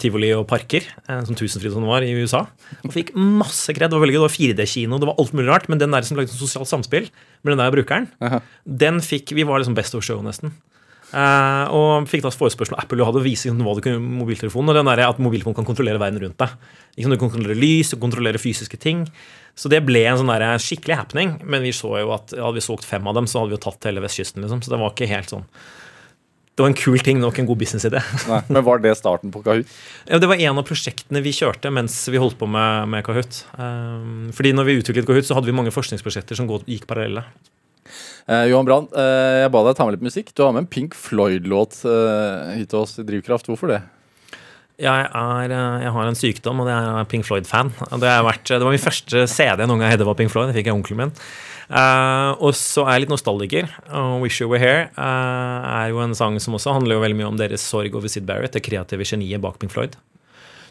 tivoli 0.00 0.30
og 0.32 0.46
parker, 0.48 0.86
eh, 1.08 1.24
som 1.28 1.36
Tusenfryd 1.36 1.74
som 1.74 1.84
var 1.84 2.04
i 2.06 2.14
USA. 2.16 2.46
Og 2.84 2.94
fikk 2.94 3.12
masse 3.14 3.68
kred. 3.76 3.90
Det 3.90 3.98
var 3.98 4.06
veldig 4.06 4.16
gøy. 4.16 4.22
Det 4.22 4.28
var 4.28 4.36
4D-kino, 4.36 5.00
det 5.00 5.10
var 5.10 5.18
alt 5.20 5.34
mulig 5.36 5.50
rart. 5.50 5.68
Men 5.68 5.78
den 5.82 5.92
der 5.92 6.02
som 6.08 6.16
lagde 6.16 6.32
sånn 6.32 6.46
sosialt 6.48 6.70
samspill 6.70 7.10
med 7.44 7.52
den 7.52 7.60
der 7.60 7.74
brukeren, 7.74 8.08
den 8.64 9.02
fikk 9.04 9.34
Vi 9.36 9.44
var 9.44 9.60
liksom 9.60 9.76
best 9.76 9.94
of 9.94 10.04
show, 10.04 10.22
nesten. 10.24 10.54
Eh, 11.14 11.64
og 11.70 12.08
fikk 12.10 12.24
da 12.24 12.32
forespørsel 12.34 12.74
av 12.74 12.82
Apple 12.82 13.04
å 13.04 13.22
vise 13.22 13.46
liksom 13.46 13.62
hva 13.62 13.76
du 13.76 13.82
kunne 13.84 14.00
mobiltelefonen. 14.02 14.72
Og 14.72 14.78
den 14.80 14.90
der 14.90 15.04
at 15.06 15.20
mobiltelefonen 15.22 15.60
kan 15.60 15.68
kontrollere 15.68 16.00
verden 16.02 16.20
rundt 16.22 16.38
deg. 16.40 16.56
Liksom, 16.96 17.12
Du 17.12 17.18
kan 17.20 17.30
kontrollere 17.30 17.60
lys 17.60 17.92
du 17.92 17.96
kontrollere 18.00 18.40
fysiske 18.40 18.78
ting. 18.80 19.06
Så 19.54 19.68
det 19.68 19.84
ble 19.86 20.04
en 20.04 20.18
sånn 20.18 20.32
der 20.32 20.58
skikkelig 20.58 20.96
happening. 20.96 21.40
Men 21.44 21.62
vi 21.62 21.72
så 21.72 22.00
jo 22.00 22.12
at 22.16 22.32
hadde 22.32 22.58
vi 22.58 22.64
solgt 22.64 22.84
fem 22.84 23.06
av 23.06 23.14
dem, 23.14 23.26
så 23.26 23.40
hadde 23.40 23.54
vi 23.54 23.56
jo 23.56 23.64
tatt 23.70 23.84
hele 23.84 24.00
vestkysten. 24.00 24.42
liksom. 24.42 24.62
Så 24.62 24.72
det 24.72 24.80
var 24.80 24.92
ikke 24.92 25.08
helt 25.08 25.28
sånn 25.28 25.46
Det 26.56 26.64
var 26.64 26.70
en 26.70 26.78
kul 26.78 27.02
ting, 27.04 27.18
nok 27.20 27.36
en 27.36 27.48
god 27.50 27.58
businessidé. 27.60 28.00
Men 28.48 28.64
var 28.64 28.80
det 28.80 28.94
starten 28.96 29.32
på 29.32 29.42
Kahoot? 29.44 29.72
Ja, 30.08 30.16
det 30.22 30.28
var 30.30 30.40
en 30.40 30.56
av 30.56 30.64
prosjektene 30.64 31.20
vi 31.20 31.34
kjørte 31.36 31.68
mens 31.68 31.98
vi 32.08 32.16
holdt 32.16 32.38
på 32.40 32.48
med, 32.48 32.88
med 32.94 33.04
Kahoot. 33.04 33.42
Um, 33.60 34.30
fordi 34.32 34.54
når 34.56 34.70
vi 34.70 34.78
utviklet 34.80 35.08
Kahoot, 35.10 35.28
så 35.28 35.36
hadde 35.36 35.50
vi 35.50 35.56
mange 35.56 35.74
forskningsprosjekter 35.74 36.38
som 36.38 36.48
gikk 36.48 36.88
parallelle. 36.88 37.26
Eh, 38.26 38.46
Johan 38.50 38.66
Brann, 38.66 38.88
eh, 38.96 39.42
jeg 39.44 39.52
ba 39.54 39.62
deg 39.66 39.76
ta 39.78 39.84
med 39.86 39.98
litt 39.98 40.06
musikk. 40.08 40.32
Du 40.34 40.42
har 40.42 40.54
med 40.56 40.64
en 40.64 40.70
Pink 40.70 40.96
Floyd-låt 40.98 41.82
eh, 41.86 42.56
hit 42.56 42.72
til 42.72 42.80
oss 42.80 42.96
i 42.98 43.04
Drivkraft. 43.06 43.52
Hvorfor 43.52 43.70
det? 43.70 43.82
Jeg, 44.76 45.06
er, 45.08 45.52
eh, 45.52 45.76
jeg 45.84 45.92
har 45.94 46.08
en 46.08 46.18
sykdom, 46.18 46.64
og 46.64 46.68
det 46.68 46.74
er 46.74 47.10
Pink 47.12 47.28
Floyd-fan. 47.28 47.70
Det, 48.00 48.16
det 48.48 48.64
var 48.64 48.74
min 48.74 48.82
første 48.82 49.26
CD 49.30 49.62
jeg 49.62 49.70
noen 49.70 49.84
gang 49.84 49.94
hadde 49.94 50.08
var 50.08 50.18
Pink 50.18 50.32
Floyd. 50.32 50.50
Det 50.50 50.58
fikk 50.58 50.72
jeg 50.72 50.76
onkelen 50.80 51.04
min. 51.04 51.14
Eh, 51.66 52.32
og 52.38 52.54
så 52.54 52.84
er 52.86 52.96
jeg 52.96 53.06
litt 53.06 53.14
nostalgiker. 53.14 53.70
Uh, 53.90 54.22
'Wish 54.22 54.40
You 54.40 54.50
Were 54.50 54.62
Here' 54.62 54.88
uh, 54.94 55.66
er 55.82 55.90
jo 55.90 56.02
en 56.04 56.14
sang 56.14 56.38
som 56.42 56.54
også 56.54 56.76
handler 56.76 56.96
jo 56.96 57.02
veldig 57.02 57.18
mye 57.18 57.30
om 57.32 57.40
deres 57.40 57.64
sorg 57.66 57.94
over 57.98 58.10
Sid 58.12 58.26
Barrett, 58.28 58.54
det 58.54 58.62
kreative 58.62 59.06
geniet 59.06 59.42
bak 59.42 59.58
Pink 59.58 59.74
Floyd. 59.74 59.96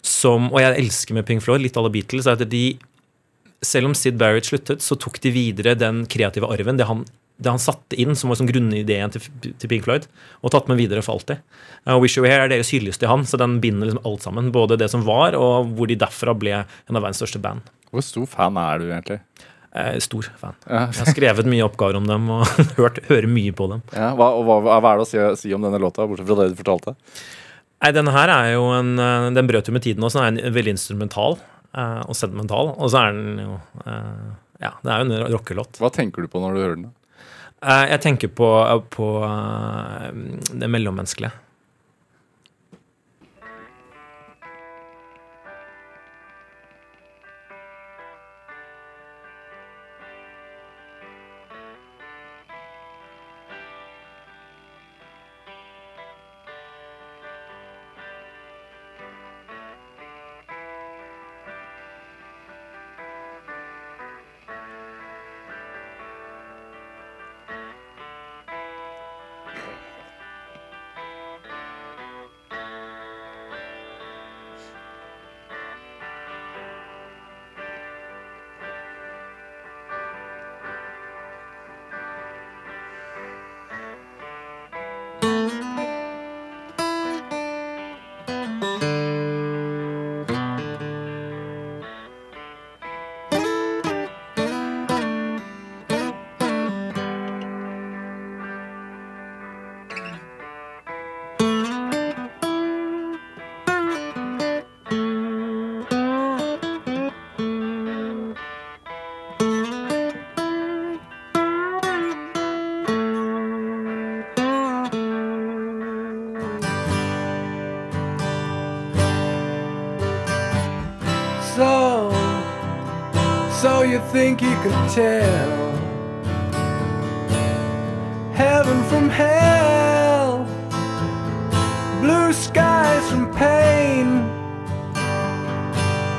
Som, 0.05 0.51
og 0.53 0.61
jeg 0.61 0.79
elsker 0.79 1.17
med 1.17 1.25
Pink 1.27 1.43
Floyd, 1.43 1.63
litt 1.65 1.75
à 1.75 1.83
la 1.83 1.91
Beatles, 1.91 2.29
at 2.29 2.43
de 2.47 2.77
selv 3.65 3.89
om 3.89 3.95
Sid 3.97 4.19
Barrett 4.21 4.47
sluttet, 4.47 4.83
så 4.85 4.95
tok 4.95 5.19
de 5.23 5.33
videre 5.33 5.75
den 5.75 6.05
kreative 6.05 6.47
arven. 6.47 6.77
Det 6.77 6.87
han, 6.87 7.03
det 7.41 7.51
han 7.51 7.59
satte 7.59 7.97
inn 7.99 8.15
som 8.15 8.31
var 8.31 8.39
som 8.39 8.47
grunnideen 8.47 9.11
til, 9.11 9.25
Pink 9.67 9.87
Floyd, 9.87 10.05
og 10.45 10.53
tatt 10.53 10.69
med 10.71 10.79
videre 10.79 11.03
for 11.03 11.17
alltid. 11.17 11.43
Uh, 11.83 11.97
Wish 11.99 12.15
You 12.15 12.23
Were 12.23 12.31
Here 12.31 12.47
er 12.47 12.53
deres 12.53 12.71
hyllest 12.71 13.03
til 13.03 13.11
han, 13.11 13.25
så 13.27 13.41
den 13.41 13.59
binder 13.63 13.89
liksom 13.89 14.05
alt 14.07 14.23
sammen. 14.29 14.53
Både 14.55 14.79
det 14.79 14.91
som 14.93 15.03
var, 15.03 15.35
og 15.35 15.75
hvor 15.75 15.91
de 15.91 15.99
derfra 15.99 16.37
ble 16.37 16.61
en 16.63 16.95
av 16.95 17.01
verdens 17.01 17.19
største 17.19 17.41
band. 17.43 17.67
Hvor 17.91 18.05
stor 18.05 18.29
fan 18.29 18.61
er 18.61 18.79
du 18.79 18.87
egentlig? 18.87 19.19
Jeg 19.75 19.99
er 19.99 20.03
stor 20.05 20.27
fan. 20.39 20.55
Ja. 20.69 20.85
Jeg 20.87 21.01
har 21.01 21.09
skrevet 21.11 21.49
mye 21.51 21.65
oppgaver 21.65 21.97
om 21.99 22.05
dem 22.07 22.29
og 22.31 22.45
hørt, 22.79 23.01
hører 23.09 23.27
mye 23.27 23.55
på 23.55 23.67
dem. 23.73 23.81
Ja, 23.91 24.13
hva, 24.15 24.29
hva, 24.47 24.59
hva 24.63 24.93
er 24.93 25.01
det 25.01 25.05
å 25.05 25.09
si, 25.09 25.19
si 25.41 25.51
om 25.55 25.65
denne 25.65 25.81
låta, 25.83 26.07
bortsett 26.07 26.29
fra 26.29 26.37
det 26.41 26.53
du 26.53 26.59
fortalte? 26.61 26.95
Nei, 27.83 27.91
denne 27.93 28.13
her 28.15 28.31
er 28.31 28.53
jo 28.55 28.69
en 28.71 28.95
uh, 28.97 29.27
Den 29.35 29.49
brøt 29.49 29.67
jo 29.67 29.75
med 29.75 29.83
tiden 29.83 30.05
også. 30.07 30.23
Den 30.23 30.39
er 30.39 30.47
en, 30.47 30.55
veldig 30.55 30.77
instrumental 30.77 31.35
uh, 31.75 32.01
og 32.07 32.15
sentimental. 32.17 32.71
Og 32.79 32.93
så 32.93 33.03
er 33.03 33.17
den 33.19 33.41
jo 33.43 33.57
uh, 33.83 34.29
Ja, 34.63 34.71
det 34.79 34.93
er 34.93 35.03
jo 35.03 35.09
en 35.09 35.33
rockelåt. 35.35 35.81
Hva 35.83 35.91
tenker 35.93 36.23
du 36.23 36.31
på 36.31 36.39
når 36.41 36.55
du 36.55 36.63
hører 36.63 36.79
den? 36.79 36.93
Eh, 37.65 37.85
Jeg 37.91 38.01
tenker 38.03 38.31
på, 38.35 38.47
på 38.93 39.09
eh, 39.25 40.07
det 40.53 40.69
mellommenneskelige. 40.69 41.33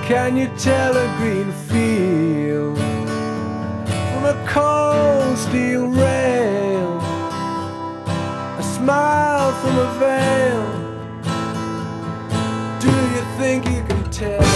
Can 0.07 0.37
you 0.37 0.47
tell 0.57 0.97
a 0.97 1.16
green 1.19 1.51
field 1.51 2.79
from 2.79 4.25
a 4.25 4.47
cold 4.47 5.37
steel 5.37 5.88
rail? 5.88 7.01
A 8.57 8.62
smile 8.62 9.53
from 9.55 9.77
a 9.79 9.99
veil. 9.99 10.64
Do 12.79 12.92
you 13.14 13.23
think 13.37 13.64
you 13.66 13.83
can 13.83 14.09
tell? 14.12 14.47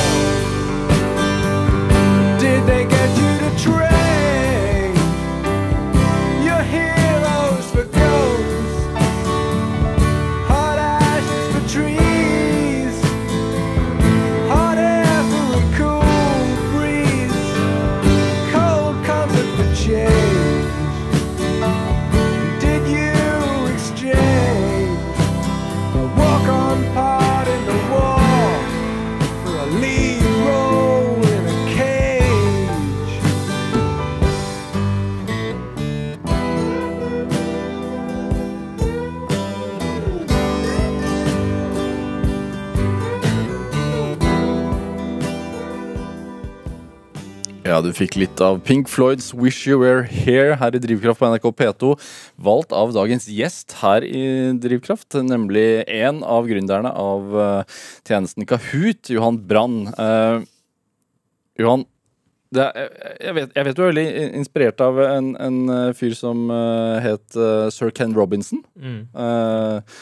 Did 2.39 2.65
they 2.69 2.85
get 2.87 3.11
you 3.19 3.49
to 3.49 3.51
train 3.59 4.10
Ja, 47.81 47.87
du 47.89 47.95
fikk 47.97 48.19
litt 48.21 48.41
av 48.45 48.59
Pink 48.61 48.91
Floyds 48.93 49.31
'Wish 49.33 49.65
You 49.65 49.79
Were 49.81 50.03
Here' 50.05 50.59
her 50.61 50.75
i 50.77 50.81
Drivkraft 50.85 51.17
på 51.17 51.31
NRK 51.31 51.47
P2. 51.57 51.95
Valgt 52.37 52.75
av 52.77 52.93
dagens 52.93 53.25
gjest 53.25 53.73
her 53.81 54.05
i 54.05 54.53
Drivkraft, 54.53 55.17
nemlig 55.25 55.89
en 55.89 56.21
av 56.21 56.45
gründerne 56.45 56.93
av 56.93 57.33
eh, 57.41 57.65
tjenesten 58.05 58.45
Kahoot, 58.45 59.09
Johan 59.09 59.41
Brann. 59.49 59.89
Uh, 59.97 60.45
Johan, 61.57 61.87
det 62.53 62.69
er, 62.69 62.93
jeg, 63.17 63.39
vet, 63.39 63.57
jeg 63.57 63.71
vet 63.71 63.81
du 63.81 63.83
er 63.87 63.93
veldig 63.95 64.09
inspirert 64.43 64.85
av 64.85 65.01
en, 65.01 65.33
en 65.41 65.61
eh, 65.79 65.91
fyr 65.97 66.13
som 66.21 66.51
uh, 66.53 67.01
het 67.01 67.41
uh, 67.41 67.73
sir 67.73 67.97
Ken 67.97 68.13
Robinson. 68.13 68.61
eh, 69.17 70.01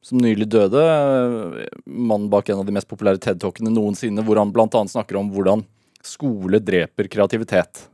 som 0.00 0.24
nylig 0.24 0.48
døde. 0.48 0.80
eh, 0.80 1.66
Mannen 1.84 2.30
bak 2.32 2.48
en 2.48 2.62
av 2.62 2.64
de 2.64 2.72
mest 2.72 2.88
populære 2.88 3.20
TED-talkene 3.20 3.68
noensinne, 3.68 4.24
hvor 4.24 4.40
han 4.40 4.54
bl.a. 4.54 4.88
snakker 4.88 5.20
om 5.20 5.28
hvordan 5.34 5.68
skole 6.04 6.60
dreper 6.64 7.08
kreativitet. 7.10 7.86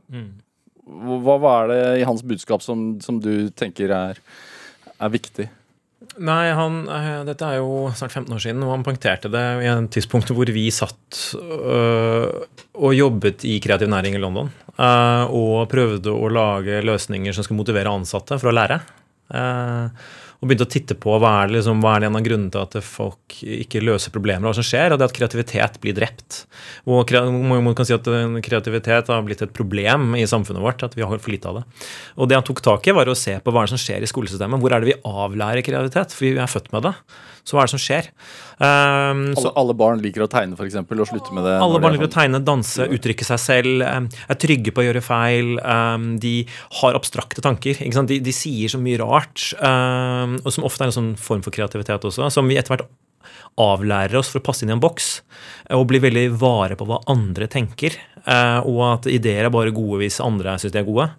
Hva, 0.85 1.37
hva 1.41 1.53
er 1.63 1.71
det 1.71 1.83
i 2.01 2.07
hans 2.07 2.23
budskap 2.25 2.63
som, 2.65 2.95
som 3.01 3.19
du 3.21 3.49
tenker 3.57 3.93
er, 3.95 4.19
er 4.95 5.13
viktig? 5.13 5.49
Nei, 6.21 6.51
han, 6.55 6.83
eh, 6.91 7.23
dette 7.27 7.47
er 7.47 7.59
jo 7.59 7.87
snart 7.97 8.13
15 8.13 8.35
år 8.35 8.41
siden, 8.43 8.63
og 8.63 8.75
han 8.75 8.83
poengterte 8.85 9.31
det 9.31 9.43
i 9.65 9.69
en 9.71 9.87
tidspunkt 9.91 10.29
hvor 10.35 10.51
vi 10.53 10.67
satt 10.71 11.21
øh, 11.35 12.45
og 12.77 12.93
jobbet 12.95 13.45
i 13.47 13.57
kreativ 13.63 13.89
næring 13.91 14.15
i 14.15 14.21
London. 14.21 14.51
øh, 14.77 15.25
og 15.33 15.67
prøvde 15.71 16.13
å 16.13 16.29
lage 16.29 16.83
løsninger 16.85 17.33
som 17.33 17.43
skulle 17.43 17.63
motivere 17.63 17.91
ansatte 17.91 18.37
for 18.39 18.51
å 18.51 18.55
lære. 18.55 18.79
Eh, 19.33 20.05
og 20.39 20.49
begynte 20.49 20.67
å 20.67 20.71
titte 20.71 20.97
på 20.99 21.15
hva 21.21 21.31
er, 21.43 21.53
liksom, 21.55 21.81
hva 21.83 21.95
er 21.95 22.03
det 22.03 22.09
en 22.09 22.17
av 22.19 22.25
grunnene 22.25 22.53
til 22.53 22.63
at 22.63 22.77
folk 22.85 23.37
ikke 23.41 23.83
løser 23.83 24.13
problemer, 24.15 24.47
hva 24.47 24.55
som 24.57 24.65
skjer, 24.65 24.93
og 24.93 24.99
det 24.99 25.07
er 25.07 25.13
at 25.13 25.17
kreativitet 25.17 25.79
blir 25.83 25.95
drept. 25.97 26.41
Og 26.85 27.13
man 27.13 27.77
kan 27.77 27.87
si 27.87 27.95
at 27.95 28.09
eh, 28.11 28.39
kreativitet 28.45 29.11
har 29.11 29.25
blitt 29.27 29.43
et 29.45 29.55
problem 29.55 30.13
i 30.19 30.25
samfunnet 30.29 30.63
vårt, 30.63 30.83
at 30.85 30.97
vi 30.97 31.05
har 31.05 31.21
for 31.21 31.33
lite 31.33 31.51
av 31.51 31.61
det. 31.61 31.65
Og 32.19 32.29
det 32.29 32.39
han 32.39 32.47
tok 32.47 32.63
tak 32.65 32.89
i, 32.89 32.95
var 32.95 33.09
å 33.09 33.17
se 33.17 33.37
på 33.41 33.55
hva 33.55 33.65
som 33.69 33.79
skjer 33.81 34.03
i 34.03 34.11
skolesystemet. 34.11 34.61
Hvor 34.61 34.75
er 34.75 34.83
det 34.83 34.93
vi 34.93 34.99
avlærer 35.05 35.65
kreativitet? 35.65 36.15
For 36.15 36.27
vi 36.27 36.35
er 36.35 36.51
født 36.51 36.71
med 36.75 36.89
det. 36.89 36.95
Så 37.45 37.53
hva 37.55 37.61
er 37.63 37.69
det 37.69 37.75
som 37.75 37.81
skjer? 37.83 38.07
Um, 38.57 39.19
så 39.37 39.51
Alle, 39.59 39.75
barn 39.77 40.01
liker 40.01 40.25
å 40.25 40.29
tegne, 40.31 40.57
f.eks., 40.57 40.79
og 40.81 41.05
slutte 41.11 41.35
med 41.35 41.45
det. 41.45 41.55
alle 41.61 41.77
barn 41.77 41.93
er 41.93 41.97
liker 41.99 42.09
å 42.09 42.15
tegne, 42.15 42.41
danse, 42.41 42.87
uttrykke 42.89 43.27
seg 43.27 43.41
selv, 43.43 43.85
um, 43.85 44.09
er 44.27 44.39
trygge 44.41 44.73
på 44.73 44.81
å 44.81 44.87
gjøre 44.87 45.03
feil. 45.05 45.53
Um, 45.61 46.15
de 46.23 46.35
har 46.81 46.97
abstrakte 46.97 47.45
tanker. 47.45 47.77
De, 48.09 48.19
de 48.25 48.33
sier 48.35 48.73
så 48.73 48.81
mye 48.81 48.97
rart, 49.01 49.51
og 49.61 50.51
som 50.51 50.65
ofte 50.67 50.85
er 50.87 50.91
en 50.91 50.97
sånn 50.99 51.13
form 51.21 51.45
for 51.45 51.53
kreativitet 51.53 52.09
også, 52.09 52.31
som 52.33 52.49
vi 52.49 52.57
etter 52.57 52.73
hvert 52.73 52.89
avlærer 53.61 54.17
oss 54.19 54.31
for 54.33 54.41
å 54.41 54.45
passe 54.45 54.65
inn 54.65 54.71
i 54.73 54.75
en 54.75 54.83
boks. 54.83 55.09
Og 55.77 55.85
blir 55.89 56.03
veldig 56.03 56.27
vare 56.41 56.75
på 56.79 56.87
hva 56.89 57.01
andre 57.11 57.47
tenker. 57.51 57.95
eh, 58.25 58.59
Og 58.65 58.81
at 58.89 59.07
ideer 59.07 59.45
er 59.45 59.53
bare 59.53 59.71
gode 59.71 60.01
hvis 60.01 60.19
andre 60.23 60.57
syns 60.59 60.73
de 60.73 60.81
er 60.81 60.87
gode. 60.87 61.09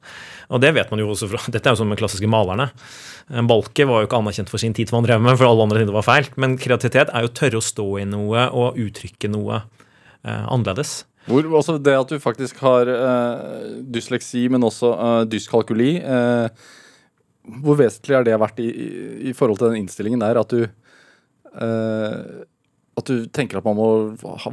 Og 0.52 0.62
det 0.62 0.72
vet 0.76 0.92
man 0.92 1.02
jo 1.02 1.11
også 1.12 1.28
fra 1.30 1.40
Dette 1.54 1.68
er 1.68 1.76
jo 1.76 1.82
som 1.82 1.90
med 1.90 2.00
klassiske 2.00 2.30
malerne. 2.30 2.68
Eh, 3.32 3.42
Balke 3.48 3.88
var 3.88 4.02
jo 4.02 4.11
ikke 4.11 4.20
anerkjent 4.20 4.52
for 4.52 4.62
sin 4.62 4.76
tid 4.76 4.92
hva 4.92 5.00
han 5.00 5.09
drev 5.09 5.24
med, 5.24 5.37
for 5.40 5.48
alle 5.50 5.66
andre 5.66 5.82
syntes 5.82 5.92
det 5.92 5.98
var 5.98 6.09
feil. 6.09 6.30
Men 6.42 6.56
kreativitet 6.61 7.12
er 7.12 7.26
jo 7.26 7.32
å 7.32 7.37
tørre 7.40 7.61
å 7.61 7.66
stå 7.72 7.90
i 8.02 8.09
noe 8.09 8.48
og 8.54 8.80
uttrykke 8.87 9.30
noe 9.32 9.61
eh, 9.62 10.44
annerledes. 10.44 10.98
Hvor, 11.26 11.46
også 11.59 11.78
det 11.82 11.94
at 11.98 12.11
du 12.12 12.22
faktisk 12.22 12.61
har 12.62 12.87
eh, 12.87 13.70
dysleksi, 13.94 14.46
men 14.52 14.66
også 14.66 14.92
eh, 14.94 15.22
dyskalkuli. 15.32 15.92
Eh, 15.98 16.66
hvor 17.62 17.78
vesentlig 17.78 18.18
har 18.18 18.26
det 18.26 18.38
vært 18.42 18.61
i, 18.62 18.66
i, 18.70 18.90
i 19.30 19.35
forhold 19.35 19.59
til 19.61 19.72
den 19.72 19.85
innstillingen 19.85 20.22
der? 20.22 20.38
At 20.38 20.54
du 20.54 20.62
eh, 20.66 22.20
At 22.96 23.04
du 23.11 23.26
tenker 23.28 23.59
at 23.61 23.66
man 23.66 23.76
må 23.76 23.87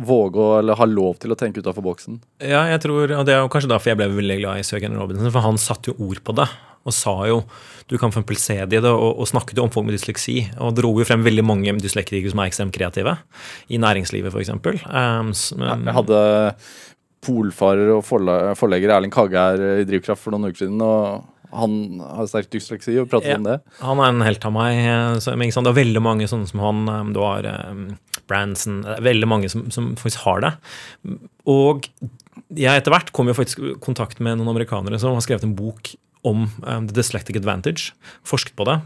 våge 0.03 0.35
å, 0.41 0.59
eller 0.59 0.75
ha 0.75 0.85
lov 0.89 1.15
til 1.23 1.31
å 1.31 1.37
tenke 1.39 1.61
utafor 1.63 1.85
boksen? 1.85 2.17
Ja, 2.43 2.65
jeg 2.67 2.81
tror, 2.83 3.07
og 3.15 3.25
det 3.25 3.37
er 3.37 3.47
kanskje 3.47 3.71
derfor 3.71 3.93
jeg 3.93 3.99
ble 4.01 4.09
veldig 4.11 4.35
glad 4.41 4.59
i 4.59 4.65
Sir 4.67 4.81
Ken 4.83 4.97
Robinson, 4.99 5.31
for 5.31 5.45
han 5.45 5.59
satte 5.61 5.93
jo 5.93 6.09
ord 6.09 6.19
på 6.27 6.35
det. 6.35 6.49
Og 6.83 6.91
sa 6.91 7.13
jo 7.29 7.37
du 7.87 7.95
kan 7.99 8.11
for 8.11 8.23
se 8.35 8.57
det 8.67 8.79
i 8.79 8.83
det, 8.83 8.91
og, 8.91 9.19
og 9.23 9.27
snakket 9.29 9.55
jo 9.55 9.63
om 9.63 9.71
folk 9.71 9.87
med 9.87 9.95
dysleksi. 9.95 10.41
Og 10.59 10.75
dro 10.75 10.91
jo 10.99 11.07
frem 11.07 11.23
veldig 11.23 11.43
mange 11.47 11.71
dyslektikere 11.79 12.31
som 12.33 12.41
er 12.43 12.51
ekstremt 12.51 12.75
kreative. 12.75 13.15
I 13.71 13.79
næringslivet, 13.79 14.35
f.eks. 14.35 14.51
Um, 14.51 15.31
um, 15.63 15.87
Jeg 15.87 15.95
hadde 16.01 16.19
polfarer 17.23 17.93
og 17.95 18.03
forlegger 18.03 18.97
Erling 18.97 19.13
Kagge 19.15 19.39
her 19.39 19.63
i 19.79 19.85
Drivkraft 19.87 20.19
for 20.25 20.35
noen 20.35 20.49
uker 20.51 20.65
siden. 20.65 20.81
og 20.83 21.29
han 21.53 21.99
har 22.01 22.25
sterk 22.25 22.47
dysleksi 22.49 22.95
og 22.99 23.11
pratet 23.11 23.29
Ja. 23.29 23.35
om 23.37 23.43
det. 23.45 23.59
Han 23.79 23.99
er 24.01 24.09
en 24.09 24.21
helt 24.25 24.43
av 24.45 24.51
meg. 24.55 24.73
eh, 24.73 25.19
Så? 25.19 25.35
Det 25.37 25.67
er 25.69 25.83
veldig 25.85 26.01
mange 26.01 26.25
sånne 26.27 26.47
som 26.49 26.59
han. 26.59 26.89
eh, 26.89 27.13
Du 27.13 27.19
har 27.19 27.45
Branson 28.27 28.81
Veldig 29.03 29.29
mange 29.29 29.49
som, 29.51 29.67
som 29.73 29.93
faktisk 29.99 30.23
har 30.27 30.43
det. 30.45 30.53
Og 31.49 31.89
jeg 32.53 32.79
etter 32.79 32.93
hvert 32.93 33.11
kom 33.15 33.29
jo 33.29 33.35
faktisk 33.37 33.59
i 33.61 33.75
kontakt 33.83 34.21
med 34.23 34.39
noen 34.39 34.53
amerikanere 34.53 34.99
som 35.01 35.15
har 35.17 35.25
skrevet 35.25 35.45
en 35.47 35.57
bok 35.57 35.95
om 36.23 36.45
um, 36.63 36.85
The 36.87 36.95
Dyslectic 36.95 37.35
Advantage. 37.35 37.91
Forsket 38.23 38.55
på 38.55 38.63
det 38.67 38.77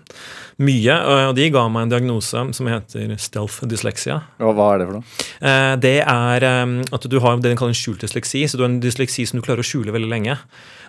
mye. 0.58 0.96
Og 1.30 1.36
de 1.38 1.46
ga 1.54 1.68
meg 1.70 1.86
en 1.86 1.92
diagnose 1.92 2.42
som 2.58 2.70
heter 2.70 3.14
stealth 3.22 3.62
dyslexia. 3.70 4.24
Og 4.42 4.56
hva 4.58 4.72
er 4.74 4.82
det 4.82 4.88
for 4.90 4.98
noe? 4.98 5.20
Uh, 5.38 5.76
Det 5.84 6.00
er 6.02 6.48
um, 6.64 6.80
at 6.98 7.06
du 7.06 7.20
har 7.22 7.38
det 7.38 7.52
de 7.52 7.60
kaller 7.60 7.76
en 7.76 7.78
skjult 7.78 8.02
dysleksi. 8.02 8.42
Så 8.50 8.58
du 8.58 8.66
har 8.66 8.72
en 8.72 8.82
dysleksi 8.82 9.28
som 9.30 9.38
du 9.38 9.46
klarer 9.46 9.62
å 9.62 9.70
skjule 9.70 9.94
veldig 9.94 10.10
lenge. 10.10 10.40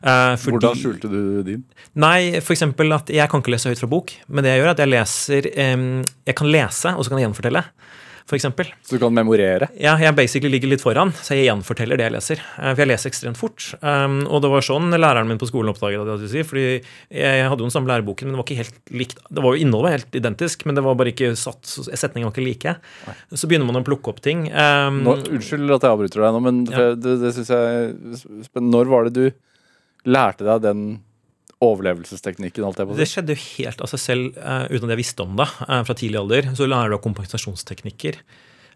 Uh, 0.00 0.38
fordi- 0.40 0.56
Hvordan 0.56 0.80
skjulte 0.80 1.12
du 1.12 1.20
din? 1.44 1.64
Nei, 2.00 2.40
eksempel 2.40 2.96
at 2.96 3.12
jeg 3.12 3.28
kan 3.28 3.44
ikke 3.44 3.52
lese 3.52 3.68
høyt 3.68 3.84
fra 3.84 3.92
bok. 3.92 4.16
Men 4.28 4.44
det 4.44 4.54
jeg 4.54 4.62
gjør, 4.62 4.70
er 4.72 4.76
at 4.78 4.84
jeg 4.86 4.94
leser 4.94 5.50
um, 5.74 5.88
Jeg 6.24 6.40
kan 6.40 6.48
lese, 6.48 6.94
og 6.96 7.04
så 7.04 7.12
kan 7.12 7.20
jeg 7.20 7.28
gjenfortelle. 7.28 7.64
Eksempel. 8.36 8.66
Så 8.84 8.96
du 8.96 8.98
kan 9.00 9.14
memorere? 9.14 9.70
Ja, 9.80 9.94
jeg 9.96 10.12
basically 10.14 10.50
ligger 10.52 10.68
litt 10.68 10.82
foran, 10.84 11.12
så 11.16 11.32
jeg 11.32 11.46
gjenforteller 11.48 11.96
det 11.96 12.04
jeg 12.08 12.12
leser. 12.12 12.42
Eh, 12.58 12.74
For 12.74 12.82
jeg 12.84 12.90
leser 12.90 13.08
ekstremt 13.08 13.38
fort. 13.40 13.70
Um, 13.80 14.18
og 14.28 14.42
det 14.44 14.50
var 14.52 14.60
sånn 14.66 14.90
læreren 14.92 15.26
min 15.30 15.38
på 15.40 15.48
skolen 15.48 15.72
oppdaget 15.72 16.04
det. 16.04 16.18
jeg 16.26 16.32
si, 16.34 16.42
fordi 16.50 16.66
jeg 17.10 17.48
hadde 17.48 17.58
jo 17.64 17.68
den 17.70 17.72
samme 17.72 17.88
læreboken, 17.88 18.28
men 18.28 18.36
det 18.36 18.42
var 18.42 18.44
ikke 18.48 18.60
helt 18.60 18.92
likt. 18.92 19.18
Det 19.32 19.42
var 19.42 19.56
jo 19.56 19.64
Innholdet 19.64 19.94
helt 19.96 20.20
identisk, 20.20 20.66
men 20.68 20.74
det 20.76 20.84
var 20.84 20.94
bare 21.00 21.14
ikke 21.14 21.32
satt, 21.40 21.64
setningen 21.64 22.28
var 22.28 22.36
ikke 22.36 22.44
like. 22.50 22.76
Så 23.32 23.48
begynner 23.48 23.66
man 23.72 23.80
å 23.80 23.86
plukke 23.88 24.12
opp 24.12 24.20
ting. 24.20 24.46
Um, 24.52 25.02
Nå, 25.08 25.16
unnskyld 25.32 25.72
at 25.78 25.88
jeg 25.88 25.96
avbryter 25.96 26.20
deg 26.26 26.36
nå, 26.36 26.40
men 26.44 26.64
Ja. 26.68 26.94
det, 26.94 27.16
det 27.24 27.32
syns 27.34 27.48
jeg. 27.48 27.94
Når 28.60 28.92
var 28.92 29.08
det 29.08 29.14
du 29.16 29.30
lærte 30.08 30.44
deg 30.44 30.62
den 30.68 30.84
overlevelsesteknikken? 31.64 32.66
Alt 32.66 32.80
på 32.82 32.98
Det 32.98 33.08
skjedde 33.10 33.34
jo 33.34 33.44
helt 33.58 33.80
av 33.82 33.90
seg 33.92 34.02
selv 34.02 34.38
uh, 34.38 34.66
uten 34.70 34.86
at 34.86 34.94
jeg 34.94 35.02
visste 35.02 35.24
om 35.24 35.34
det 35.38 35.48
uh, 35.64 35.80
fra 35.86 35.96
tidlig 35.98 36.20
alder. 36.20 36.52
Så 36.58 36.68
lærer 36.68 36.92
du 36.92 36.98
av 36.98 37.02
kompensasjonsteknikker. 37.06 38.20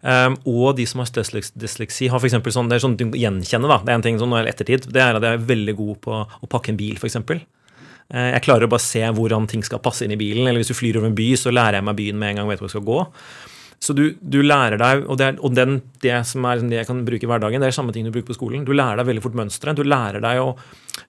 Um, 0.02 0.34
og 0.50 0.74
de 0.80 0.86
som 0.90 0.98
har 0.98 1.10
dysleksi, 1.14 2.08
har 2.10 2.24
eksempel 2.26 2.54
sånn, 2.54 2.70
det 2.70 2.78
er 2.78 2.84
sånn 2.84 2.98
du 2.98 3.06
gjenkjenner. 3.14 3.70
da, 3.70 3.78
Det 3.84 3.92
er 3.92 4.00
en 4.00 4.06
ting 4.08 4.18
sånn 4.18 4.34
ettertid, 4.42 4.88
det 4.90 5.02
er 5.02 5.18
at 5.18 5.22
jeg 5.22 5.38
er 5.38 5.50
veldig 5.52 5.76
god 5.78 6.00
på 6.02 6.16
å 6.26 6.50
pakke 6.50 6.74
en 6.74 6.80
bil, 6.80 6.98
f.eks. 6.98 7.20
Uh, 7.22 8.28
jeg 8.34 8.42
klarer 8.44 8.66
å 8.66 8.72
bare 8.72 8.82
se 8.82 9.04
hvordan 9.06 9.46
ting 9.48 9.62
skal 9.62 9.82
passe 9.84 10.02
inn 10.04 10.16
i 10.16 10.20
bilen. 10.20 10.48
Eller 10.48 10.62
hvis 10.64 10.74
du 10.74 10.78
flyr 10.78 10.98
over 10.98 11.12
en 11.12 11.18
by, 11.18 11.30
så 11.38 11.54
lærer 11.54 11.78
jeg 11.78 11.86
meg 11.86 12.00
byen 12.00 12.18
med 12.18 12.32
en 12.32 12.42
gang 12.42 12.50
og 12.50 12.54
vet 12.54 12.64
hvor 12.64 12.72
jeg 12.72 12.76
skal 12.80 12.88
gå. 12.90 13.00
Så 13.82 13.94
du, 13.98 14.04
du 14.22 14.38
lærer 14.46 14.78
deg, 14.78 15.04
og, 15.10 15.16
det, 15.18 15.26
er, 15.26 15.38
og 15.42 15.54
den, 15.58 15.80
det 16.04 16.20
som 16.28 16.44
er 16.46 16.62
det 16.62 16.78
jeg 16.82 16.86
kan 16.86 17.00
bruke 17.06 17.26
i 17.26 17.30
hverdagen, 17.30 17.62
det 17.62 17.72
er 17.72 17.74
samme 17.74 17.94
ting 17.94 18.06
du 18.06 18.12
bruker 18.14 18.30
på 18.30 18.38
skolen. 18.38 18.62
Du 18.66 18.70
lærer 18.76 19.00
deg 19.00 19.08
veldig 19.10 19.24
fort 19.24 19.38
mønstre. 19.40 19.74
Du 19.74 19.82
lærer 19.82 20.22
deg 20.22 20.38
å, 20.38 20.52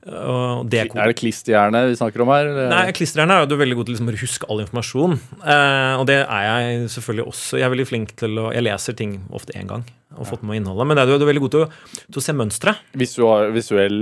å 0.10 0.38
dekode 0.66 1.04
Er 1.04 1.12
det 1.14 1.20
klisterhjerne 1.22 1.84
vi 1.92 2.00
snakker 2.00 2.26
om 2.26 2.34
her? 2.34 2.50
Nei, 2.74 2.86
klisterhjerne 2.98 3.38
er 3.38 3.46
jo 3.46 3.52
du 3.54 3.60
veldig 3.62 3.78
god 3.78 3.90
til 3.90 3.98
liksom 3.98 4.10
å 4.10 4.18
huske 4.24 4.50
all 4.50 4.64
informasjon. 4.66 5.20
Eh, 5.44 5.94
og 6.02 6.08
det 6.10 6.24
er 6.24 6.48
jeg 6.50 6.88
selvfølgelig 6.96 7.28
også. 7.36 7.62
Jeg 7.62 7.68
er 7.68 7.76
veldig 7.76 7.90
flink 7.92 8.16
til 8.24 8.42
å 8.42 8.50
Jeg 8.56 8.66
leser 8.66 8.98
ting 8.98 9.20
ofte 9.30 9.54
én 9.60 9.70
gang 9.70 9.86
og 10.18 10.28
fått 10.30 10.44
med 10.46 10.60
innholdet. 10.62 10.88
Men 10.90 11.00
det 11.00 11.06
er 11.06 11.12
du, 11.12 11.16
er 11.18 11.32
veldig 11.32 11.44
god 11.46 11.56
til 11.56 11.66
å, 11.66 11.70
til 12.04 12.22
å 12.22 12.26
se 12.26 12.36
mønstre. 12.38 12.76
Visual, 13.00 13.50
visuell 13.56 13.98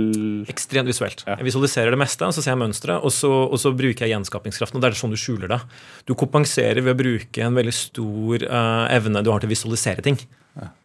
Ekstremt 0.52 0.90
visuelt. 0.90 1.24
Ja. 1.26 1.38
Jeg 1.40 1.48
visualiserer 1.48 1.94
det 1.94 2.02
meste, 2.02 2.28
og 2.28 2.36
så 2.36 2.44
ser 2.44 2.54
jeg 2.54 2.62
mønstre, 2.64 2.98
og 3.00 3.14
så, 3.14 3.32
og 3.46 3.58
så 3.62 3.72
bruker 3.76 4.06
jeg 4.06 4.14
gjenskapingskraften. 4.16 4.78
Og 4.78 4.84
det 4.84 4.92
er 4.92 5.00
sånn 5.00 5.14
du 5.14 5.20
skjuler 5.20 5.52
det. 5.52 5.60
Du 6.08 6.14
kompenserer 6.18 6.82
ved 6.84 6.96
å 6.96 7.00
bruke 7.02 7.46
en 7.46 7.58
veldig 7.58 7.74
stor 7.76 8.46
uh, 8.48 8.86
evne 8.92 9.24
du 9.24 9.32
har 9.32 9.42
til 9.42 9.50
å 9.50 9.54
visualisere 9.56 10.04
ting. 10.04 10.20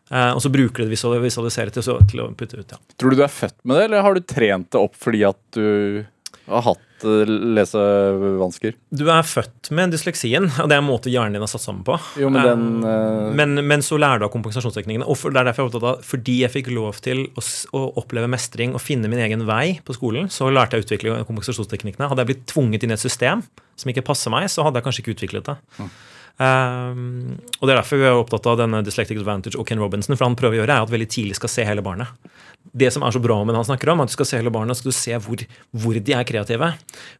Eh, 0.07 0.31
og 0.31 0.39
så 0.39 0.47
bruker 0.47 0.83
du 0.83 0.87
det 0.87 0.95
visual- 0.95 1.19
visualisere 1.19 1.73
til, 1.75 1.83
så, 1.83 1.97
til 2.07 2.23
å 2.23 2.29
putte 2.31 2.59
ut. 2.59 2.71
ja. 2.71 2.79
Tror 2.95 3.11
du 3.11 3.19
du 3.19 3.23
er 3.25 3.33
født 3.33 3.57
med 3.67 3.75
det, 3.75 3.87
eller 3.89 4.05
har 4.05 4.15
du 4.15 4.23
trent 4.23 4.69
det 4.71 4.79
opp 4.79 4.95
fordi 4.95 5.25
at 5.27 5.39
du 5.51 6.05
har 6.47 6.63
hatt 6.69 6.83
eh, 7.05 7.29
lesevansker? 7.57 8.75
Du 8.95 9.05
er 9.13 9.27
født 9.27 9.69
med 9.75 9.93
dysleksien, 9.93 10.47
og 10.61 10.69
det 10.69 10.77
er 10.77 10.81
en 10.81 10.87
måte 10.87 11.11
hjernen 11.13 11.37
din 11.37 11.45
er 11.45 11.51
satt 11.51 11.65
sammen 11.65 11.83
på. 11.87 11.97
Jo, 12.21 12.31
men 12.33 12.47
den 12.47 12.65
eh, 12.87 13.29
Men, 13.37 13.61
men 13.67 13.85
så 13.85 13.99
lærer 14.01 14.23
du 14.23 14.27
av 14.29 14.33
kompensasjonsteknikkene. 14.33 15.05
Og 15.05 15.19
for, 15.19 15.35
det 15.35 15.41
er 15.41 15.49
derfor 15.51 15.65
jeg 15.65 15.69
er 15.69 15.73
opptatt 15.73 15.89
av, 15.91 16.03
fordi 16.07 16.39
jeg 16.43 16.53
fikk 16.55 16.71
lov 16.73 17.01
til 17.05 17.25
å, 17.37 17.45
å 17.77 17.85
oppleve 18.01 18.31
mestring 18.31 18.75
og 18.77 18.83
finne 18.83 19.11
min 19.11 19.21
egen 19.27 19.45
vei 19.49 19.77
på 19.85 19.97
skolen, 19.97 20.31
så 20.33 20.49
lærte 20.49 20.77
jeg 20.77 20.85
å 20.85 20.87
utvikle 20.87 21.17
kompensasjonsteknikkene. 21.29 22.09
Hadde 22.11 22.25
jeg 22.25 22.33
blitt 22.33 22.45
tvunget 22.49 22.85
inn 22.87 22.95
i 22.95 22.97
et 22.97 23.03
system 23.03 23.45
som 23.77 23.91
ikke 23.93 24.05
passer 24.07 24.33
meg, 24.33 24.49
så 24.49 24.65
hadde 24.65 24.79
jeg 24.79 24.87
kanskje 24.87 25.03
ikke 25.03 25.17
utviklet 25.17 25.51
det. 25.51 25.57
Um, 26.37 27.33
og 27.57 27.65
det 27.65 27.71
er 27.73 27.79
derfor 27.79 27.97
vi 27.97 28.05
er 28.05 28.19
opptatt 28.19 28.45
av 28.51 28.59
denne 28.59 28.83
Dyslectic 28.85 29.17
Advantage 29.17 29.57
og 29.57 29.65
Ken 29.69 29.81
Robinson. 29.81 30.15
For 30.15 30.27
han 30.27 30.37
prøver 30.37 30.57
å 30.57 30.61
gjøre 30.61 30.75
er 30.75 30.85
at 30.85 30.93
veldig 30.93 31.09
tidlig 31.09 31.37
skal 31.39 31.51
se 31.51 31.65
hele 31.67 31.85
barnet. 31.85 32.11
Det 32.77 32.89
som 32.93 33.05
er 33.05 33.15
så 33.15 33.21
bra 33.23 33.39
med 33.41 33.55
det 33.55 33.61
han 33.61 33.69
snakker 33.69 33.89
om, 33.89 34.01
er 34.01 34.07
at 34.07 34.11
du 34.11 34.17
skal 34.17 34.27
se 34.29 34.39
hele 34.41 34.53
barnet, 34.53 34.77
skal 34.77 34.91
du 34.91 34.97
se 34.97 35.17
hvor, 35.23 35.41
hvor 35.71 35.97
de 35.97 36.13
er 36.13 36.27
kreative. 36.27 36.69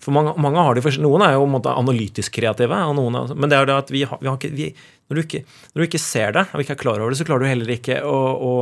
For 0.03 0.13
mange, 0.13 0.35
mange 0.43 0.61
har 0.61 0.77
de 0.77 0.93
Noen 1.01 1.23
er 1.25 1.33
jo 1.37 1.47
måte 1.49 1.73
analytisk 1.73 2.35
kreative, 2.37 2.77
er, 2.77 3.33
men 3.33 3.49
det 3.49 3.57
er 3.57 3.69
det 3.69 3.77
at 3.77 3.93
vi 3.93 4.03
har, 4.09 4.19
vi 4.21 4.29
har 4.29 4.37
ikke 4.37 4.53
vi, 4.53 4.69
når, 5.07 5.15
du 5.15 5.23
ikke, 5.23 5.41
når 5.71 5.81
du 5.81 5.87
ikke 5.87 6.03
ser 6.03 6.35
det, 6.35 6.45
og 6.51 6.63
ikke 6.63 6.75
er 6.75 6.81
klar 6.83 7.01
over 7.01 7.13
det, 7.13 7.19
så 7.21 7.27
klarer 7.27 7.45
du 7.45 7.51
heller 7.51 7.73
ikke 7.77 8.01
å, 8.05 8.17
å, 8.37 8.53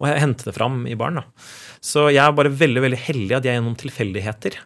å 0.00 0.08
hente 0.08 0.46
det 0.46 0.56
fram 0.56 0.84
i 0.88 0.96
barn. 0.98 1.20
Da. 1.20 1.50
Så 1.82 2.08
jeg 2.12 2.22
er 2.22 2.36
bare 2.36 2.52
veldig 2.62 2.84
veldig 2.86 3.04
heldig 3.08 3.38
at 3.40 3.48
jeg 3.48 3.58
gjennom 3.58 3.78
tilfeldigheter 3.80 4.60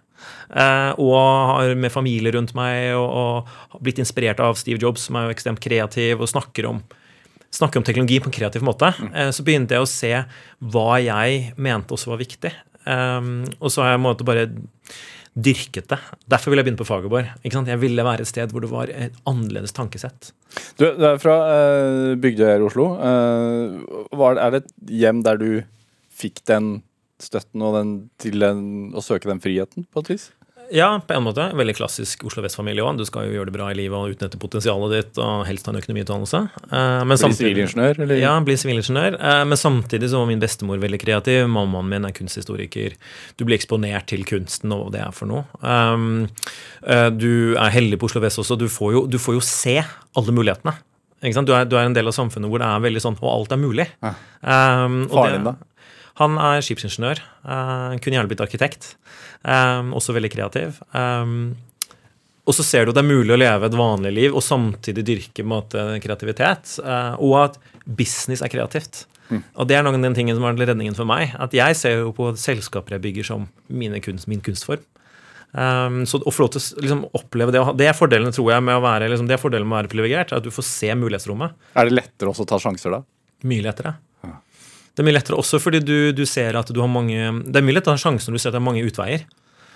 og 0.54 1.14
har 1.48 1.72
med 1.78 1.90
familie 1.90 2.30
rundt 2.34 2.52
meg 2.54 2.92
og, 2.94 3.46
og 3.74 3.80
blitt 3.82 3.98
inspirert 4.02 4.42
av 4.44 4.58
Steve 4.60 4.78
Jobs, 4.82 5.08
som 5.08 5.16
er 5.18 5.26
jo 5.26 5.34
ekstremt 5.34 5.62
kreativ 5.62 6.22
og 6.22 6.30
snakker 6.30 6.68
om 6.68 6.82
snakker 7.54 7.80
om 7.80 7.86
teknologi 7.86 8.20
på 8.20 8.30
en 8.30 8.34
kreativ 8.34 8.62
måte, 8.66 8.90
eh, 9.14 9.30
så 9.30 9.44
begynte 9.46 9.76
jeg 9.76 9.84
å 9.84 9.90
se 9.90 10.12
hva 10.74 11.00
jeg 11.02 11.52
mente 11.56 11.94
også 11.94 12.12
var 12.12 12.22
viktig. 12.22 12.52
Um, 12.84 13.44
og 13.64 13.70
så 13.72 13.84
har 13.84 13.94
jeg 13.94 14.04
måte 14.04 14.26
bare 14.28 14.48
dyrket 15.34 15.88
det. 15.90 15.98
Derfor 16.30 16.52
ville 16.52 16.62
jeg 16.62 16.68
begynne 16.68 16.82
på 16.82 16.86
Fagerborg. 16.86 17.30
Jeg 17.42 17.80
ville 17.80 18.06
være 18.06 18.26
et 18.26 18.30
sted 18.30 18.52
hvor 18.52 18.62
det 18.62 18.70
var 18.70 18.92
et 18.92 19.14
annerledes 19.26 19.72
tankesett. 19.74 20.34
Du, 20.78 20.84
du 20.84 21.06
er 21.08 21.22
fra 21.22 21.38
uh, 21.48 22.10
Bygdøy 22.20 22.44
her 22.44 22.62
i 22.62 22.66
Oslo. 22.68 22.90
Uh, 23.00 24.10
var, 24.14 24.38
er 24.38 24.54
det 24.54 24.64
et 24.64 24.74
hjem 25.00 25.24
der 25.26 25.40
du 25.40 25.48
fikk 26.14 26.44
den 26.50 26.76
støtten 27.22 27.62
og 27.62 27.76
den, 27.78 27.92
til 28.18 28.40
den, 28.42 28.64
å 28.94 29.02
søke 29.04 29.30
den 29.30 29.42
friheten, 29.42 29.86
på 29.92 30.02
et 30.04 30.14
vis? 30.16 30.30
Ja, 30.72 30.94
på 31.06 31.12
en 31.12 31.26
måte. 31.26 31.44
Veldig 31.52 31.74
klassisk 31.76 32.22
Oslo 32.24 32.40
Vest-familie 32.44 32.80
òg. 32.80 32.96
Du 32.96 33.04
skal 33.04 33.26
jo 33.28 33.34
gjøre 33.36 33.50
det 33.50 33.54
bra 33.56 33.66
i 33.68 33.76
livet 33.76 33.98
og 33.98 34.14
utnytte 34.14 34.38
potensialet 34.40 34.94
ditt 34.94 35.18
og 35.20 35.42
helst 35.44 35.66
ha 35.68 35.74
en 35.74 35.80
økonomiutdannelse. 35.80 36.40
Eh, 36.70 37.02
men 37.04 37.20
Bli 37.20 37.36
sivilingeniør, 37.36 38.00
eller? 38.06 38.20
Ja, 38.22 38.32
bli 38.40 38.56
sivilingeniør. 38.56 39.18
Eh, 39.20 39.42
Men 39.44 39.60
samtidig 39.60 40.08
så 40.08 40.22
var 40.22 40.30
min 40.30 40.40
bestemor 40.40 40.80
veldig 40.80 41.00
kreativ. 41.02 41.44
Mammaen 41.52 41.90
min 41.92 42.08
er 42.08 42.16
kunsthistoriker. 42.16 42.96
Du 43.36 43.44
blir 43.44 43.58
eksponert 43.58 44.08
til 44.08 44.24
kunsten 44.24 44.72
og 44.72 44.86
hva 44.86 44.94
det 44.96 45.04
er 45.04 45.12
for 45.12 45.28
noe. 45.28 45.44
Eh, 45.60 47.10
Du 47.12 47.54
er 47.60 47.70
heldig 47.76 48.00
på 48.00 48.08
Oslo 48.08 48.24
Vest 48.24 48.40
også. 48.40 48.56
Du 48.58 48.66
får 48.72 48.92
jo, 48.96 49.04
du 49.06 49.18
får 49.20 49.36
jo 49.36 49.44
se 49.44 49.78
alle 50.16 50.32
mulighetene. 50.32 50.74
Du, 51.24 51.52
er, 51.56 51.64
du 51.64 51.76
er 51.76 51.86
en 51.86 51.94
del 51.96 52.08
av 52.08 52.12
samfunnet 52.12 52.50
hvor 52.52 52.60
det 52.60 52.66
er 52.68 52.82
veldig 52.84 53.00
sånn 53.00 53.14
Og 53.22 53.30
alt 53.30 53.52
er 53.54 53.60
mulig. 53.60 53.86
Ja. 54.04 54.10
Um, 54.84 55.06
Faren 55.08 55.38
din, 55.38 55.46
da? 55.46 55.54
Han 56.20 56.38
er 56.38 56.62
skipsingeniør. 56.62 57.22
Uh, 57.42 57.94
kunne 58.02 58.18
gjerne 58.18 58.30
blitt 58.30 58.44
arkitekt. 58.44 58.94
Um, 59.42 59.94
også 59.98 60.14
veldig 60.14 60.30
kreativ. 60.34 60.78
Um, 60.94 61.56
og 62.44 62.54
så 62.56 62.66
ser 62.66 62.84
du 62.84 62.92
at 62.92 62.98
det 62.98 63.02
er 63.02 63.08
mulig 63.08 63.34
å 63.34 63.40
leve 63.40 63.66
et 63.66 63.76
vanlig 63.78 64.12
liv 64.12 64.36
og 64.36 64.44
samtidig 64.44 65.06
dyrke 65.08 65.46
måte, 65.48 65.82
kreativitet. 66.04 66.76
Uh, 66.84 67.16
og 67.18 67.36
at 67.40 67.58
business 67.84 68.44
er 68.44 68.52
kreativt. 68.52 69.06
Og 69.32 69.68
det 69.68 69.76
er 69.76 69.84
noen 69.84 69.98
av 69.98 70.04
den 70.04 70.16
tingen 70.16 70.36
som 70.36 70.44
er 70.46 70.58
redningen 70.60 70.96
for 70.96 71.08
meg. 71.08 71.32
At 71.40 71.54
jeg 71.56 71.78
ser 71.78 72.02
jo 72.02 72.12
på 72.16 72.30
selskaper 72.38 72.96
jeg 72.96 73.04
bygger 73.06 73.30
som 73.30 73.48
kunst, 74.04 74.28
min 74.30 74.44
kunstform. 74.44 74.84
Um, 75.54 76.02
så 76.10 76.18
å 76.18 76.32
få 76.34 76.44
lov 76.44 76.54
til 76.54 76.60
å 76.60 76.82
liksom, 76.82 77.02
oppleve 77.14 77.52
det, 77.54 77.60
det 77.78 77.86
er 77.86 77.94
fordelen 77.94 78.34
tror 78.34 78.48
jeg 78.56 78.64
med 78.66 78.74
å 78.74 78.82
være, 78.82 79.06
liksom, 79.12 79.28
det 79.30 79.36
er 79.36 79.42
fordelen 79.42 79.68
med 79.70 79.76
å 79.76 79.80
være 79.82 79.92
privilegert. 79.92 80.34
At 80.36 80.46
du 80.46 80.50
får 80.54 80.66
se 80.68 80.90
mulighetsrommet. 80.98 81.54
Er 81.78 81.88
det 81.88 81.96
lettere 81.96 82.32
også 82.32 82.46
å 82.46 82.50
ta 82.54 82.60
sjanser 82.62 82.98
da? 82.98 83.04
Mye 83.48 83.64
lettere. 83.64 83.96
Det 84.94 85.02
er 85.02 85.08
mye 85.08 85.16
lettere 85.16 85.38
også 85.40 85.58
fordi 85.62 85.80
du, 85.82 85.96
du 86.14 86.22
ser 86.28 86.54
at 86.58 86.70
du 86.70 86.78
har 86.78 86.90
mange 86.90 87.18
Det 87.48 87.58
er 87.58 87.66
mye 87.66 87.74
lettere 87.74 87.98
sjansen 87.98 88.30
når 88.30 88.38
du 88.38 88.42
ser 88.44 88.52
at 88.52 88.56
det 88.56 88.62
er 88.62 88.68
mange 88.68 88.84
utveier. 88.86 89.24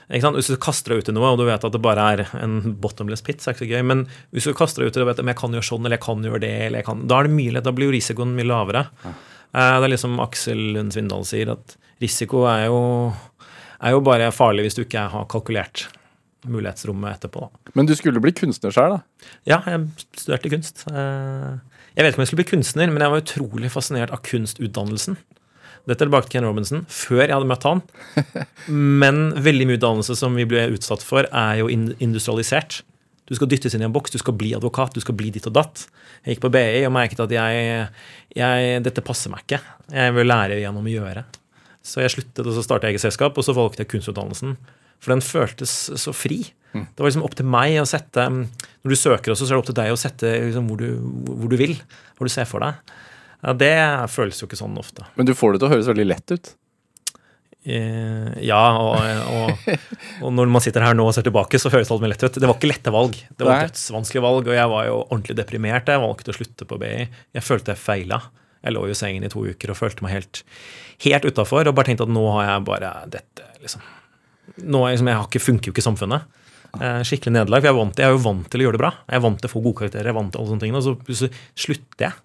Hvis 0.08 0.48
du 0.48 0.56
kaster 0.56 0.94
deg 0.94 1.02
ut 1.02 1.10
i 1.10 1.12
noe, 1.12 1.34
og 1.34 1.40
du 1.40 1.44
vet 1.44 1.64
at 1.66 1.74
det 1.74 1.80
bare 1.84 2.04
er 2.14 2.22
en 2.40 2.76
bottomless 2.80 3.20
pit, 3.26 3.42
så 3.42 3.50
er 3.50 3.58
det 3.58 3.58
ikke 3.58 3.66
så 3.66 3.72
gøy. 3.74 3.88
Men 3.90 4.04
hvis 4.32 4.46
du 4.48 4.54
kaster 4.56 4.80
deg 4.80 4.88
ut 4.88 4.96
i 4.96 5.00
det 5.00 5.04
og 5.04 5.10
vet 5.10 5.20
at 5.20 5.32
jeg 5.34 5.40
kan 5.42 5.58
gjøre 5.58 5.68
sånn, 5.68 5.84
eller 5.84 5.98
jeg 5.98 6.04
kan 6.06 6.24
gjøre 6.24 6.40
det, 6.46 6.52
eller 6.68 6.80
jeg 6.80 6.86
kan, 6.86 7.02
da 7.10 7.18
er 7.18 7.28
det 7.28 7.34
mye 7.34 7.52
lettere, 7.52 7.66
da 7.68 7.76
blir 7.76 7.90
jo 7.90 7.96
risikoen 7.98 8.32
mye 8.38 8.48
lavere. 8.48 8.86
Ja. 9.04 9.12
Det 9.58 9.88
er 9.88 9.92
liksom 9.92 10.16
Aksel 10.24 10.62
Lund 10.76 10.94
Svindal 10.96 11.28
sier, 11.28 11.52
at 11.56 11.76
risiko 12.00 12.46
er 12.48 12.66
jo, 12.68 12.80
er 13.84 13.96
jo 13.96 14.02
bare 14.06 14.32
farlig 14.32 14.64
hvis 14.64 14.78
du 14.78 14.82
ikke 14.86 15.08
har 15.12 15.28
kalkulert 15.28 15.88
mulighetsrommet 16.48 17.18
etterpå. 17.18 17.48
Men 17.76 17.88
du 17.88 17.94
skulle 17.98 18.22
bli 18.22 18.32
kunstner 18.36 18.72
sjøl, 18.72 18.96
da? 18.96 19.28
Ja, 19.48 19.60
jeg 19.66 19.88
studerte 20.16 20.52
kunst. 20.52 20.84
Eh, 20.88 21.77
Jeg 21.98 22.06
vet 22.06 22.14
ikke 22.14 22.20
om 22.20 22.22
jeg 22.22 22.30
skulle 22.30 22.44
bli 22.44 22.52
kunstner, 22.52 22.90
men 22.94 23.02
jeg 23.02 23.10
var 23.10 23.22
utrolig 23.24 23.68
fascinert 23.74 24.12
av 24.14 24.20
kunstutdannelsen. 24.22 25.16
Dette 25.88 26.04
er 26.04 26.06
tilbake 26.06 26.28
til 26.28 26.36
Ken 26.36 26.44
Robinson, 26.46 26.84
før 26.86 27.24
jeg 27.24 27.32
hadde 27.32 27.48
møtt 27.50 27.64
han. 27.66 27.80
Men 29.02 29.18
veldig 29.42 29.66
mye 29.66 29.78
utdannelse 29.80 30.14
som 30.20 30.36
vi 30.38 30.44
ble 30.46 30.68
utsatt 30.76 31.02
for, 31.02 31.26
er 31.26 31.62
jo 31.62 31.66
industrialisert. 31.72 32.82
Du 33.26 33.34
skal 33.34 33.50
dyttes 33.50 33.74
inn 33.74 33.82
i 33.82 33.88
en 33.88 33.94
boks, 33.94 34.14
du 34.14 34.20
skal 34.22 34.36
bli 34.38 34.52
advokat, 34.54 34.94
du 34.94 35.02
skal 35.02 35.16
bli 35.18 35.32
ditt 35.34 35.48
og 35.50 35.56
datt. 35.58 35.88
Jeg 36.22 36.36
gikk 36.36 36.44
på 36.46 36.52
BI 36.54 36.84
og 36.86 36.94
merket 36.94 37.24
at 37.24 37.34
jeg, 37.34 37.88
jeg, 38.36 38.78
dette 38.86 39.04
passer 39.04 39.32
meg 39.32 39.42
ikke. 39.42 39.58
Jeg 39.90 40.14
vil 40.20 40.30
lære 40.30 40.60
gjennom 40.62 40.86
å 40.86 40.94
gjøre. 40.94 41.26
Så 41.82 42.04
jeg 42.04 42.14
sluttet, 42.14 42.44
og 42.46 42.54
så 42.54 42.62
startet 42.62 42.92
jeg 42.92 42.98
eget 42.98 43.06
selskap, 43.08 43.34
og 43.34 43.48
så 43.48 43.56
valgte 43.56 43.82
jeg 43.82 43.90
kunstutdannelsen. 43.96 44.54
For 45.02 45.16
den 45.16 45.24
føltes 45.24 45.74
så 45.98 46.14
fri. 46.14 46.44
Det 46.72 47.00
var 47.00 47.08
liksom 47.08 47.24
opp 47.26 47.34
til 47.38 47.48
meg 47.48 47.78
å 47.80 47.86
sette 47.88 48.26
Når 48.28 48.92
du 48.92 48.96
søker 48.98 49.32
også, 49.32 49.46
så 49.46 49.54
er 49.54 49.56
det 49.56 49.62
opp 49.62 49.68
til 49.70 49.78
deg 49.78 49.92
å 49.94 49.98
sette 49.98 50.32
liksom, 50.44 50.68
hvor, 50.68 50.82
du, 50.82 51.34
hvor 51.40 51.52
du 51.52 51.56
vil. 51.60 51.74
Hvor 52.18 52.28
du 52.28 52.32
ser 52.32 52.48
for 52.48 52.64
deg. 52.64 52.94
Ja, 53.40 53.54
det 53.54 53.74
føles 54.12 54.40
jo 54.40 54.48
ikke 54.48 54.58
sånn 54.58 54.76
ofte. 54.80 55.06
Men 55.16 55.28
du 55.28 55.34
får 55.38 55.54
det 55.54 55.62
til 55.62 55.68
å 55.68 55.72
høres 55.72 55.90
veldig 55.90 56.08
lett 56.08 56.34
ut. 56.34 56.50
Eh, 57.68 58.30
ja, 58.46 58.60
og, 58.80 58.96
og, 59.34 59.68
og 60.24 60.32
når 60.34 60.50
man 60.50 60.64
sitter 60.64 60.84
her 60.86 60.96
nå 60.98 61.06
og 61.08 61.14
ser 61.14 61.26
tilbake, 61.26 61.60
så 61.60 61.70
høres 61.72 61.90
alt 61.94 62.02
mye 62.02 62.12
lett 62.14 62.24
ut. 62.26 62.40
Det 62.40 62.48
var 62.48 62.58
ikke 62.58 62.72
lette 62.72 62.94
valg. 62.94 63.14
Det 63.14 63.46
var 63.46 63.60
Nei. 63.60 63.68
dødsvanskelige 63.68 64.24
valg, 64.24 64.50
og 64.50 64.58
jeg 64.58 64.72
var 64.74 64.88
jo 64.88 64.96
ordentlig 65.04 65.38
deprimert. 65.38 65.92
Jeg 65.92 66.02
valgte 66.02 66.34
å 66.34 66.38
slutte 66.38 66.68
på 66.68 66.80
BI. 66.82 66.96
Jeg 67.38 67.46
følte 67.46 67.74
jeg 67.74 67.82
feila. 67.82 68.20
Jeg 68.64 68.74
lå 68.74 68.88
i 68.88 68.96
sengen 68.98 69.26
i 69.26 69.30
to 69.30 69.44
uker 69.46 69.70
og 69.70 69.78
følte 69.78 70.02
meg 70.04 70.16
helt, 70.16 70.42
helt 71.04 71.28
utafor 71.28 71.70
og 71.70 71.76
bare 71.78 71.92
tenkte 71.92 72.08
at 72.08 72.10
nå 72.10 72.24
har 72.34 72.48
jeg 72.48 72.66
bare 72.66 72.90
dette, 73.14 73.46
liksom 73.62 73.84
nå 74.56 74.80
liksom, 74.88 75.08
jeg 75.10 75.18
har 75.18 75.26
ikke, 75.28 75.42
funker 75.44 75.70
jo 75.70 75.74
ikke 75.74 75.82
i 75.82 75.86
samfunnet. 75.86 76.37
Eh, 76.76 77.02
skikkelig 77.06 77.34
nederlag. 77.34 77.62
For 77.62 77.68
jeg 77.68 77.74
er, 77.74 77.78
vant, 77.78 78.00
jeg 78.00 78.06
er 78.08 78.14
jo 78.14 78.22
vant 78.24 78.48
til 78.52 78.60
å 78.62 78.66
gjøre 78.66 78.76
det 78.76 78.82
bra. 78.82 78.92
Jeg 79.08 79.18
er 79.18 79.24
vant 79.24 79.40
til 79.40 79.48
å 79.48 79.52
få 79.52 79.62
gode 79.64 79.80
karakterer. 79.80 80.08
Jeg 80.08 80.14
er 80.14 80.18
vant 80.18 80.32
til 80.34 80.42
alle 80.42 80.52
sånne 80.52 80.64
ting, 80.64 80.76
Og 80.76 80.84
så 80.84 80.94
plutselig 81.00 81.44
slutter 81.66 82.06
jeg 82.06 82.18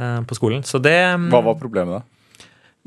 eh, 0.00 0.20
på 0.26 0.38
skolen. 0.38 0.64
Så 0.66 0.80
det 0.82 0.96
Hva 1.32 1.42
var 1.50 1.58
problemet 1.60 1.98
da? 1.98 2.46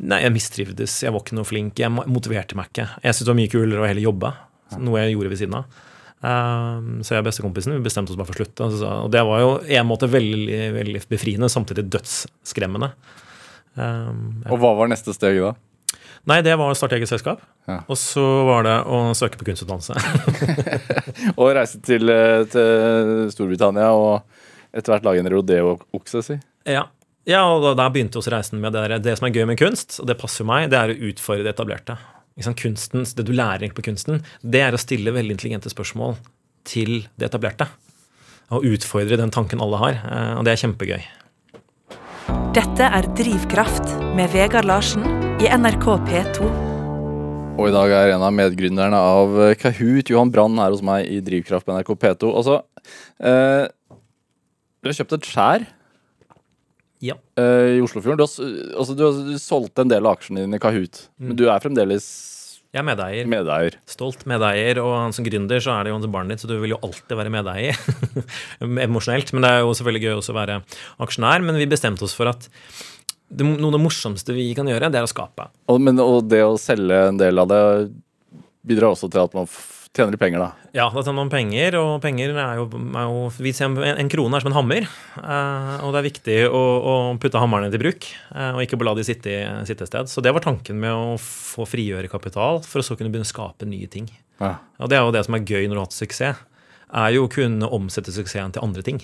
Nei, 0.09 0.21
jeg 0.23 0.33
mistrivdes. 0.33 0.97
Jeg 1.03 1.13
var 1.13 1.23
ikke 1.23 1.37
noe 1.37 1.47
flink. 1.47 1.79
Jeg 1.79 1.91
motiverte 1.91 2.57
meg 2.57 2.71
ikke. 2.71 2.87
Jeg 3.03 3.13
syntes 3.13 3.27
det 3.27 3.33
var 3.33 3.39
mye 3.41 3.53
kulere 3.53 3.83
å 3.83 3.87
heller 3.89 4.05
jobbe, 4.05 4.33
noe 4.79 5.01
jeg 5.03 5.15
gjorde 5.15 5.31
ved 5.33 5.41
siden 5.41 5.57
av. 5.59 5.79
Um, 6.19 6.87
så 7.03 7.15
jeg 7.15 7.23
og 7.23 7.27
bestekompisen 7.29 7.75
vi 7.77 7.83
bestemte 7.83 8.11
oss 8.11 8.19
bare 8.19 8.27
for 8.27 8.35
å 8.35 8.39
slutte. 8.39 8.69
Og, 8.89 9.09
det 9.11 9.23
var 9.27 9.43
jo 9.43 9.49
en 9.59 9.87
måte 9.87 10.07
veldig, 10.11 10.61
veldig 10.75 11.03
befriende, 11.11 11.51
samtidig 11.51 11.89
dødsskremmende. 11.91 12.93
Og 13.75 14.55
hva 14.59 14.71
var 14.79 14.91
neste 14.91 15.15
steg 15.15 15.39
da? 15.43 15.53
Nei, 16.27 16.41
det 16.45 16.55
var 16.59 16.71
å 16.71 16.77
starte 16.77 16.97
eget 16.97 17.09
selskap. 17.11 17.41
Ja. 17.69 17.79
Og 17.87 17.97
så 17.99 18.23
var 18.47 18.65
det 18.67 18.75
å 18.89 19.01
søke 19.17 19.39
på 19.39 19.47
kunstutdannelse. 19.47 19.95
og 21.39 21.51
reise 21.55 21.79
til, 21.85 22.11
eh, 22.11 22.43
til 22.51 23.29
Storbritannia 23.33 23.91
og 23.95 24.25
etter 24.75 24.93
hvert 24.93 25.07
lage 25.07 25.23
en 25.23 25.31
rodeo-okse, 25.31 26.23
si. 26.25 26.39
Ja. 26.69 26.85
ja, 27.29 27.43
og 27.49 27.63
da, 27.63 27.73
der 27.79 27.93
begynte 27.93 28.19
også 28.21 28.33
reisen 28.35 28.61
med 28.61 28.75
det 28.75 28.85
der. 28.85 29.03
Det 29.07 29.17
som 29.19 29.29
er 29.29 29.35
gøy 29.35 29.47
med 29.49 29.59
kunst, 29.61 29.99
og 30.01 30.09
det 30.09 30.19
passer 30.19 30.47
meg, 30.47 30.69
det 30.73 30.79
er 30.79 30.93
å 30.93 31.11
utfordre 31.11 31.47
det 31.47 31.55
etablerte. 31.55 31.97
Kunsten, 32.55 33.03
det 33.17 33.25
du 33.27 33.33
lærer 33.35 33.73
på 33.75 33.83
kunsten, 33.83 34.21
det 34.39 34.61
er 34.63 34.75
å 34.75 34.79
stille 34.79 35.11
veldig 35.11 35.35
intelligente 35.35 35.71
spørsmål 35.73 36.15
til 36.67 37.07
det 37.19 37.31
etablerte. 37.31 37.67
og 38.49 38.63
utfordre 38.65 39.13
den 39.13 39.29
tanken 39.29 39.61
alle 39.61 39.77
har. 39.77 39.97
Eh, 40.09 40.31
og 40.39 40.45
det 40.47 40.55
er 40.55 40.61
kjempegøy. 40.63 41.03
Dette 42.57 42.87
er 42.97 43.05
Drivkraft 43.13 43.93
med 44.17 44.31
Vegard 44.33 44.65
Larsen 44.65 45.05
i 45.39 45.47
NRK 45.55 45.85
P2. 46.07 46.47
Og 47.59 47.67
i 47.67 47.73
dag 47.75 47.91
er 47.95 48.13
en 48.13 48.23
av 48.23 48.31
medgründerne 48.35 48.95
av 48.99 49.33
eh, 49.43 49.53
Kahoot, 49.59 50.09
Johan 50.11 50.31
Brann, 50.31 50.55
her 50.59 50.71
hos 50.73 50.83
meg 50.85 51.07
i 51.11 51.19
Drivkraft 51.23 51.67
på 51.67 51.75
NRK 51.75 51.91
P2. 52.03 52.29
Altså, 52.39 52.59
eh, 53.19 53.65
du 54.79 54.89
har 54.91 54.97
kjøpt 55.01 55.17
et 55.17 55.27
skjær 55.29 55.67
Ja. 57.03 57.15
eh, 57.39 57.77
i 57.77 57.83
Oslofjorden. 57.83 58.19
Du 58.19 58.25
har, 58.25 58.57
altså, 58.79 58.95
du 58.99 59.03
har 59.07 59.39
solgt 59.43 59.79
en 59.83 59.91
del 59.91 60.07
av 60.07 60.17
aksjene 60.17 60.43
dine 60.45 60.59
i 60.59 60.63
Kahoot, 60.63 61.05
men 61.19 61.35
du 61.39 61.47
er 61.51 61.63
fremdeles 61.63 62.07
Jeg 62.69 62.83
er 62.83 62.85
medeier. 62.85 63.25
medeier. 63.25 63.75
Stolt 63.89 64.27
medeier, 64.29 64.77
og 64.83 65.11
som 65.15 65.25
gründer 65.25 65.57
så 65.63 65.73
er 65.79 65.87
det 65.87 65.91
jo 65.95 66.11
barnet 66.11 66.35
ditt, 66.37 66.43
så 66.43 66.47
du 66.51 66.59
vil 66.61 66.75
jo 66.75 66.81
alltid 66.85 67.15
være 67.17 67.31
medeier. 67.33 67.79
Emosjonelt. 68.61 69.33
Men 69.33 69.41
det 69.41 69.49
er 69.55 69.63
jo 69.63 69.71
selvfølgelig 69.73 70.03
gøy 70.05 70.15
også 70.19 70.35
å 70.35 70.37
være 70.37 70.59
aksjonær. 71.01 71.41
Men 71.47 71.57
vi 71.57 71.65
bestemte 71.65 72.05
oss 72.05 72.13
for 72.13 72.29
at 72.29 72.45
det, 73.29 73.45
noe 73.45 73.69
av 73.69 73.77
det 73.77 73.83
morsomste 73.83 74.35
vi 74.35 74.49
kan 74.57 74.69
gjøre, 74.69 74.89
det 74.91 75.01
er 75.01 75.07
å 75.07 75.11
skape. 75.11 75.49
Og, 75.69 75.81
men, 75.81 75.99
og 76.01 76.29
det 76.29 76.41
å 76.45 76.57
selge 76.59 77.07
en 77.11 77.19
del 77.19 77.41
av 77.41 77.49
det 77.51 77.61
bidrar 78.65 78.95
også 78.95 79.09
til 79.11 79.23
at 79.23 79.37
man 79.37 79.49
tjener 79.95 80.13
litt 80.13 80.21
penger, 80.21 80.41
da. 80.43 80.69
Ja, 80.75 80.85
da 80.93 81.01
tjener 81.01 81.17
man 81.17 81.31
penger, 81.31 81.77
og 81.79 82.01
penger 82.03 82.35
er 82.37 82.59
jo, 82.59 82.65
er 82.69 83.07
jo 83.09 83.23
vi 83.41 83.53
ser 83.55 83.69
en, 83.69 83.77
en 83.89 84.11
krone 84.11 84.37
er 84.37 84.43
som 84.43 84.51
en 84.51 84.57
hammer. 84.57 84.85
Eh, 85.17 85.71
og 85.85 85.93
det 85.93 86.01
er 86.01 86.07
viktig 86.09 86.37
å, 86.45 86.61
å 86.61 86.95
putte 87.21 87.41
hammerne 87.41 87.71
til 87.73 87.81
bruk, 87.81 88.09
eh, 88.35 88.51
og 88.53 88.63
ikke 88.63 88.79
bare 88.79 88.91
la 88.91 88.99
de 88.99 89.07
sitte 89.07 89.33
i 89.33 89.39
sitte 89.69 89.87
et 89.87 89.91
sted. 89.91 90.11
Så 90.11 90.23
det 90.25 90.33
var 90.35 90.45
tanken 90.45 90.79
med 90.81 90.93
å 90.93 91.17
få 91.21 91.65
frigjøre 91.69 92.11
kapital, 92.11 92.61
for 92.65 92.81
å 92.81 92.85
så 92.85 92.97
kunne 92.99 93.13
begynne 93.13 93.27
å 93.27 93.33
skape 93.33 93.69
nye 93.69 93.89
ting. 93.91 94.11
Ja. 94.39 94.57
Og 94.79 94.91
det 94.91 94.99
er 94.99 95.05
jo 95.05 95.15
det 95.15 95.25
som 95.27 95.37
er 95.37 95.45
gøy 95.45 95.65
når 95.65 95.75
du 95.75 95.81
har 95.81 95.89
hatt 95.89 95.97
suksess, 95.97 96.45
er 96.89 97.13
jo 97.13 97.27
å 97.27 97.31
kunne 97.31 97.69
omsette 97.69 98.13
suksessen 98.13 98.55
til 98.55 98.65
andre 98.65 98.85
ting. 98.85 99.01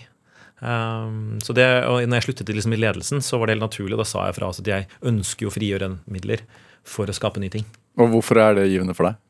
Um, 0.63 1.35
så 1.43 1.53
det, 1.55 1.65
og 1.89 1.99
når 2.07 2.21
jeg 2.21 2.27
sluttet 2.29 2.53
liksom 2.55 2.75
i 2.75 2.79
ledelsen, 2.79 3.23
så 3.23 3.39
var 3.39 3.49
det 3.49 3.57
helt 3.57 3.67
naturlig. 3.67 3.99
Da 3.99 4.07
sa 4.07 4.27
jeg 4.29 4.37
fra 4.37 4.51
at 4.53 4.71
jeg 4.71 4.87
ønsker 5.05 5.47
jo 5.47 5.51
å 5.51 5.55
frigjøre 5.55 5.91
midler 6.11 6.45
for 6.87 7.09
å 7.09 7.15
skape 7.15 7.41
nye 7.43 7.53
ting. 7.53 7.67
Og 7.99 8.11
hvorfor 8.13 8.39
er 8.41 8.59
det 8.59 8.69
givende 8.71 8.95
for 8.95 9.09
deg? 9.09 9.21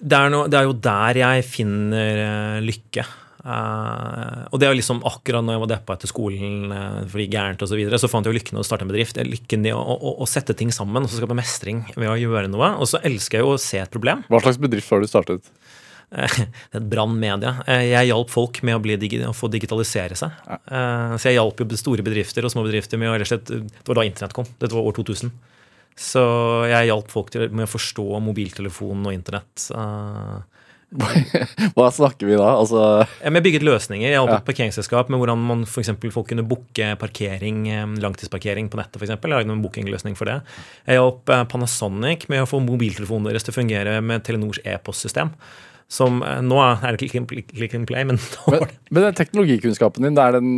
Det 0.00 0.16
er, 0.16 0.30
no, 0.32 0.46
det 0.48 0.56
er 0.56 0.68
jo 0.68 0.76
der 0.80 1.18
jeg 1.20 1.48
finner 1.48 2.22
uh, 2.24 2.60
lykke. 2.64 3.04
Uh, 3.40 4.44
og 4.52 4.60
det 4.60 4.68
er 4.68 4.76
liksom 4.76 4.98
akkurat 5.08 5.44
når 5.44 5.56
jeg 5.56 5.62
var 5.62 5.70
deppa 5.70 5.94
etter 5.96 6.10
skolen 6.10 6.72
uh, 6.74 6.98
fordi 7.08 7.24
gærent 7.32 7.62
og 7.64 7.70
så, 7.70 7.76
videre, 7.78 7.96
så 8.00 8.08
fant 8.12 8.26
jeg 8.28 8.36
lykken 8.36 8.58
i 8.58 8.60
å 8.60 8.64
starte 8.64 8.84
en 8.84 8.92
bedrift. 8.92 9.20
Lykken 9.24 9.64
i 9.68 9.74
å, 9.76 9.80
å, 9.80 10.14
å 10.24 10.28
sette 10.28 10.56
ting 10.56 10.72
sammen 10.72 11.04
og 11.04 11.12
så 11.12 11.20
skape 11.20 11.36
mestring 11.36 11.82
ved 11.96 12.08
å 12.12 12.16
gjøre 12.20 12.48
noe. 12.52 12.74
Og 12.80 12.88
så 12.92 13.00
elsker 13.04 13.40
jeg 13.40 13.48
jo 13.48 13.54
å 13.56 13.60
se 13.60 13.80
et 13.80 13.92
problem. 13.92 14.24
Hva 14.32 14.40
slags 14.44 14.60
bedrift 14.60 14.92
har 14.92 15.04
du 15.04 15.08
startet? 15.08 15.52
et 16.74 16.88
Brann 16.90 17.14
Media. 17.20 17.54
Eh, 17.66 17.86
Jeg 17.92 18.10
hjalp 18.10 18.30
folk 18.32 18.62
med 18.66 18.76
å, 18.76 18.82
bli 18.82 18.96
digi 19.00 19.20
å 19.26 19.34
få 19.36 19.50
digitalisere 19.52 20.16
seg. 20.18 20.34
Ja. 20.48 20.58
Så 21.16 21.30
jeg 21.30 21.38
hjalp 21.38 21.60
jo 21.62 21.68
store 21.78 22.02
bedrifter 22.06 22.44
og 22.44 22.52
små 22.52 22.64
bedrifter 22.66 22.98
med 22.98 23.12
å 23.12 23.14
rett 23.18 23.28
og 23.28 23.32
slett 23.34 23.46
Det 23.50 23.86
var 23.86 24.00
da 24.00 24.06
internett 24.08 24.34
kom. 24.36 24.48
Dette 24.58 24.74
var 24.74 24.88
år 24.90 24.96
2000. 24.98 25.30
Så 26.00 26.22
jeg 26.70 26.88
hjalp 26.88 27.10
folk 27.12 27.30
til, 27.34 27.48
med 27.52 27.66
å 27.66 27.70
forstå 27.70 28.06
mobiltelefon 28.24 29.04
og 29.06 29.12
internett. 29.14 29.66
Eh, 29.74 30.38
Hva 31.76 31.86
snakker 31.94 32.26
vi 32.26 32.34
da? 32.34 32.48
Altså 32.58 32.80
Jeg 33.20 33.30
bygget 33.44 33.62
løsninger. 33.62 34.08
Jeg 34.10 34.18
hadde 34.18 34.32
Ja. 34.34 34.40
et 34.40 34.48
parkeringsselskap 34.48 35.10
med 35.12 35.20
hvordan 35.20 35.38
man 35.38 35.62
for 35.64 35.84
eksempel, 35.84 36.10
folk 36.10 36.26
kunne 36.32 36.42
booke 36.42 36.88
parkering, 36.98 37.60
eh, 37.70 37.86
langtidsparkering 38.02 38.68
på 38.72 38.80
nettet. 38.80 38.98
For 38.98 39.06
eksempel. 39.06 39.30
jeg 39.30 39.44
lagde 39.46 39.54
en 39.54 39.62
bookingløsning 39.62 40.16
for 40.18 40.24
det. 40.26 40.40
Jeg 40.88 40.98
hjalp 40.98 41.28
eh, 41.30 41.44
Panasonic 41.44 42.28
med 42.28 42.42
å 42.42 42.48
få 42.50 42.58
mobiltelefonen 42.64 43.30
deres 43.30 43.44
til 43.46 43.54
å 43.54 43.60
fungere 43.60 44.00
med 44.02 44.24
Telenors 44.24 44.58
e-postsystem. 44.64 45.30
Som 45.90 46.20
eh, 46.22 46.38
Nå 46.46 46.60
er 46.62 46.94
det 46.94 47.00
click 47.02 47.16
and, 47.18 47.30
click 47.50 47.74
and 47.74 47.88
play, 47.90 48.04
men 48.06 48.18
nå 48.46 48.54
var 48.54 48.68
det 48.68 48.78
men 48.94 49.08
den 49.08 49.16
teknologikunnskapen 49.18 50.06
din, 50.06 50.14
det 50.18 50.22
er 50.28 50.38
den 50.38 50.52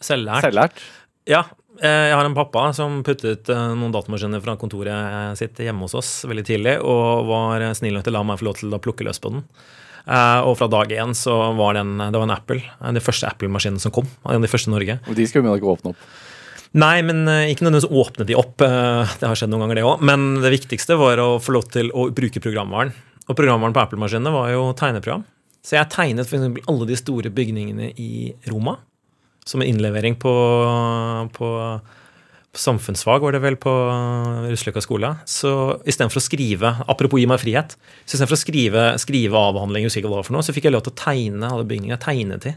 selvlært. 0.00 0.46
selvlært? 0.48 0.82
Ja. 1.28 1.42
eh, 1.82 2.06
Jeg 2.10 2.16
har 2.16 2.24
en 2.28 2.36
pappa 2.36 2.68
som 2.76 3.02
puttet 3.06 3.48
eh, 3.52 3.64
noen 3.76 3.92
datamaskiner 3.94 4.40
fra 4.44 4.56
kontoret 4.60 5.36
sitt 5.40 5.58
hjemme 5.60 5.84
hos 5.88 5.96
oss 6.00 6.12
veldig 6.28 6.46
tidlig, 6.48 6.76
og 6.80 7.26
var 7.28 7.64
snill 7.76 7.96
nok 7.98 8.06
til 8.06 8.14
å 8.14 8.18
la 8.20 8.24
meg 8.30 8.40
få 8.40 8.48
lov 8.50 8.60
til 8.60 8.72
å 8.76 8.80
plukke 8.82 9.04
løs 9.08 9.20
på 9.22 9.34
den. 9.36 9.44
Og 10.06 10.52
fra 10.54 10.68
dag 10.70 10.92
én 10.94 11.16
så 11.18 11.32
var 11.58 11.74
den, 11.74 11.96
det 11.98 12.14
var 12.14 12.28
en 12.28 12.30
Apple. 12.36 12.60
Den 12.78 13.02
første 13.02 13.26
Apple-maskinen 13.26 13.80
som 13.82 13.90
kom. 13.90 14.06
En 14.22 14.36
av 14.38 14.44
de 14.44 14.50
første 14.52 14.70
i 14.70 14.74
Norge. 14.76 14.94
Og 15.10 15.16
de 15.18 15.24
skal 15.26 15.42
jo 15.42 15.54
ikke 15.58 15.72
åpne 15.72 15.90
opp. 15.90 16.04
Nei, 16.78 17.00
men 17.02 17.24
ikke 17.50 17.66
nødvendigvis 17.66 17.90
åpne 18.04 18.26
de 18.28 18.36
opp. 18.38 18.54
Det 18.62 19.26
har 19.26 19.34
skjedd 19.40 19.50
noen 19.50 19.64
ganger, 19.64 19.80
det 19.80 19.86
òg. 19.88 20.04
Men 20.06 20.28
det 20.44 20.52
viktigste 20.54 20.94
var 21.00 21.18
å 21.24 21.26
få 21.42 21.56
lov 21.56 21.66
til 21.74 21.90
å 21.90 22.06
bruke 22.14 22.38
programvaren. 22.44 22.94
Og 23.26 23.34
programvaren 23.34 23.74
på 23.74 23.82
Apple-maskinene 23.82 24.32
var 24.34 24.52
jo 24.52 24.70
tegneprogram. 24.78 25.24
Så 25.66 25.74
jeg 25.74 25.90
tegnet 25.90 26.28
f.eks. 26.30 26.66
alle 26.70 26.86
de 26.86 26.98
store 26.98 27.32
bygningene 27.34 27.90
i 27.98 28.32
Roma. 28.50 28.78
Som 29.46 29.62
en 29.62 29.70
innlevering 29.70 30.16
på, 30.18 30.32
på, 31.34 31.48
på 32.54 32.62
samfunnsfag, 32.62 33.22
var 33.22 33.34
det 33.34 33.42
vel, 33.42 33.58
på 33.62 33.72
Rusløkka 34.46 34.82
skole. 34.82 35.12
Så 35.26 35.50
istedenfor 35.86 36.22
å 36.22 36.24
skrive 36.24 36.72
Apropos 36.86 37.22
gi 37.22 37.28
meg 37.30 37.42
frihet. 37.42 37.74
Så 38.04 38.14
istedenfor 38.14 38.38
å 38.38 38.42
skrive, 38.42 38.86
skrive 39.02 39.42
avhandling, 39.50 39.90
for 39.90 40.34
noe, 40.34 40.46
så 40.46 40.54
fikk 40.54 40.70
jeg 40.70 40.76
lov 40.76 40.86
til 40.86 40.94
å 40.94 41.00
tegne 41.02 41.50
alle 41.50 41.66
bygningene 41.66 41.96
jeg 41.96 42.04
tegnet 42.06 42.50
i. 42.50 42.56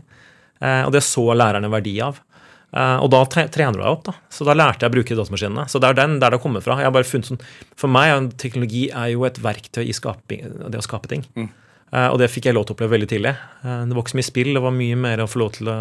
Eh, 0.60 0.84
og 0.86 0.94
det 0.94 1.06
så 1.06 1.26
lærerne 1.34 1.72
verdi 1.72 1.98
av. 2.04 2.22
Eh, 2.70 2.98
og 3.02 3.10
da 3.14 3.24
tre 3.26 3.48
trener 3.50 3.78
du 3.78 3.82
deg 3.82 3.92
opp. 3.92 4.04
da. 4.10 4.14
Så 4.34 4.46
da 4.48 4.56
lærte 4.58 4.86
jeg 4.86 4.92
å 4.92 4.96
bruke 4.98 5.18
datamaskinene. 5.18 5.66
Så 5.72 5.82
det 5.82 5.90
er 5.90 5.98
den 5.98 6.20
der 6.22 6.36
det 6.36 6.42
kommer 6.44 6.64
fra. 6.66 6.78
Jeg 6.80 6.90
har 6.90 6.96
bare 6.96 7.08
funnet 7.08 7.32
sånn, 7.32 7.42
For 7.80 7.92
meg 7.92 8.12
er 8.14 8.30
teknologi 8.38 8.90
er 8.90 9.14
jo 9.14 9.26
et 9.26 9.42
verktøy 9.42 9.86
i 9.88 9.96
skaping, 9.96 10.46
det 10.70 10.82
å 10.82 10.86
skape 10.86 11.10
ting. 11.10 11.26
Eh, 11.36 12.08
og 12.08 12.20
det 12.22 12.30
fikk 12.30 12.50
jeg 12.50 12.58
lov 12.58 12.68
til 12.68 12.76
å 12.76 12.78
oppleve 12.78 12.94
veldig 12.98 13.10
tidlig. 13.10 13.34
Uh, 13.64 13.82
det 13.90 13.96
var 13.98 14.04
ikke 14.04 14.14
så 14.14 14.20
mye 14.20 14.30
spill, 14.30 14.54
det 14.54 14.62
var 14.62 14.76
mye 14.76 14.98
mer 15.00 15.24
å 15.24 15.30
få 15.30 15.42
lov 15.42 15.54
til 15.58 15.72
å 15.72 15.78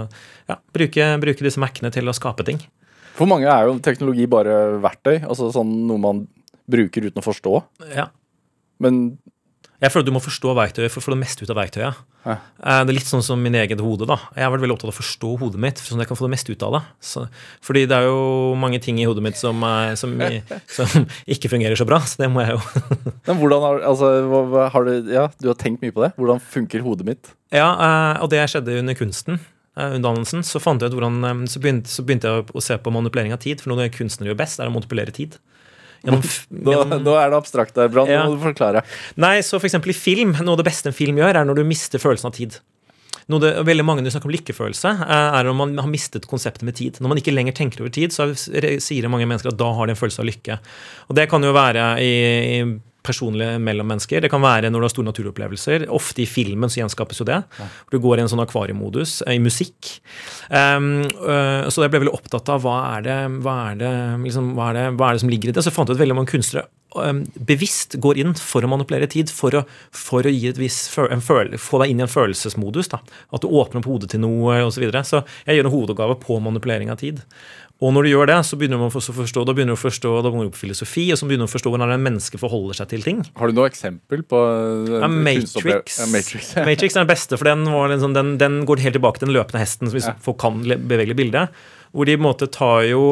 ja, 0.49 0.57
bruke, 0.73 1.09
bruke 1.21 1.45
disse 1.45 1.61
Mac-ene 1.61 1.93
til 1.93 2.09
å 2.09 2.17
skape 2.17 2.47
ting. 2.49 2.63
For 3.19 3.29
mange 3.29 3.51
er 3.51 3.67
jo 3.69 3.81
teknologi 3.85 4.29
bare 4.31 4.79
verktøy. 4.81 5.19
Altså 5.27 5.51
sånn 5.53 5.75
noe 5.89 6.01
man 6.01 6.25
bruker 6.71 7.09
uten 7.09 7.21
å 7.21 7.27
forstå. 7.27 7.55
Ja. 7.93 8.09
Men 8.81 9.19
Jeg 9.79 9.93
føler 9.95 10.03
at 10.03 10.09
du 10.11 10.15
må 10.17 10.21
forstå 10.25 10.53
verktøyet 10.59 10.91
for 10.91 10.99
å 10.99 11.05
få 11.07 11.13
det 11.15 11.21
meste 11.21 11.45
ut 11.47 11.51
av 11.53 11.59
verktøyet. 11.61 11.99
Ja. 12.27 12.33
Eh, 12.35 12.81
Det 12.85 12.91
er 12.91 12.97
litt 12.97 13.07
sånn 13.07 13.23
som 13.23 13.39
min 13.41 13.55
eget 13.55 13.79
hode. 13.81 14.07
da. 14.11 14.17
Jeg 14.35 14.43
har 14.43 14.51
vært 14.51 14.65
veldig 14.65 14.75
opptatt 14.75 14.91
av 14.91 14.95
å 14.95 14.99
forstå 14.99 15.31
hodet 15.39 15.61
mitt, 15.63 15.79
sånn 15.79 16.01
at 16.01 16.03
jeg 16.03 16.09
kan 16.11 16.19
få 16.19 16.27
det 16.27 16.33
meste 16.35 16.51
ut 16.51 16.63
av 16.67 16.73
det. 16.75 16.81
Så, 17.01 17.23
fordi 17.63 17.85
det 17.87 17.95
er 17.95 18.09
jo 18.09 18.55
mange 18.59 18.81
ting 18.83 18.99
i 18.99 19.05
hodet 19.07 19.23
mitt 19.23 19.37
som, 19.39 19.63
er, 19.63 19.95
som, 19.95 20.17
som 20.79 21.07
ikke 21.31 21.49
fungerer 21.53 21.79
så 21.79 21.87
bra, 21.87 22.01
så 22.03 22.19
det 22.25 22.31
må 22.35 22.43
jeg 22.43 22.57
jo 22.59 22.83
Men 23.29 23.39
hvordan 23.39 23.63
har, 23.69 23.81
altså, 23.93 24.11
har 24.75 24.85
du, 24.91 25.13
ja, 25.15 25.29
du 25.39 25.47
har 25.53 25.55
tenkt 25.63 25.81
mye 25.87 25.95
på 25.95 26.03
det? 26.03 26.11
Hvordan 26.19 26.43
funker 26.43 26.83
hodet 26.83 27.07
mitt? 27.07 27.31
Ja, 27.55 27.71
eh, 27.79 28.23
og 28.25 28.31
det 28.35 28.43
skjedde 28.51 28.81
under 28.83 28.99
kunsten. 28.99 29.39
eh, 29.79 29.95
Utdannelsen, 29.95 30.43
så 30.43 30.59
fant 30.61 30.83
jeg 30.83 30.91
ut 30.91 30.99
hvordan, 30.99 31.23
eh, 31.23 31.47
så 31.47 31.63
begynte, 31.63 31.87
så 31.87 32.03
begynte 32.03 32.27
jeg 32.27 32.51
å 32.51 32.61
se 32.67 32.77
på 32.83 32.91
manipulering 32.91 33.33
av 33.33 33.39
tid. 33.47 33.63
For 33.63 33.71
noe 33.71 33.87
kunstnere 33.95 34.33
gjør 34.35 34.43
best, 34.43 34.59
er 34.59 34.67
å 34.67 34.75
manipulere 34.75 35.15
tid. 35.15 35.39
Gjennom, 36.05 36.23
Nå, 36.51 36.73
gjennom, 36.73 37.05
nå 37.05 37.15
er 37.19 37.31
det 37.33 37.39
abstrakt 37.41 37.75
der, 37.79 37.91
Brann. 37.93 38.11
Ja. 38.11 38.25
Nå 38.25 38.33
må 38.35 38.39
du 38.39 38.45
forklare. 38.47 38.85
Nei, 39.21 39.37
så 39.47 39.59
eksempel 39.71 39.91
i 39.95 39.99
film, 39.99 40.35
noe 40.39 40.55
av 40.57 40.63
det 40.63 40.69
beste 40.71 40.91
en 40.93 40.97
film 40.97 41.19
gjør, 41.21 41.41
er 41.41 41.49
når 41.49 41.61
du 41.63 41.65
mister 41.69 42.03
følelsen 42.03 42.31
av 42.31 42.37
tid. 42.39 42.59
Noe 43.29 43.43
det, 43.43 43.51
veldig 43.69 43.85
mange 43.85 44.01
når 44.01 44.15
snakker 44.15 44.31
om 44.31 44.33
lykkefølelse, 44.33 44.91
eh, 45.05 45.35
er 45.37 45.45
når 45.51 45.57
man 45.59 45.75
har 45.83 45.91
mistet 45.93 46.25
konseptet 46.31 46.65
med 46.65 46.79
tid. 46.79 46.97
Når 47.03 47.13
man 47.13 47.19
ikke 47.21 47.35
lenger 47.35 47.53
tenker 47.59 47.83
over 47.85 47.93
tid, 47.93 48.15
så 48.15 48.31
er- 48.33 48.79
sier 48.81 49.05
mange 49.13 49.27
mennesker 49.29 49.53
at 49.53 49.59
da 49.61 49.69
har 49.77 49.87
de 49.87 49.93
en 49.93 50.01
følelse 50.01 50.23
av 50.23 50.29
lykke. 50.31 50.57
Og 51.11 51.19
det 51.19 51.27
kan 51.29 51.45
jo 51.45 51.53
være 51.53 51.89
i, 52.01 52.13
i 52.63 52.63
personlige 53.09 53.59
mellom 53.65 53.89
mennesker. 53.91 54.21
Det 54.25 54.31
kan 54.33 54.45
være 54.45 54.71
når 54.71 54.85
du 54.85 54.87
har 54.89 54.93
store 54.95 55.09
naturopplevelser. 55.11 55.87
Ofte 55.97 56.23
i 56.25 56.29
filmen 56.31 56.71
så 56.71 56.83
gjenskapes 56.83 57.23
jo 57.23 57.27
det. 57.29 57.41
Du 57.93 57.99
går 58.05 58.21
i 58.21 58.27
en 58.27 58.31
sånn 58.31 58.45
akvariemodus. 58.45 59.23
eh, 59.27 59.35
I 59.39 59.43
musikk. 59.43 59.95
Um, 60.53 60.91
uh, 61.25 61.67
så 61.73 61.85
jeg 61.85 61.93
ble 61.93 62.05
veldig 62.05 62.17
opptatt 62.17 62.49
av 62.55 62.63
hva 62.65 62.79
er 62.97 63.07
det, 63.09 63.19
hva 63.45 63.57
er 63.73 63.79
det, 63.83 63.93
liksom, 64.25 64.53
hva 64.59 64.71
er 64.71 64.79
det, 64.79 64.87
hva 65.01 65.11
er 65.11 65.19
det 65.19 65.25
som 65.25 65.33
ligger 65.33 65.51
i 65.51 65.57
det. 65.57 65.65
Så 65.67 65.73
fant 65.75 65.89
jeg 65.89 65.97
ut 65.97 65.99
at 65.99 66.05
veldig 66.05 66.17
mange 66.19 66.33
kunstnere 66.33 66.67
um, 66.97 67.23
bevisst 67.49 67.99
går 68.01 68.21
inn 68.23 68.35
for 68.39 68.65
å 68.65 68.71
manipulere 68.73 69.09
tid, 69.11 69.33
for 69.35 69.55
å, 69.61 69.65
for 69.95 70.27
å 70.29 70.33
gi 70.33 70.49
et 70.53 70.61
vis, 70.61 70.81
føl- 70.93 71.11
en 71.15 71.25
føl, 71.25 71.55
få 71.61 71.83
deg 71.83 71.93
inn 71.93 72.03
i 72.03 72.07
en 72.07 72.13
følelsesmodus. 72.13 72.91
Da. 72.95 73.03
At 73.35 73.45
du 73.45 73.49
åpner 73.51 73.83
opp 73.83 73.91
hodet 73.91 74.13
til 74.15 74.25
noe 74.25 74.61
osv. 74.65 74.79
Så, 74.79 74.85
videre. 74.85 75.05
så 75.05 75.25
jeg 75.49 75.59
gjør 75.59 75.67
en 75.69 75.75
hovedoppgave 75.75 76.21
på 76.23 76.37
manipulering 76.45 76.93
av 76.95 77.01
tid. 77.03 77.25
Og 77.79 77.93
når 77.95 78.09
du 78.09 78.11
gjør 78.11 78.27
det, 78.27 78.37
så 78.43 78.57
begynner 78.59 78.81
du 78.81 78.89
å 78.89 78.91
forstå, 78.91 79.45
da 79.47 79.53
begynner 79.55 79.77
du 79.77 79.79
å 79.79 79.83
forstå, 79.85 80.11
da 80.25 80.33
begynner 80.33 80.49
du 80.51 80.55
på 80.57 80.65
filosofi, 80.65 81.05
og 81.15 81.19
så 81.21 81.29
begynner 81.29 81.47
du 81.47 81.51
å 81.51 81.53
forstå 81.53 81.71
hvordan 81.71 81.93
mennesket 82.03 82.41
forholder 82.43 82.75
seg 82.81 82.89
til 82.91 83.05
ting. 83.07 83.21
Har 83.39 83.53
du 83.53 83.55
noe 83.55 83.69
eksempel 83.71 84.25
på 84.27 84.41
eh, 84.51 84.97
Ja, 84.97 85.11
Matrix. 85.13 86.01
Ja, 86.03 86.09
Matrix. 86.11 86.51
Matrix 86.69 86.97
er 86.99 87.05
den 87.05 87.13
beste, 87.13 87.39
for 87.39 87.47
den, 87.47 87.63
var 87.71 87.95
en 87.95 88.03
sånn, 88.03 88.17
den, 88.19 88.33
den 88.43 88.59
går 88.67 88.83
helt 88.83 88.99
tilbake 88.99 89.23
til 89.23 89.31
den 89.31 89.37
løpende 89.39 89.63
hesten, 89.63 89.93
som 89.93 90.01
Ja. 90.03 90.17
folk 90.25 90.41
kan 90.43 90.59
bevege 90.91 91.15
bildet. 91.19 91.55
Hvor 91.95 92.09
de 92.11 92.19
på 92.19 92.23
en 92.25 92.27
måte 92.27 92.51
tar 92.53 92.83
jo 92.91 93.05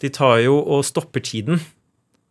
De 0.00 0.08
tar 0.08 0.38
jo 0.40 0.54
og 0.62 0.84
stopper 0.88 1.20
tiden, 1.20 1.58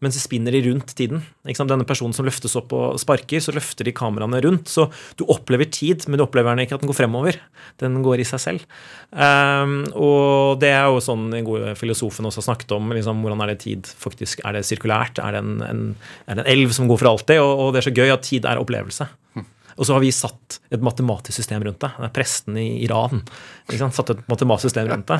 mens 0.04 0.16
de 0.16 0.22
spinner 0.24 0.56
de 0.56 0.62
rundt 0.70 0.93
tiden. 0.95 1.24
Denne 1.43 1.88
personen 1.88 2.16
som 2.16 2.28
løftes 2.28 2.56
opp 2.60 2.72
og 2.76 3.00
sparker, 3.02 3.41
så 3.43 3.54
løfter 3.56 3.88
de 3.88 3.93
kameraene 3.95 4.39
rundt. 4.45 4.72
Så 4.72 4.88
du 5.20 5.26
opplever 5.28 5.68
tid, 5.68 6.06
men 6.08 6.20
du 6.20 6.26
opplever 6.26 6.56
den 6.56 6.64
ikke 6.66 6.78
at 6.78 6.84
den 6.84 6.91
går 6.91 7.00
fremover. 7.02 7.39
Den 7.84 8.00
går 8.06 8.24
i 8.24 8.28
seg 8.28 8.43
selv. 8.43 8.66
Um, 9.12 9.82
og 9.97 10.60
det 10.64 10.72
er 10.76 10.88
jo 10.88 11.04
sånn 11.04 11.30
den 11.34 11.47
gode 11.47 11.76
filosofen 11.80 12.30
også 12.30 12.43
har 12.43 12.50
snakket 12.52 12.76
om. 12.78 12.93
Liksom, 12.95 13.24
hvordan 13.26 13.43
er 13.43 13.54
det 13.54 13.62
tid 13.66 13.89
faktisk 14.00 14.43
Er 14.45 14.56
det 14.56 14.66
sirkulært? 14.68 15.20
Er 15.20 15.36
det 15.36 15.43
en, 15.43 15.64
en, 15.66 15.86
er 16.28 16.39
det 16.39 16.45
en 16.45 16.54
elv 16.56 16.76
som 16.76 16.89
går 16.89 17.02
for 17.04 17.14
alltid? 17.14 17.43
Og, 17.43 17.66
og 17.66 17.74
det 17.74 17.84
er 17.84 17.89
så 17.89 17.97
gøy 18.00 18.16
at 18.16 18.28
tid 18.30 18.47
er 18.47 18.62
opplevelse. 18.62 19.10
Og 19.80 19.88
så 19.88 19.95
har 19.95 20.01
vi 20.03 20.09
satt 20.11 20.57
et 20.75 20.82
matematisk 20.84 21.39
system 21.39 21.63
rundt 21.63 21.80
det. 21.80 21.89
Det 22.03 22.09
presten 22.15 22.57
i 22.59 22.65
Iran. 22.84 23.21
Satt 23.71 24.11
et 24.11 24.23
matematisk 24.27 24.67
system 24.67 24.89
rundt 24.91 25.07
det. 25.07 25.19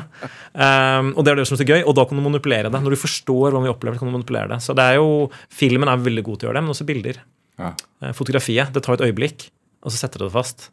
Um, 0.52 1.14
og 1.16 1.24
det 1.24 1.32
er 1.32 1.40
det 1.40 1.46
som 1.48 1.56
er 1.56 1.62
så 1.62 1.68
gøy, 1.70 1.80
og 1.88 1.96
da 1.96 2.04
kan 2.10 2.20
du 2.20 2.24
manipulere 2.26 2.68
det. 2.68 2.82
Når 2.84 2.92
du 2.92 3.00
forstår 3.00 3.56
hva 3.56 3.62
vi 3.64 3.72
opplever, 3.72 3.96
kan 4.00 4.10
du 4.10 4.14
manipulere 4.18 4.52
det. 4.52 4.60
Så 4.64 4.76
det 4.76 4.84
er 4.84 4.98
jo, 5.00 5.30
Filmen 5.48 5.88
er 5.88 6.04
veldig 6.04 6.26
god 6.28 6.42
til 6.42 6.46
å 6.46 6.50
gjøre 6.50 6.60
det, 6.60 6.64
men 6.68 6.74
også 6.76 6.88
bilder. 6.92 7.22
Ja. 7.60 7.72
Eh, 8.04 8.12
Fotografiet. 8.16 8.74
Det 8.76 8.84
tar 8.84 8.98
et 9.00 9.06
øyeblikk, 9.08 9.48
og 9.80 9.94
så 9.94 10.02
setter 10.04 10.20
du 10.20 10.28
det 10.28 10.34
fast. 10.36 10.68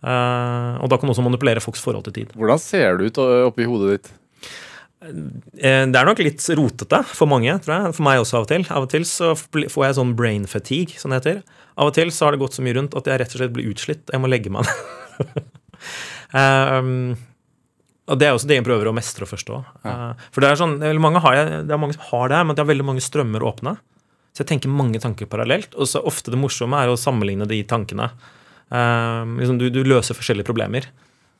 Uh, 0.00 0.76
og 0.84 0.88
da 0.92 0.96
kan 0.96 1.08
du 1.08 1.12
også 1.14 1.24
manipulere 1.24 1.60
folks 1.64 1.84
forhold 1.84 2.08
til 2.08 2.16
tid. 2.22 2.32
Hvordan 2.36 2.60
ser 2.60 2.96
det 3.00 3.10
ut 3.12 3.20
ø, 3.20 3.28
oppi 3.50 3.64
hodet 3.68 3.98
ditt? 3.98 4.10
Eh, 5.06 5.84
Det 5.86 5.96
er 6.00 6.08
nok 6.08 6.20
litt 6.24 6.42
rotete 6.58 7.02
for 7.12 7.28
mange, 7.30 7.52
tror 7.64 7.74
jeg. 7.76 7.94
For 7.96 8.06
meg 8.06 8.20
også 8.22 8.40
av 8.40 8.46
og 8.46 8.50
til. 8.50 8.66
Av 8.72 8.86
og 8.86 8.90
til 8.92 9.06
så 9.08 9.32
får 9.36 9.82
jeg 9.86 9.98
sånn 10.00 10.14
brain 10.18 10.46
fatigue, 10.50 10.98
som 11.00 11.12
det 11.12 11.20
heter. 11.22 11.42
Av 11.76 11.90
og 11.90 11.96
til 11.96 12.12
så 12.14 12.26
har 12.26 12.34
det 12.34 12.40
gått 12.40 12.56
så 12.56 12.64
mye 12.64 12.76
rundt 12.78 12.94
at 12.96 13.08
jeg 13.08 13.20
rett 13.20 13.34
og 13.34 13.40
slett 13.42 13.54
blir 13.56 13.72
utslitt. 13.72 14.04
Jeg 14.12 14.22
må 14.22 14.30
legge 14.30 14.52
meg 14.52 14.68
ned. 14.68 15.48
um, 16.40 17.16
og 18.06 18.20
det 18.20 18.28
er 18.28 18.36
også 18.36 18.48
det 18.48 18.60
jeg 18.60 18.66
prøver 18.68 18.88
å 18.88 18.94
mestre 18.96 19.26
og 19.26 19.32
forstå. 19.32 19.58
Uh, 19.84 20.12
for 20.30 20.44
det 20.44 20.52
er 20.52 20.60
sånn, 20.60 20.78
mange 21.02 21.20
har, 21.24 21.36
jeg, 21.36 21.66
det 21.68 21.74
er 21.74 21.82
mange 21.82 21.98
som 21.98 22.06
har 22.12 22.32
det, 22.32 22.40
men 22.46 22.56
det 22.56 22.64
er 22.64 22.70
veldig 22.70 22.86
mange 22.92 23.04
strømmer 23.04 23.44
åpne. 23.44 23.74
Så 24.32 24.44
jeg 24.44 24.52
tenker 24.52 24.72
mange 24.72 25.00
tanker 25.02 25.28
parallelt. 25.28 25.76
Og 25.76 25.90
så 25.90 26.00
ofte 26.04 26.32
det 26.32 26.40
morsomme 26.40 26.80
er 26.80 26.92
å 26.92 27.00
sammenligne 27.00 27.48
de 27.50 27.60
tankene. 27.68 28.08
Um, 28.72 29.36
liksom 29.40 29.60
du, 29.60 29.68
du 29.72 29.82
løser 29.84 30.16
forskjellige 30.16 30.48
problemer. 30.48 30.88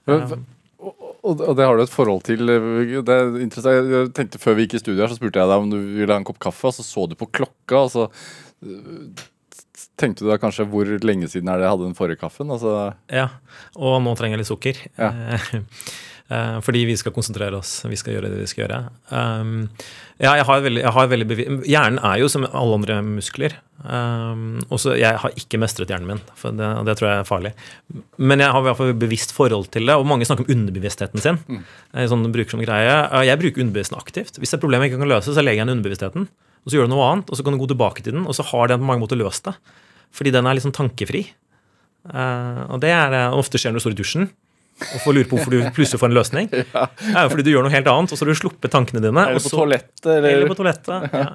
Og, 0.07 0.37
og 0.37 1.03
og 1.27 1.57
det 1.59 1.65
har 1.67 1.75
du 1.75 1.83
et 1.83 1.91
forhold 1.91 2.21
til. 2.27 2.47
Det 2.47 3.15
er 3.15 3.33
interessant. 3.43 3.89
Jeg 3.91 4.11
tenkte 4.15 4.39
Før 4.39 4.55
vi 4.55 4.67
gikk 4.67 4.77
i 4.79 4.83
studio, 4.83 5.01
her, 5.03 5.11
så 5.11 5.19
spurte 5.19 5.41
jeg 5.41 5.51
deg 5.51 5.65
om 5.65 5.73
du 5.73 5.79
ville 5.81 6.13
ha 6.13 6.21
en 6.21 6.27
kopp 6.27 6.39
kaffe, 6.43 6.71
og 6.71 6.77
så 6.77 6.85
så 6.87 7.07
du 7.11 7.17
på 7.19 7.27
klokka, 7.35 7.81
og 7.81 7.91
så 7.91 8.05
tenkte 10.01 10.25
du 10.25 10.31
da 10.31 10.39
kanskje 10.41 10.67
hvor 10.71 10.89
lenge 11.05 11.29
siden 11.33 11.49
er 11.53 11.61
det 11.61 11.67
jeg 11.67 11.75
hadde 11.75 11.89
den 11.89 11.97
forrige 11.99 12.21
kaffen? 12.21 12.51
Altså, 12.53 12.93
Ja, 13.13 13.29
og 13.77 13.99
nå 14.05 14.17
trenger 14.19 14.37
jeg 14.37 14.45
litt 14.45 14.53
sukker. 14.53 14.85
Ja. 14.99 15.13
Eh, 16.27 16.57
fordi 16.59 16.81
vi 16.89 16.97
skal 16.99 17.13
konsentrere 17.15 17.55
oss. 17.55 17.85
Vi 17.87 17.95
skal 17.95 18.17
gjøre 18.17 18.33
det 18.33 18.41
vi 18.41 18.49
skal 18.51 18.65
gjøre. 18.65 18.79
Um, 19.15 19.69
ja, 20.19 20.33
jeg 20.41 20.47
har 20.49 20.65
veldig, 20.65 20.81
jeg 20.83 20.95
har 20.97 21.11
veldig 21.13 21.37
Hjernen 21.71 22.01
er 22.03 22.17
jo 22.19 22.27
som 22.33 22.43
alle 22.49 22.79
andre 22.81 22.97
muskler. 23.07 23.55
Um, 23.85 24.57
også, 24.75 24.97
jeg 24.99 25.21
har 25.23 25.37
ikke 25.39 25.61
mestret 25.63 25.93
hjernen 25.93 26.11
min, 26.11 26.23
for 26.35 26.57
det, 26.59 26.67
det 26.89 26.97
tror 26.99 27.11
jeg 27.13 27.21
er 27.21 27.29
farlig. 27.29 27.53
Men 28.19 28.43
jeg 28.43 28.51
har 28.51 28.59
i 28.65 28.67
hvert 28.67 28.81
fall 28.81 28.91
bevisst 28.99 29.37
forhold 29.37 29.71
til 29.71 29.87
det, 29.87 29.95
og 29.95 30.09
mange 30.11 30.27
snakker 30.27 30.49
om 30.49 30.51
underbevisstheten 30.57 31.23
sin. 31.23 31.39
Mm. 31.47 31.63
Sånn 32.11 32.27
bruker 32.35 32.57
som 32.57 32.65
greie. 32.67 32.99
Eh, 33.07 33.29
Jeg 33.31 33.43
bruker 33.45 33.63
underbevisstheten 33.63 34.03
aktivt. 34.03 34.41
Hvis 34.43 34.51
det 34.51 34.57
er 34.59 34.59
et 34.59 34.67
problem 34.67 34.83
jeg 34.83 34.97
ikke 34.97 35.05
kan 35.07 35.15
løse, 35.15 35.31
så 35.31 35.47
legger 35.47 35.61
jeg 35.61 35.63
igjen 35.63 35.77
underbevisstheten. 35.77 36.27
Og 36.67 36.73
så 36.73 36.81
gjør 36.81 36.91
du 36.91 36.97
noe 36.97 37.07
annet, 37.13 37.31
og 37.31 37.39
så 37.39 37.47
kan 37.47 37.55
du 37.55 37.63
gå 37.63 37.71
tilbake 37.71 38.03
til 38.03 38.19
den, 38.19 38.27
og 38.27 38.35
så 38.35 38.43
har 38.51 38.73
den 38.73 38.83
på 38.83 38.89
mange 38.91 39.05
måter 39.07 39.23
løst 39.23 39.47
det. 39.47 39.55
Fordi 40.15 40.33
den 40.35 40.47
er 40.49 40.63
sånn 40.63 40.77
tankefri. 40.77 41.27
Eh, 42.07 42.61
og 42.71 42.83
det 42.85 42.93
er 42.95 43.15
det 43.15 43.23
ofte 43.35 43.59
skjer 43.61 43.75
når 43.75 43.83
du 43.83 43.87
står 43.87 43.97
i 43.97 44.03
dusjen 44.03 44.29
og 44.77 45.01
får 45.01 45.15
lure 45.17 45.29
på 45.29 45.39
hvorfor 45.39 45.55
du 45.55 45.61
plutselig 45.73 46.01
får 46.03 46.11
en 46.11 46.17
løsning. 46.19 46.49
Det 46.53 47.13
er 47.15 47.23
jo 47.25 47.31
fordi 47.33 47.45
du 47.47 47.53
gjør 47.55 47.65
noe 47.65 47.73
helt 47.73 47.87
annet, 47.89 48.13
og 48.13 48.19
så 48.19 48.27
har 48.27 48.31
du 48.33 48.41
sluppet 48.43 48.73
tankene 48.73 49.01
dine. 49.01 49.23
Eller 49.33 49.41
på 49.41 49.53
toalettet, 49.55 50.09
eller? 50.19 50.33
Eller 50.35 50.51
på 50.53 50.59
toalettet. 50.59 51.07
Ja. 51.17 51.31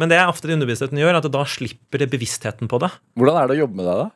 Men 0.00 0.08
det 0.08 0.16
er 0.16 0.28
ofte 0.28 0.48
det 0.48 0.56
underbevisstheten 0.56 1.00
gjør, 1.00 1.18
at 1.18 1.28
da 1.32 1.42
slipper 1.48 2.00
det 2.00 2.08
bevisstheten 2.12 2.68
på 2.68 2.78
det. 2.80 2.88
Hvordan 3.16 3.38
er 3.40 3.48
det 3.48 3.56
å 3.56 3.60
jobbe 3.62 3.78
med 3.80 3.88
deg, 3.88 4.02
da? 4.02 4.10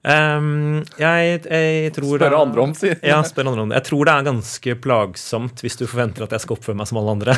Um, 0.00 0.80
jeg, 0.96 1.40
jeg 1.44 1.92
tror 1.96 2.14
Spørre 2.16 2.40
andre 2.40 2.64
om, 2.64 2.74
si. 2.76 2.92
Ja, 3.04 3.18
spør 3.28 3.50
andre 3.50 3.64
om 3.66 3.72
det. 3.72 3.80
Jeg 3.82 3.88
tror 3.90 4.08
det 4.08 4.14
er 4.14 4.28
ganske 4.30 4.76
plagsomt 4.86 5.64
hvis 5.64 5.76
du 5.80 5.84
forventer 5.84 6.24
at 6.24 6.36
jeg 6.36 6.44
skal 6.46 6.56
oppføre 6.56 6.80
meg 6.80 6.88
som 6.88 7.00
alle 7.00 7.16
andre. 7.18 7.36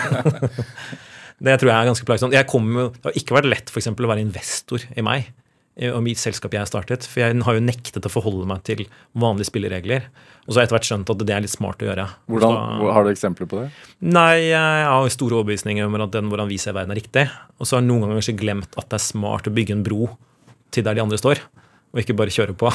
det 1.47 1.57
tror 1.59 1.73
jeg 1.73 1.77
er 1.77 1.91
ganske 1.91 2.07
plagsomt. 2.11 2.39
Jeg 2.39 2.51
kommer, 2.51 2.93
det 2.95 3.11
har 3.11 3.19
ikke 3.23 3.39
vært 3.39 3.51
lett 3.51 3.75
for 3.75 3.83
eksempel, 3.83 4.07
å 4.07 4.13
være 4.15 4.23
investor 4.23 4.87
i 4.95 5.07
meg 5.07 5.31
i- 5.79 5.89
og 5.91 6.03
mitt 6.05 6.19
selskap 6.21 6.53
jeg 6.53 6.67
startet. 6.69 7.07
For 7.09 7.21
jeg 7.23 7.43
har 7.43 7.55
jo 7.55 7.61
nektet 7.65 8.05
å 8.05 8.11
forholde 8.13 8.47
meg 8.47 8.63
til 8.65 8.85
vanlige 9.17 9.49
spilleregler. 9.51 10.03
Og 10.47 10.53
så 10.53 10.59
har 10.59 10.63
jeg 10.67 10.69
etter 10.69 10.77
hvert 10.77 10.89
skjønt 10.91 11.11
at 11.11 11.19
det 11.27 11.31
er 11.37 11.41
litt 11.45 11.51
smart 11.55 11.79
å 11.79 11.87
gjøre. 11.89 12.09
Hvordan, 12.29 12.57
Så- 12.81 12.93
har 12.93 13.05
du 13.05 13.11
eksempler 13.11 13.47
på 13.49 13.61
det? 13.63 13.71
Nei, 14.01 14.49
jeg 14.51 14.85
har 14.87 15.09
store 15.09 15.39
overbevisninger 15.43 15.85
om 15.87 15.95
at 16.01 16.11
den 16.11 16.29
hvordan 16.29 16.49
vi 16.49 16.57
ser 16.59 16.73
verden 16.75 16.91
er 16.91 17.01
riktig. 17.01 17.31
Og 17.61 17.67
så 17.67 17.77
har 17.77 17.83
jeg 17.83 17.89
noen 17.89 18.03
ganger 18.03 18.21
kanskje 18.21 18.39
glemt 18.39 18.77
at 18.77 18.89
det 18.89 18.99
er 19.01 19.07
smart 19.07 19.45
å 19.47 19.55
bygge 19.55 19.71
en 19.73 19.83
bro 19.85 20.11
til 20.71 20.83
der 20.85 20.95
de 20.95 21.01
andre 21.03 21.17
står. 21.19 21.39
Og 21.95 22.01
ikke 22.01 22.17
bare 22.17 22.33
kjøre 22.33 22.57
på. 22.57 22.73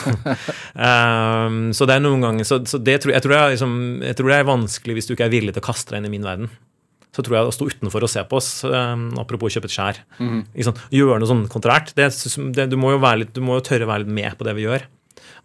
um, 0.78 1.72
så 1.78 1.88
det 1.88 1.96
er 1.98 2.04
noen 2.06 2.22
ganger 2.22 2.46
Så, 2.46 2.60
så 2.70 2.78
det 2.82 3.02
tror, 3.02 3.14
jeg, 3.14 3.22
tror 3.24 3.34
det 3.34 3.40
er 3.42 3.54
liksom, 3.56 4.02
jeg 4.06 4.16
tror 4.16 4.28
det 4.30 4.38
er 4.38 4.44
vanskelig 4.52 4.94
hvis 4.98 5.08
du 5.10 5.16
ikke 5.16 5.26
er 5.26 5.34
villig 5.34 5.54
til 5.56 5.62
å 5.64 5.66
kaste 5.66 5.90
deg 5.94 5.98
inn 6.04 6.10
i 6.10 6.14
min 6.18 6.24
verden. 6.28 6.50
Så 7.18 7.24
tror 7.26 7.40
jeg 7.40 7.50
å 7.50 7.54
stå 7.56 7.66
utenfor 7.72 8.06
og 8.06 8.12
se 8.14 8.22
på 8.30 8.38
oss, 8.38 8.50
um, 8.70 9.08
apropos 9.18 9.50
kjøpe 9.56 9.66
et 9.66 9.74
skjær 9.74 10.04
Mm. 10.22 10.44
sant, 10.68 10.84
Gjøre 10.94 11.18
noe 11.18 11.30
sånn 11.30 11.48
kontrært. 11.50 11.96
Det, 11.98 12.12
det, 12.54 12.68
du, 12.70 12.78
må 12.78 12.94
jo 12.94 13.02
være 13.02 13.24
litt, 13.24 13.34
du 13.34 13.42
må 13.42 13.58
jo 13.58 13.66
tørre 13.66 13.88
å 13.88 13.90
være 13.90 14.06
litt 14.06 14.14
med 14.20 14.38
på 14.38 14.46
det 14.46 14.54
vi 14.54 14.68
gjør. 14.68 14.86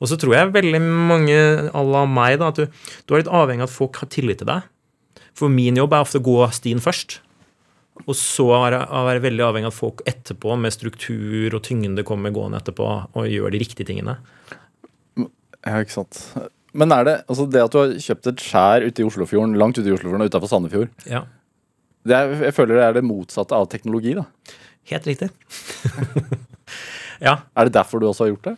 Og 0.02 0.10
så 0.10 0.18
tror 0.20 0.34
jeg 0.36 0.52
veldig 0.52 0.80
mange 0.82 1.38
à 1.72 1.82
la 1.86 2.04
meg 2.10 2.36
da, 2.42 2.50
at 2.52 2.60
du, 2.60 2.66
du 3.06 3.14
er 3.14 3.22
litt 3.22 3.32
avhengig 3.32 3.64
av 3.64 3.70
at 3.70 3.76
folk 3.78 4.02
har 4.02 4.10
tillit 4.12 4.42
til 4.42 4.50
deg. 4.50 4.68
For 5.38 5.48
min 5.48 5.78
jobb 5.80 5.94
er 5.96 6.04
ofte 6.04 6.20
å 6.20 6.26
gå 6.26 6.36
stien 6.52 6.82
først. 6.82 7.20
Og 8.04 8.16
så 8.18 8.46
er 8.58 8.76
jeg 8.76 9.04
jeg 9.14 9.24
veldig 9.26 9.44
avhengig 9.46 9.68
av 9.68 9.74
at 9.74 9.78
folk 9.78 10.02
etterpå 10.08 10.56
med 10.60 10.74
struktur 10.74 11.54
og 11.56 11.62
tyngde 11.64 12.04
kommer 12.08 12.34
gående 12.34 12.60
etterpå 12.60 12.88
og 13.14 13.28
gjør 13.30 13.54
de 13.54 13.60
riktige 13.62 13.88
tingene. 13.88 14.18
Ja, 15.62 15.78
ikke 15.78 15.94
sant. 15.94 16.18
Men 16.74 16.92
er 16.96 17.04
det 17.06 17.14
altså 17.28 17.46
det 17.52 17.62
at 17.62 17.74
du 17.74 17.78
har 17.78 17.92
kjøpt 18.00 18.30
et 18.32 18.42
skjær 18.42 18.86
ute 18.88 19.04
i 19.04 19.06
Oslofjorden, 19.06 19.54
langt 19.60 19.78
ute 19.78 19.86
i 19.86 19.94
Oslofjorden 19.94 20.24
og 20.24 20.32
utafor 20.32 20.50
Sandefjord, 20.50 20.92
Ja, 21.06 21.26
er, 22.10 22.32
jeg 22.48 22.54
føler 22.56 22.78
det 22.78 22.84
er 22.86 22.96
det 22.98 23.06
motsatte 23.06 23.54
av 23.54 23.68
teknologi, 23.70 24.16
da. 24.18 24.26
Helt 24.90 25.06
riktig. 25.06 25.28
ja. 27.26 27.36
Er 27.54 27.68
det 27.68 27.76
derfor 27.76 28.02
du 28.02 28.08
også 28.10 28.26
har 28.26 28.34
gjort 28.34 28.50
det? 28.50 28.56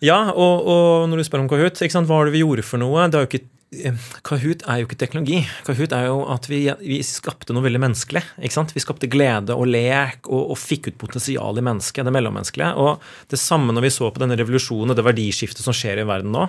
ja 0.00 0.18
og, 0.32 0.62
og 0.64 1.08
når 1.10 1.20
du 1.20 1.26
spør 1.26 1.42
om 1.42 1.48
Kahoot, 1.50 1.80
hva 1.82 2.04
var 2.08 2.28
det 2.28 2.36
vi 2.36 2.44
gjorde 2.44 2.64
for 2.64 2.80
noe? 2.80 3.08
Det 3.10 3.18
er 3.18 3.26
jo 3.26 3.28
ikke 3.28 3.42
eh, 3.90 4.04
Kahoot 4.24 4.62
er 4.64 4.80
jo 4.80 4.86
ikke 4.88 5.00
teknologi. 5.02 5.40
Kahoot 5.66 5.96
er 5.96 6.06
jo 6.06 6.20
at 6.32 6.46
vi, 6.48 6.62
vi 6.80 7.00
skapte 7.04 7.56
noe 7.56 7.66
veldig 7.66 7.82
menneskelig. 7.82 8.22
Vi 8.38 8.84
skapte 8.84 9.10
glede 9.10 9.56
og 9.56 9.68
lek 9.68 10.30
og, 10.30 10.54
og 10.54 10.60
fikk 10.60 10.92
ut 10.92 11.00
potensial 11.02 11.58
i 11.58 11.66
mennesket, 11.66 12.06
det 12.06 12.14
mellommenneskelige. 12.16 12.70
Og 12.80 13.34
det 13.34 13.42
samme 13.42 13.74
når 13.76 13.88
vi 13.88 13.92
så 13.98 14.08
på 14.14 14.22
denne 14.22 14.38
revolusjonen 14.40 14.94
og 14.94 15.00
det 15.00 15.08
verdiskiftet 15.10 15.66
som 15.66 15.76
skjer 15.76 16.00
i 16.00 16.08
verden 16.08 16.32
nå, 16.36 16.46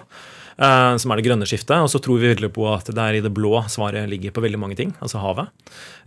som 0.57 1.11
er 1.11 1.19
det 1.19 1.25
grønne 1.25 1.47
skiftet, 1.49 1.77
og 1.79 1.89
så 1.91 2.01
tror 2.03 2.19
vi 2.21 2.31
veldig 2.33 2.51
på 2.55 2.67
at 2.71 2.89
det 2.91 3.01
er 3.01 3.17
i 3.17 3.23
det 3.23 3.33
blå 3.33 3.63
svaret 3.71 4.09
ligger 4.11 4.33
på 4.35 4.43
veldig 4.43 4.59
mange 4.61 4.77
ting, 4.79 4.93
altså 5.03 5.21
havet. 5.23 5.51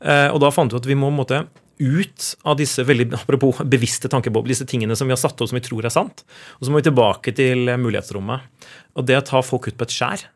Eh, 0.05 0.28
og 0.30 0.40
da 0.45 0.53
fant 0.55 0.74
vi 0.74 0.80
at 0.80 0.88
vi 0.88 0.99
må 0.99 1.11
måtte 1.14 1.45
ut 1.78 2.26
av 2.47 2.59
disse 2.61 2.84
veldig 2.86 3.09
apropos 3.20 3.62
bevisste 3.66 4.11
tankebobler, 4.11 4.55
disse 4.55 4.68
tingene 4.70 4.97
som 4.99 5.11
vi 5.11 5.16
har 5.16 5.22
satt 5.22 5.40
opp 5.40 5.51
som 5.51 5.59
vi 5.59 5.64
tror 5.64 5.86
er 5.86 5.95
sant. 5.95 6.24
Og 6.59 6.66
så 6.66 6.72
må 6.72 6.80
vi 6.80 6.88
tilbake 6.90 7.34
til 7.36 7.68
eh, 7.68 7.80
mulighetsrommet. 7.80 8.68
Og 8.99 9.09
det 9.09 9.18
å 9.20 9.26
ta 9.26 9.42
folk 9.45 9.70
ut 9.70 9.78
på 9.78 9.88
et 9.88 9.97
skjær 9.97 10.28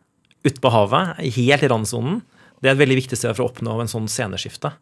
ute 0.47 0.63
på 0.63 0.71
havet, 0.73 1.19
helt 1.35 1.65
i 1.67 1.71
randsonen, 1.71 2.23
det 2.63 2.71
er 2.71 2.77
et 2.77 2.83
veldig 2.83 2.99
viktig 2.99 3.19
sted 3.19 3.35
for 3.35 3.45
å 3.45 3.51
oppnå 3.53 3.77
en 3.83 3.91
sånn 3.91 4.09
sceneskifte. 4.11 4.73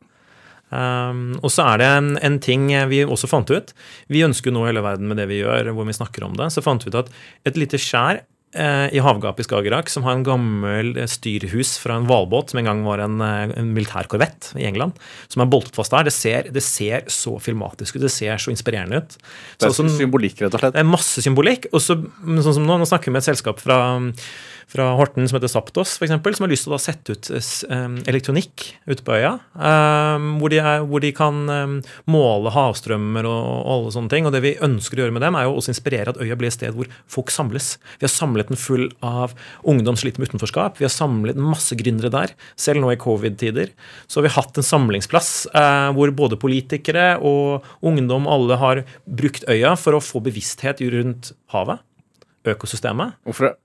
Um, 0.67 1.37
og 1.47 1.53
så 1.55 1.63
er 1.71 1.79
det 1.79 1.89
en, 1.95 2.09
en 2.27 2.39
ting 2.43 2.67
vi 2.91 3.05
også 3.05 3.29
fant 3.31 3.51
ut. 3.53 3.71
Vi 4.11 4.25
ønsker 4.27 4.55
nå 4.55 4.65
hele 4.67 4.83
verden 4.83 5.07
med 5.11 5.21
det 5.21 5.29
vi 5.31 5.39
gjør, 5.43 5.71
hvor 5.77 5.87
vi 5.87 5.95
snakker 5.95 6.27
om 6.27 6.35
det. 6.39 6.49
Så 6.55 6.65
fant 6.65 6.83
vi 6.83 6.91
ut 6.91 6.99
at 7.05 7.13
et 7.47 7.61
lite 7.61 7.79
skjær 7.81 8.23
eh, 8.23 8.25
i 8.97 9.03
havgapet 9.05 9.45
i 9.45 9.47
Skagerrak, 9.49 9.91
som 9.93 10.07
har 10.07 10.17
en 10.17 10.25
gammel 10.27 10.93
eh, 10.97 11.09
styrhus 11.11 11.75
fra 11.83 11.99
en 12.01 12.07
hvalbåt 12.09 12.53
som 12.53 12.61
en 12.63 12.69
gang 12.71 12.83
var 12.87 13.03
en, 13.05 13.21
en 13.21 13.73
militær 13.77 14.09
korvett 14.13 14.53
i 14.57 14.65
England, 14.69 14.97
som 15.29 15.45
er 15.45 15.51
boltet 15.53 15.77
fast 15.77 15.95
der, 15.95 16.09
det 16.09 16.15
ser, 16.17 16.51
det 16.53 16.65
ser 16.65 17.07
så 17.13 17.37
filmatisk 17.43 17.99
ut. 17.99 18.05
Det 18.07 18.13
ser 18.15 18.41
så 18.43 18.53
inspirerende 18.55 19.03
ut. 19.03 19.17
Det 19.61 19.69
er 19.69 19.77
sånn- 19.77 19.93
symbolikk, 19.97 20.41
rett 20.43 20.55
og 20.57 20.63
slett. 20.63 20.77
det 20.77 20.83
er 20.85 20.89
masse 20.89 21.23
symbolikk. 21.25 21.69
Og 21.73 21.83
så, 21.85 21.99
sånn 22.25 22.59
som 22.61 22.67
nå, 22.67 22.79
nå 22.81 22.89
snakker 22.89 23.11
vi 23.11 23.17
med 23.17 23.25
et 23.25 23.31
selskap 23.31 23.63
fra, 23.63 23.79
fra 24.71 24.89
Horten 24.99 25.29
som 25.29 25.39
heter 25.39 25.51
Saptos, 25.53 25.95
eksempel, 26.03 26.35
som 26.35 26.47
har 26.47 26.53
lyst 26.53 26.67
til 26.67 26.75
å 26.75 26.81
sette 26.83 27.15
ut 27.15 27.31
eh, 27.31 27.87
elektronikk 28.11 28.67
ute 28.87 29.05
på 29.07 29.15
øya. 29.15 29.37
hvor, 29.57 30.51
de 30.51 30.59
er, 30.61 30.85
hvor 30.87 31.03
de 31.03 31.13
kan 31.15 31.39
måle 32.11 32.53
havstrømmer 32.55 33.27
og, 33.31 33.47
alle 33.73 33.93
sånne 33.95 34.13
ting. 34.13 34.27
Og 34.27 34.35
det 34.35 34.43
vi 34.45 34.57
ønsker 34.63 34.99
å 34.99 35.05
gjøre 35.05 35.17
med 35.17 35.25
dem, 35.25 35.39
er 35.39 35.47
jo 35.47 35.57
også 35.59 35.73
inspirere 35.73 36.13
at 36.13 36.21
øya 36.23 36.39
blir 36.39 36.51
et 36.51 36.57
sted 36.57 36.75
hvor 36.77 36.91
folk 37.11 37.33
samles. 37.35 37.77
Vi 38.01 38.07
har 38.09 38.13
samlet 38.13 38.51
den 38.51 38.61
full 38.61 38.89
av 39.07 39.37
ungdom 39.67 39.99
sliter 39.99 40.23
med 40.23 40.31
utenforskap. 40.31 40.81
Vi 40.81 40.87
har 40.87 40.95
samlet 40.95 41.39
masse 41.39 41.77
gründere 41.79 42.13
der. 42.15 42.35
Selv 42.59 42.83
nå 42.83 42.93
i 42.93 43.01
covid-tider 43.01 43.73
så 44.07 44.21
har 44.21 44.29
vi 44.29 44.35
hatt 44.37 44.59
en 44.59 44.67
samlingsplass 44.67 45.31
eh, 45.55 45.91
hvor 45.97 46.13
både 46.17 46.39
politikere 46.41 47.17
og 47.25 47.67
ungdom 47.87 48.29
alle 48.31 48.59
har 48.61 48.83
brukt 49.07 49.47
øya 49.51 49.75
for 49.81 49.97
å 49.97 50.03
få 50.03 50.23
bevissthet 50.25 50.83
rundt 50.93 51.33
havet, 51.55 51.83
økosystemet. 52.47 53.19
Hvorfor, 53.27 53.57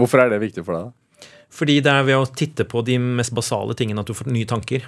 hvorfor 0.00 0.24
er 0.24 0.32
det 0.32 0.40
viktig 0.42 0.64
for 0.66 0.76
deg? 0.76 0.88
da? 0.88 1.28
Fordi 1.50 1.80
det 1.82 1.92
er 1.92 2.06
ved 2.06 2.18
å 2.20 2.28
titte 2.30 2.66
på 2.68 2.82
de 2.86 2.96
mest 3.02 3.34
basale 3.34 3.74
tingene 3.78 4.02
at 4.02 4.10
du 4.10 4.14
får 4.16 4.30
nye 4.30 4.48
tanker. 4.48 4.86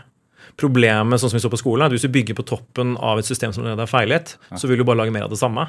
Problemet 0.60 1.20
sånn 1.20 1.32
som 1.32 1.38
vi 1.38 1.42
så 1.42 1.50
på 1.52 1.60
skolen, 1.60 1.84
er 1.84 1.90
at 1.90 1.96
hvis 1.96 2.06
du 2.06 2.12
bygger 2.12 2.36
på 2.38 2.46
toppen 2.46 2.94
av 3.02 3.18
et 3.18 3.28
system 3.28 3.54
som 3.54 3.64
allerede 3.64 3.86
er 3.86 3.90
feilet, 3.90 4.34
så 4.58 4.70
vil 4.70 4.80
du 4.80 4.86
bare 4.86 5.00
lage 5.00 5.14
mer 5.14 5.26
av 5.26 5.32
det 5.32 5.40
samme. 5.40 5.66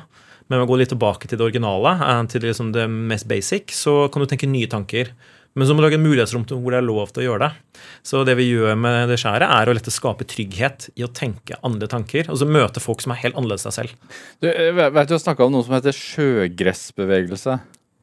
Men 0.50 0.60
ved 0.60 0.68
å 0.68 0.72
gå 0.74 0.80
litt 0.82 0.92
tilbake 0.92 1.30
til 1.30 1.40
det 1.40 1.46
originale, 1.46 1.94
eh, 2.04 2.26
til 2.30 2.44
liksom 2.44 2.74
det 2.76 2.90
mest 2.92 3.30
basic, 3.30 3.72
så 3.72 4.12
kan 4.12 4.22
du 4.22 4.28
tenke 4.30 4.50
nye 4.50 4.70
tanker. 4.70 5.14
Men 5.54 5.68
så 5.70 5.76
må 5.76 5.82
du 5.82 5.86
lage 5.86 6.00
en 6.00 6.06
mulighetsrom 6.06 6.48
til 6.50 6.58
hvor 6.60 6.74
det 6.74 6.80
er 6.82 6.88
lov 6.88 7.12
til 7.14 7.24
å 7.24 7.26
gjøre 7.28 7.46
det. 7.46 7.82
Så 8.10 8.24
det 8.26 8.34
vi 8.40 8.50
gjør 8.50 8.74
med 8.80 9.12
det 9.12 9.20
skjæret, 9.22 9.46
er 9.46 9.70
å 9.70 9.76
lette 9.78 9.94
skape 9.94 10.26
trygghet 10.26 10.90
i 10.98 11.06
å 11.06 11.12
tenke 11.14 11.60
andre 11.64 11.88
tanker. 11.88 12.26
Og 12.34 12.42
så 12.42 12.48
møte 12.50 12.82
folk 12.82 13.06
som 13.06 13.14
er 13.14 13.22
helt 13.22 13.38
annerledes 13.38 13.68
deg 13.70 13.76
selv. 13.78 13.94
Du, 14.42 14.50
jeg 14.50 14.74
vet 14.74 15.12
du 15.12 15.14
har 15.14 15.22
snakka 15.22 15.46
om 15.46 15.54
noe 15.54 15.66
som 15.66 15.78
heter 15.78 15.94
sjøgressbevegelse. 15.94 17.60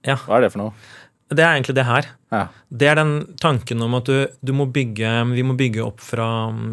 Ja. 0.06 0.16
Hva 0.22 0.38
er 0.38 0.46
det 0.46 0.54
for 0.54 0.62
noe? 0.62 0.76
Det 1.30 1.44
er 1.44 1.54
egentlig 1.54 1.76
det 1.78 1.84
her. 1.86 2.06
Ja. 2.34 2.40
Det 2.74 2.86
er 2.90 2.96
den 2.98 3.12
tanken 3.38 3.82
om 3.82 3.92
at 3.98 4.08
du, 4.10 4.16
du 4.42 4.50
må 4.54 4.64
bygge, 4.70 5.08
vi 5.30 5.44
må 5.46 5.54
bygge 5.58 5.82
opp 5.84 6.02
fra, 6.02 6.26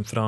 fra, 0.10 0.24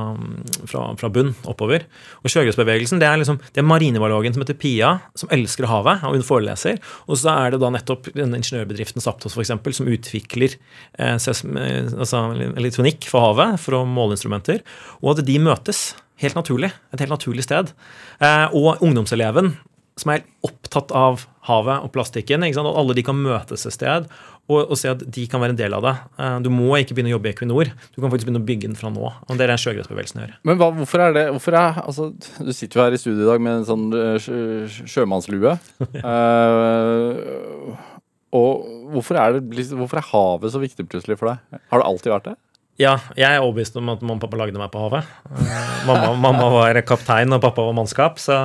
fra, 0.69 0.83
fra 0.99 1.09
bunn 1.13 1.31
oppover. 1.49 1.87
Og 2.21 2.29
sjøgressbevegelsen 2.33 3.01
det 3.01 3.07
er 3.09 3.17
liksom, 3.21 3.39
det 3.41 3.63
er 3.63 3.65
marinebiologen 3.65 4.35
som 4.35 4.43
heter 4.43 4.57
Pia, 4.61 4.91
som 5.17 5.33
elsker 5.33 5.69
havet, 5.69 6.05
og 6.05 6.17
hun 6.17 6.25
foreleser. 6.25 6.77
Og 7.07 7.17
så 7.21 7.33
er 7.33 7.55
det 7.55 7.61
da 7.63 7.71
nettopp 7.73 8.11
denne 8.13 8.37
ingeniørbedriften 8.41 9.01
Saptos 9.05 9.33
for 9.33 9.45
eksempel, 9.45 9.73
som 9.73 9.89
utvikler 9.89 10.53
eh, 10.53 11.15
eh, 11.15 11.89
altså, 11.89 12.21
elektronikk 12.53 13.09
for 13.09 13.31
havet, 13.31 13.57
for 13.65 13.79
å 13.79 13.87
måle 13.89 14.17
instrumenter. 14.17 14.61
Og 15.01 15.15
at 15.15 15.25
de 15.25 15.41
møtes 15.41 15.89
helt 16.21 16.37
naturlig. 16.37 16.69
Et 16.93 17.01
helt 17.01 17.13
naturlig 17.13 17.45
sted. 17.45 17.73
Eh, 18.21 18.45
og 18.53 18.83
ungdomseleven 18.85 19.53
som 20.01 20.11
er 20.13 20.19
helt 20.21 20.49
opptatt 20.49 20.91
av 20.95 21.25
havet 21.49 21.85
og 21.85 21.91
plastikken. 21.95 22.45
Og 22.49 22.69
alle 22.73 22.95
de 22.97 23.03
kan 23.05 23.17
møtes 23.19 23.65
et 23.67 23.75
sted 23.75 24.09
og, 24.49 24.63
og 24.73 24.77
se 24.81 24.89
at 24.89 25.03
de 25.05 25.25
kan 25.29 25.41
være 25.43 25.53
en 25.53 25.59
del 25.59 25.75
av 25.77 25.83
det. 25.85 25.93
Eh, 26.17 26.37
Du 26.45 26.49
må 26.53 26.71
ikke 26.79 26.95
begynne 26.97 27.11
å 27.11 27.17
jobbe 27.17 27.29
i 27.29 27.33
Equinor. 27.35 27.69
Du 27.93 27.99
kan 28.01 28.09
faktisk 28.09 28.29
begynne 28.29 28.41
å 28.41 28.47
bygge 28.47 28.69
den 28.71 28.79
fra 28.79 28.89
nå. 28.93 29.05
Og 29.05 29.37
det 29.37 29.45
er 29.45 29.53
det 29.53 29.59
sjøgressbevegelsen 29.61 30.23
gjør. 30.23 30.33
Men 30.49 30.59
hva, 30.61 30.71
hvorfor 30.79 31.05
er 31.05 31.15
det 31.17 31.25
hvorfor 31.35 31.59
er, 31.59 31.79
altså, 31.85 32.09
Du 32.39 32.51
sitter 32.55 32.79
jo 32.79 32.85
her 32.87 32.97
i 32.97 33.01
studio 33.01 33.21
i 33.27 33.29
dag 33.29 33.45
med 33.45 33.59
en 33.59 33.67
sånn 33.69 33.87
eh, 33.93 34.17
sjø, 34.23 34.41
sjømannslue. 34.89 35.53
uh, 36.01 37.77
og 38.39 38.51
hvorfor 38.95 39.21
er, 39.21 39.37
det, 39.37 39.69
hvorfor 39.77 40.01
er 40.01 40.09
havet 40.11 40.53
så 40.53 40.61
viktig 40.61 40.87
plutselig 40.89 41.17
for 41.21 41.33
deg? 41.33 41.61
Har 41.71 41.81
det 41.83 41.89
alltid 41.91 42.13
vært 42.15 42.31
det? 42.31 42.37
Ja, 42.79 42.93
jeg 43.11 43.27
er 43.27 43.43
overbevist 43.43 43.75
om 43.75 43.89
at 43.91 43.99
mamma 43.99 44.15
og 44.15 44.21
pappa 44.23 44.37
lagde 44.39 44.59
meg 44.59 44.69
på 44.71 44.79
havet. 44.85 45.07
Eh, 45.35 45.55
mamma, 45.83 46.13
mamma 46.25 46.45
var 46.53 46.79
kaptein, 46.87 47.35
og 47.35 47.41
pappa 47.43 47.65
var 47.67 47.75
mannskap, 47.75 48.21
så 48.23 48.37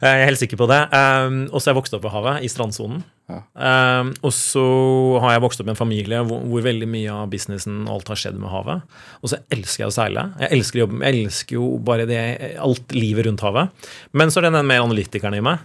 jeg 0.00 0.08
er 0.08 0.24
helt 0.24 0.40
sikker 0.40 0.56
på 0.62 0.68
det. 0.70 0.78
Um, 0.94 1.42
og 1.50 1.60
så 1.60 1.68
er 1.68 1.74
jeg 1.74 1.80
vokst 1.82 1.96
opp 1.98 2.06
ved 2.06 2.14
havet, 2.14 2.46
i 2.46 2.48
strandsonen. 2.48 3.02
Ja. 3.30 3.42
Og 4.24 4.32
så 4.34 4.64
har 5.22 5.36
jeg 5.36 5.44
vokst 5.44 5.60
opp 5.62 5.68
i 5.68 5.74
en 5.74 5.78
familie 5.78 6.22
hvor, 6.26 6.40
hvor 6.50 6.64
veldig 6.64 6.88
mye 6.90 7.12
av 7.14 7.28
businessen 7.30 7.84
og 7.84 7.98
alt 7.98 8.10
har 8.10 8.22
skjedd 8.24 8.40
med 8.40 8.50
havet. 8.50 8.96
Og 9.20 9.34
så 9.34 9.42
elsker 9.52 9.84
jeg 9.84 9.92
å 9.92 9.94
seile. 9.94 10.24
Jeg 10.40 10.56
elsker 10.56 10.82
jobben. 10.82 11.04
Jeg 11.04 11.20
elsker 11.20 11.60
jo 11.60 11.68
bare 11.84 12.08
det, 12.10 12.24
alt 12.64 12.96
livet 12.96 13.28
rundt 13.28 13.44
havet. 13.44 13.92
Men 14.16 14.32
så 14.32 14.40
er 14.40 14.48
det 14.48 14.56
den 14.56 14.72
mer 14.72 14.88
analytikeren 14.88 15.36
i 15.36 15.44
meg, 15.44 15.62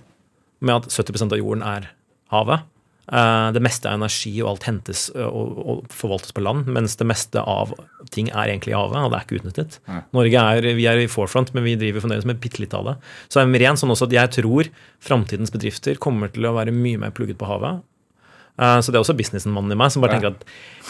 med 0.60 0.84
at 0.84 0.92
70% 0.92 1.32
av 1.32 1.42
jorden 1.42 1.64
er 1.66 1.94
havet. 2.36 2.68
Eh, 3.06 3.52
det 3.54 3.62
meste 3.62 3.86
av 3.86 4.00
energi 4.00 4.32
og 4.42 4.48
alt 4.56 4.64
hentes 4.66 5.02
og, 5.14 5.58
og 5.62 5.84
forvaltes 5.94 6.34
på 6.34 6.42
land, 6.42 6.66
mens 6.74 6.96
det 6.98 7.06
meste 7.06 7.38
av 7.42 7.74
ting 8.10 8.32
er 8.34 8.50
egentlig 8.50 8.74
i 8.74 8.78
havet, 8.78 8.98
og 8.98 9.12
det 9.14 9.20
er 9.20 9.26
ikke 9.28 9.38
utnyttet. 9.44 9.76
Norge 10.16 10.46
er, 10.58 10.70
vi 10.80 10.88
er 10.90 11.02
i 11.04 11.10
forefront, 11.12 11.52
men 11.54 11.64
vi 11.68 11.76
driver 11.78 12.02
fremdeles 12.02 12.26
med 12.26 12.40
bitte 12.42 12.64
litt 12.64 12.74
av 12.74 12.88
det. 12.90 12.96
Så 13.30 13.38
det 13.44 13.46
er 13.62 13.66
ren 13.68 13.78
sånn 13.78 13.94
også 13.94 14.08
at 14.10 14.16
jeg 14.18 14.34
tror 14.40 14.72
framtidens 15.06 15.54
bedrifter 15.54 16.00
kommer 16.02 16.34
til 16.34 16.48
å 16.50 16.56
være 16.58 16.74
mye 16.74 16.98
mer 17.04 17.14
plugget 17.14 17.38
på 17.38 17.46
havet. 17.50 17.84
Eh, 18.58 18.80
Så 18.82 18.90
det 18.90 18.98
er 18.98 19.04
også 19.06 19.18
businessmannen 19.20 19.76
i 19.76 19.78
meg 19.78 19.94
som 19.94 20.02
bare 20.02 20.16
tenker 20.18 20.34
at 20.34 20.44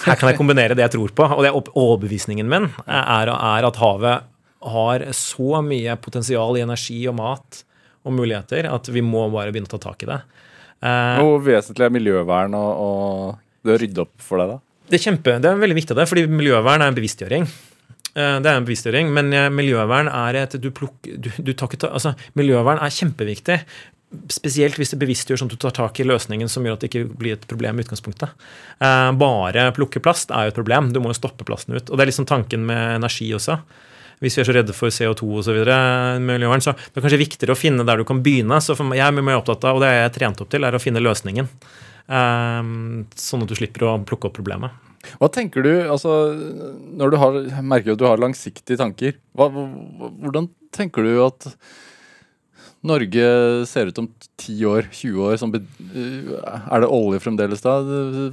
her 0.05 0.16
kan 0.16 0.30
jeg 0.32 0.39
kombinere 0.39 0.76
det 0.80 0.86
jeg 0.88 0.95
tror 0.95 1.11
på. 1.20 1.28
Og 1.36 1.43
det 1.43 1.51
er 1.51 1.59
overbevisningen 1.84 2.47
min 2.47 2.70
er, 2.88 3.28
er 3.36 3.68
at 3.68 3.82
havet 3.84 4.24
har 4.66 5.03
så 5.13 5.59
mye 5.61 5.99
potensial 5.99 6.55
i 6.57 6.63
energi 6.63 7.01
og 7.11 7.20
mat 7.20 7.66
og 8.05 8.13
muligheter 8.16 8.72
at 8.72 8.88
vi 8.88 9.01
må 9.03 9.28
bare 9.34 9.51
begynne 9.51 9.68
å 9.68 9.76
ta 9.76 9.82
tak 9.89 10.05
i 10.05 10.09
det. 10.13 10.22
Eh, 10.86 11.19
Hvor 11.23 11.39
vesentlig 11.45 11.88
er 11.88 11.93
miljøvern 11.95 12.53
og, 12.57 12.83
og 12.86 13.65
det 13.65 13.75
å 13.75 13.79
rydde 13.81 14.03
opp 14.05 14.13
for 14.21 14.41
deg, 14.41 14.51
da? 14.55 14.59
det 14.86 14.99
er, 14.99 15.05
kjempe, 15.07 15.39
det 15.41 15.49
er 15.49 15.57
veldig 15.63 15.77
viktig, 15.79 15.95
det, 15.97 16.05
fordi 16.11 16.27
miljøvern 16.29 16.83
er 16.86 16.91
en 16.91 16.97
bevisstgjøring. 16.99 17.47
Eh, 18.15 18.36
Det 18.45 18.51
er 18.51 18.59
en 18.59 18.67
bevisstgjøring, 18.67 19.09
men 19.15 19.33
eh, 19.33 19.49
miljøvern 19.49 20.11
er 20.11 20.38
et 20.43 20.55
du 20.61 20.69
plukker, 20.75 21.17
du, 21.17 21.31
du 21.41 21.51
tar 21.57 21.73
altså, 21.89 22.13
Miljøvern 22.38 22.79
er 22.86 22.93
kjempeviktig. 22.93 23.57
Spesielt 24.31 24.77
hvis 24.79 24.93
det 24.93 24.99
bevisstgjør 25.01 25.41
sånn 25.41 25.49
at 25.49 25.55
du 25.57 25.63
tar 25.65 25.73
tak 25.75 25.97
i 25.99 26.05
løsningen 26.07 26.47
som 26.47 26.63
gjør 26.63 26.77
at 26.77 26.86
det 26.86 26.91
ikke 26.91 27.17
blir 27.19 27.33
et 27.36 27.47
problem 27.49 27.81
i 27.81 27.83
utgangspunktet. 27.83 28.38
Eh, 28.79 29.09
Bare 29.19 29.65
plukke 29.75 29.99
plast 30.05 30.29
er 30.31 30.45
jo 30.47 30.53
et 30.53 30.59
problem. 30.61 30.93
Du 30.93 31.01
må 31.03 31.09
jo 31.11 31.17
stoppe 31.17 31.43
plasten 31.47 31.75
ut. 31.75 31.89
Og 31.89 31.97
det 31.97 32.05
er 32.05 32.11
liksom 32.13 32.29
tanken 32.29 32.63
med 32.69 32.99
energi 33.01 33.27
også. 33.36 33.57
Hvis 34.24 34.38
vi 34.38 34.41
er 34.43 34.47
så 34.47 34.55
redde 34.55 34.74
for 34.76 34.93
CO2 34.93 35.28
osv., 35.41 35.57
miljøvern, 36.24 36.63
så 36.63 36.74
det 36.78 36.97
er 36.99 37.03
kanskje 37.05 37.20
viktigere 37.22 37.55
å 37.55 37.59
finne 37.59 37.86
der 37.88 37.97
du 37.99 38.05
kan 38.07 38.22
begynne. 38.24 38.61
Så 38.63 38.78
meg, 38.84 38.97
jeg 39.01 39.07
er 39.09 39.18
mye 39.22 39.39
opptatt 39.41 39.66
av, 39.68 39.76
og 39.76 39.84
det 39.84 39.89
er 39.91 40.01
jeg 40.05 40.16
trent 40.20 40.41
opp 40.45 40.49
til, 40.53 40.63
er 40.63 40.78
å 40.78 40.82
finne 40.82 41.03
løsningen. 41.03 41.49
Eh, 42.07 42.72
Sånn 43.20 43.43
at 43.45 43.49
du 43.51 43.55
slipper 43.57 43.88
å 43.89 43.95
plukke 44.07 44.30
opp 44.30 44.38
problemet. 44.38 44.72
Hva 45.22 45.28
tenker 45.30 45.61
du, 45.61 45.72
altså, 45.86 46.11
når 46.97 47.11
du 47.13 47.18
har, 47.22 47.36
merker 47.61 47.93
at 47.93 47.99
du 48.01 48.07
har 48.07 48.18
langsiktige 48.22 48.80
tanker, 48.80 49.20
hva- 49.38 49.51
hvordan 49.53 50.47
tenker 50.74 51.05
du 51.05 51.20
at 51.28 51.45
Norge 52.86 53.25
ser 53.69 53.89
ut 53.89 53.97
om 54.01 54.07
10 54.41 54.65
år, 54.69 54.88
20 54.93 55.23
år? 55.25 55.38
Som, 55.41 55.53
er 55.55 56.83
det 56.83 56.89
olje 56.91 57.21
fremdeles 57.23 57.63
da? 57.63 57.79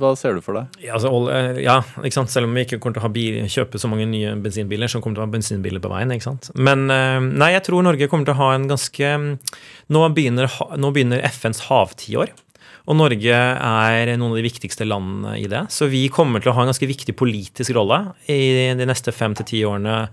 Hva 0.00 0.12
ser 0.18 0.36
du 0.36 0.42
for 0.44 0.58
deg? 0.58 0.78
Ja, 0.84 0.98
altså, 0.98 1.10
olje- 1.12 1.62
ja? 1.64 1.78
Selv 2.12 2.48
om 2.48 2.54
vi 2.56 2.66
ikke 2.66 2.78
kommer 2.82 2.98
til 2.98 3.08
å 3.08 3.12
bil, 3.12 3.40
kjøpe 3.52 3.80
så 3.80 3.90
mange 3.90 4.06
nye 4.10 4.34
bensinbiler, 4.42 4.90
så 4.92 5.00
kommer 5.00 5.16
det 5.16 5.22
til 5.22 5.24
å 5.24 5.28
ha 5.30 5.34
bensinbiler 5.36 5.82
på 5.84 5.92
veien. 5.92 6.12
Men 6.60 6.86
eh, 6.92 7.20
nei, 7.42 7.52
jeg 7.56 7.64
tror 7.68 7.84
Norge 7.86 8.08
kommer 8.12 8.28
til 8.28 8.36
å 8.36 8.42
ha 8.42 8.52
en 8.56 8.68
ganske 8.70 9.12
Nå 9.92 10.02
begynner, 10.16 10.48
nå 10.80 10.92
begynner 10.94 11.24
FNs 11.28 11.64
havtiår. 11.68 12.32
Og 12.90 12.96
Norge 12.98 13.30
er 13.30 14.12
noen 14.18 14.32
av 14.34 14.38
de 14.40 14.44
viktigste 14.46 14.86
landene 14.88 15.36
i 15.38 15.46
det. 15.50 15.64
Så 15.70 15.86
vi 15.92 16.08
kommer 16.12 16.42
til 16.42 16.50
å 16.50 16.56
ha 16.56 16.64
en 16.64 16.70
ganske 16.72 16.88
viktig 16.90 17.14
politisk 17.18 17.74
rolle 17.76 18.00
i 18.26 18.74
de 18.78 18.86
neste 18.88 19.14
fem 19.14 19.36
til 19.38 19.46
ti 19.48 19.60
årene 19.68 20.08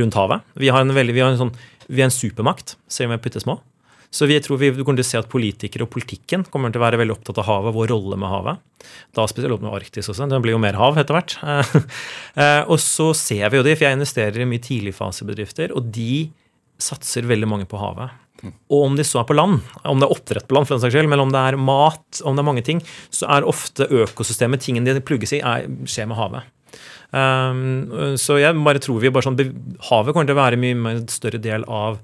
rundt 0.00 0.16
havet. 0.18 0.46
Vi 0.58 0.70
har 0.72 0.82
en, 0.82 0.94
veldig, 0.96 1.14
vi 1.14 1.22
har 1.22 1.34
en, 1.34 1.40
sånn, 1.42 1.52
vi 1.92 2.00
er 2.02 2.08
en 2.08 2.14
supermakt, 2.14 2.74
selv 2.88 3.10
om 3.10 3.14
vi 3.14 3.18
er 3.20 3.24
putte 3.26 3.42
små. 3.44 3.58
Så 4.10 4.28
vi 4.30 4.38
tror 4.42 4.60
vi 4.60 4.70
kommer 4.76 5.00
til 5.00 5.06
å 5.06 5.08
se 5.08 5.20
at 5.20 5.30
politikere 5.30 5.86
og 5.86 5.92
politikken 5.92 6.44
kommer 6.50 6.72
til 6.72 6.80
å 6.80 6.86
være 6.86 7.00
veldig 7.00 7.16
opptatt 7.16 7.40
av 7.42 7.48
havet, 7.48 7.74
vår 7.76 7.90
rolle 7.92 8.18
med 8.20 8.30
havet. 8.32 8.62
Da 9.16 9.26
spesielt 9.30 9.56
opp 9.56 9.64
med 9.64 9.74
Arktis 9.76 10.10
også. 10.12 10.28
Det 10.30 10.40
blir 10.44 10.54
jo 10.56 10.62
mer 10.62 10.78
hav 10.78 11.00
etter 11.00 11.18
hvert. 11.18 11.38
Eh, 12.36 12.62
og 12.68 12.76
så 12.82 13.06
ser 13.16 13.48
vi 13.48 13.56
jo 13.56 13.64
det, 13.64 13.78
for 13.78 13.86
jeg 13.86 13.96
investerer 13.96 14.42
i 14.42 14.46
mye 14.48 14.60
tidligfasebedrifter, 14.60 15.72
og 15.72 15.86
de 15.94 16.26
satser 16.76 17.24
veldig 17.24 17.48
mange 17.48 17.68
på 17.70 17.80
havet. 17.80 18.12
Og 18.44 18.82
om 18.90 18.96
de 18.98 19.04
så 19.06 19.22
er 19.22 19.28
på 19.28 19.36
land, 19.36 19.62
om 19.88 20.00
det 20.00 20.04
er 20.04 20.12
oppdrett 20.12 20.48
på 20.48 20.56
land, 20.56 20.68
for 20.68 20.76
den 20.76 20.82
saks 20.84 20.94
skyld, 20.94 21.08
men 21.08 21.22
om 21.22 21.32
det 21.32 21.40
er 21.40 21.56
mat, 21.56 22.20
om 22.20 22.36
det 22.36 22.42
er 22.42 22.48
mange 22.50 22.64
ting, 22.66 22.82
så 23.14 23.28
er 23.32 23.48
ofte 23.48 23.88
økosystemet, 24.02 24.62
tingene 24.64 24.96
de 24.96 25.04
plugges 25.04 25.32
i, 25.36 25.40
er, 25.40 25.64
skjer 25.88 26.10
med 26.10 26.20
havet. 26.20 26.52
Um, 27.16 28.16
så 28.20 28.36
jeg 28.42 28.58
bare 28.66 28.82
tror 28.82 28.98
vi 29.00 29.12
bare 29.14 29.24
sånn 29.24 29.38
Havet 29.86 30.10
kommer 30.12 30.26
til 30.26 30.34
å 30.34 30.40
være 30.40 30.58
mye 30.58 30.76
mer 30.76 30.98
større 31.08 31.38
del 31.40 31.62
av, 31.70 32.00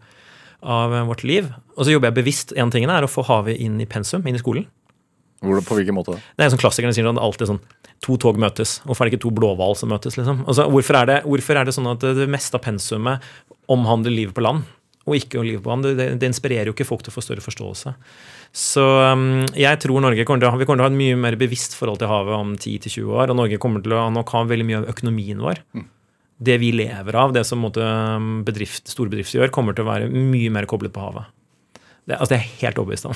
av 0.62 0.94
eh, 0.94 1.06
vårt 1.08 1.24
liv. 1.26 1.50
Og 1.76 1.84
så 1.84 1.94
jobber 1.94 2.10
jeg 2.10 2.20
bevisst. 2.20 2.54
En 2.58 2.70
ting 2.72 2.86
er 2.86 3.04
å 3.04 3.10
få 3.10 3.24
havet 3.28 3.60
inn 3.62 3.80
i 3.82 3.88
pensum, 3.88 4.24
inn 4.26 4.38
i 4.38 4.42
skolen. 4.42 4.68
Hvor, 5.42 5.58
på 5.66 5.78
hvilken 5.78 5.96
måte? 5.96 6.20
Det 6.38 6.44
er 6.44 6.52
sånn 6.52 6.60
Klassikerne 6.62 6.94
sier 6.94 7.08
det 7.08 7.18
alltid 7.18 7.50
sånn 7.50 7.62
to 8.02 8.18
tog 8.20 8.38
møtes. 8.40 8.76
Hvorfor 8.86 9.04
er 9.04 9.10
det 9.10 9.16
ikke 9.16 9.24
to 9.24 9.32
blåhval 9.34 9.74
som 9.78 9.90
møtes? 9.90 10.18
liksom? 10.18 10.44
Altså, 10.46 10.68
hvorfor, 10.70 11.00
er 11.00 11.08
det, 11.10 11.18
hvorfor 11.26 11.58
er 11.58 11.66
det 11.66 11.74
sånn 11.74 11.90
at 11.90 12.06
det, 12.18 12.28
meste 12.30 12.58
av 12.58 12.62
pensumet 12.64 13.26
omhandler 13.70 14.14
livet 14.14 14.36
på 14.36 14.44
land, 14.44 14.66
og 15.02 15.16
ikke 15.18 15.40
om 15.40 15.46
livet 15.46 15.64
på 15.64 15.72
land? 15.72 15.88
Det, 15.98 16.08
det, 16.22 16.30
inspirerer 16.30 16.70
jo 16.70 16.76
ikke 16.76 16.86
folk 16.86 17.02
til 17.02 17.14
å 17.14 17.16
få 17.16 17.24
større 17.26 17.42
forståelse. 17.42 17.94
Så 18.54 18.84
um, 18.84 19.42
jeg 19.58 19.80
tror 19.82 20.02
Norge 20.04 20.26
kommer 20.28 20.44
til, 20.44 20.62
vi 20.62 20.68
kommer 20.68 20.82
til 20.82 20.86
å 20.86 20.90
ha 20.90 20.94
et 20.94 21.00
mye 21.00 21.18
mer 21.24 21.38
bevisst 21.40 21.74
forhold 21.78 22.02
til 22.02 22.10
havet 22.10 22.38
om 22.38 22.54
10-20 22.54 23.10
år. 23.10 23.32
Og 23.32 23.38
Norge 23.38 23.58
kommer 23.62 23.82
til 23.82 23.96
å 23.98 24.06
nok 24.14 24.34
ha 24.36 24.44
veldig 24.50 24.68
mye 24.68 24.82
av 24.82 24.88
økonomien 24.94 25.42
vår. 25.42 25.62
Det 26.42 26.56
vi 26.58 26.72
lever 26.74 27.18
av, 27.18 27.34
det 27.36 27.44
som 27.46 27.62
um, 27.64 28.32
bedrift, 28.46 28.90
store 28.90 29.12
bedrifter 29.12 29.38
gjør, 29.38 29.52
kommer 29.54 29.76
til 29.76 29.86
å 29.86 29.90
være 29.92 30.10
mye 30.10 30.50
mer 30.54 30.66
koblet 30.70 30.94
på 30.94 31.04
havet. 31.04 31.30
Det, 32.02 32.16
altså, 32.16 32.32
det 32.32 32.38
er 32.40 32.46
jeg 32.48 32.60
helt 32.64 32.80
overbevist 32.82 33.06
om. 33.06 33.14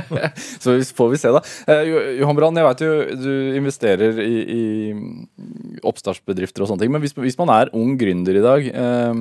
Så 0.64 0.78
får 0.96 1.10
vi 1.12 1.18
se, 1.20 1.32
da. 1.34 1.42
Eh, 1.68 1.90
Johan 2.22 2.38
Brann, 2.38 2.56
jeg 2.56 2.64
vet 2.70 2.84
jo 2.86 2.92
du 3.20 3.32
investerer 3.58 4.20
i, 4.24 4.36
i 4.54 5.82
oppstartsbedrifter 5.84 6.64
og 6.64 6.70
sånne 6.70 6.86
ting. 6.86 6.94
Men 6.94 7.04
hvis, 7.04 7.12
hvis 7.20 7.36
man 7.40 7.52
er 7.52 7.72
ung 7.76 7.98
gründer 8.00 8.40
i 8.40 8.44
dag, 8.44 8.70
eh, 8.72 9.20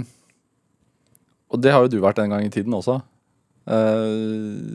og 1.52 1.62
det 1.62 1.76
har 1.76 1.84
jo 1.84 1.92
du 1.92 2.00
vært 2.04 2.24
en 2.24 2.32
gang 2.32 2.48
i 2.48 2.50
tiden 2.50 2.74
også 2.74 2.96
eh, 3.70 4.72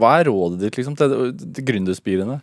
Hva 0.00 0.14
er 0.16 0.30
rådet 0.30 0.62
ditt 0.62 0.78
liksom, 0.78 0.94
til, 0.96 1.34
til 1.34 1.66
gründerspirene? 1.66 2.38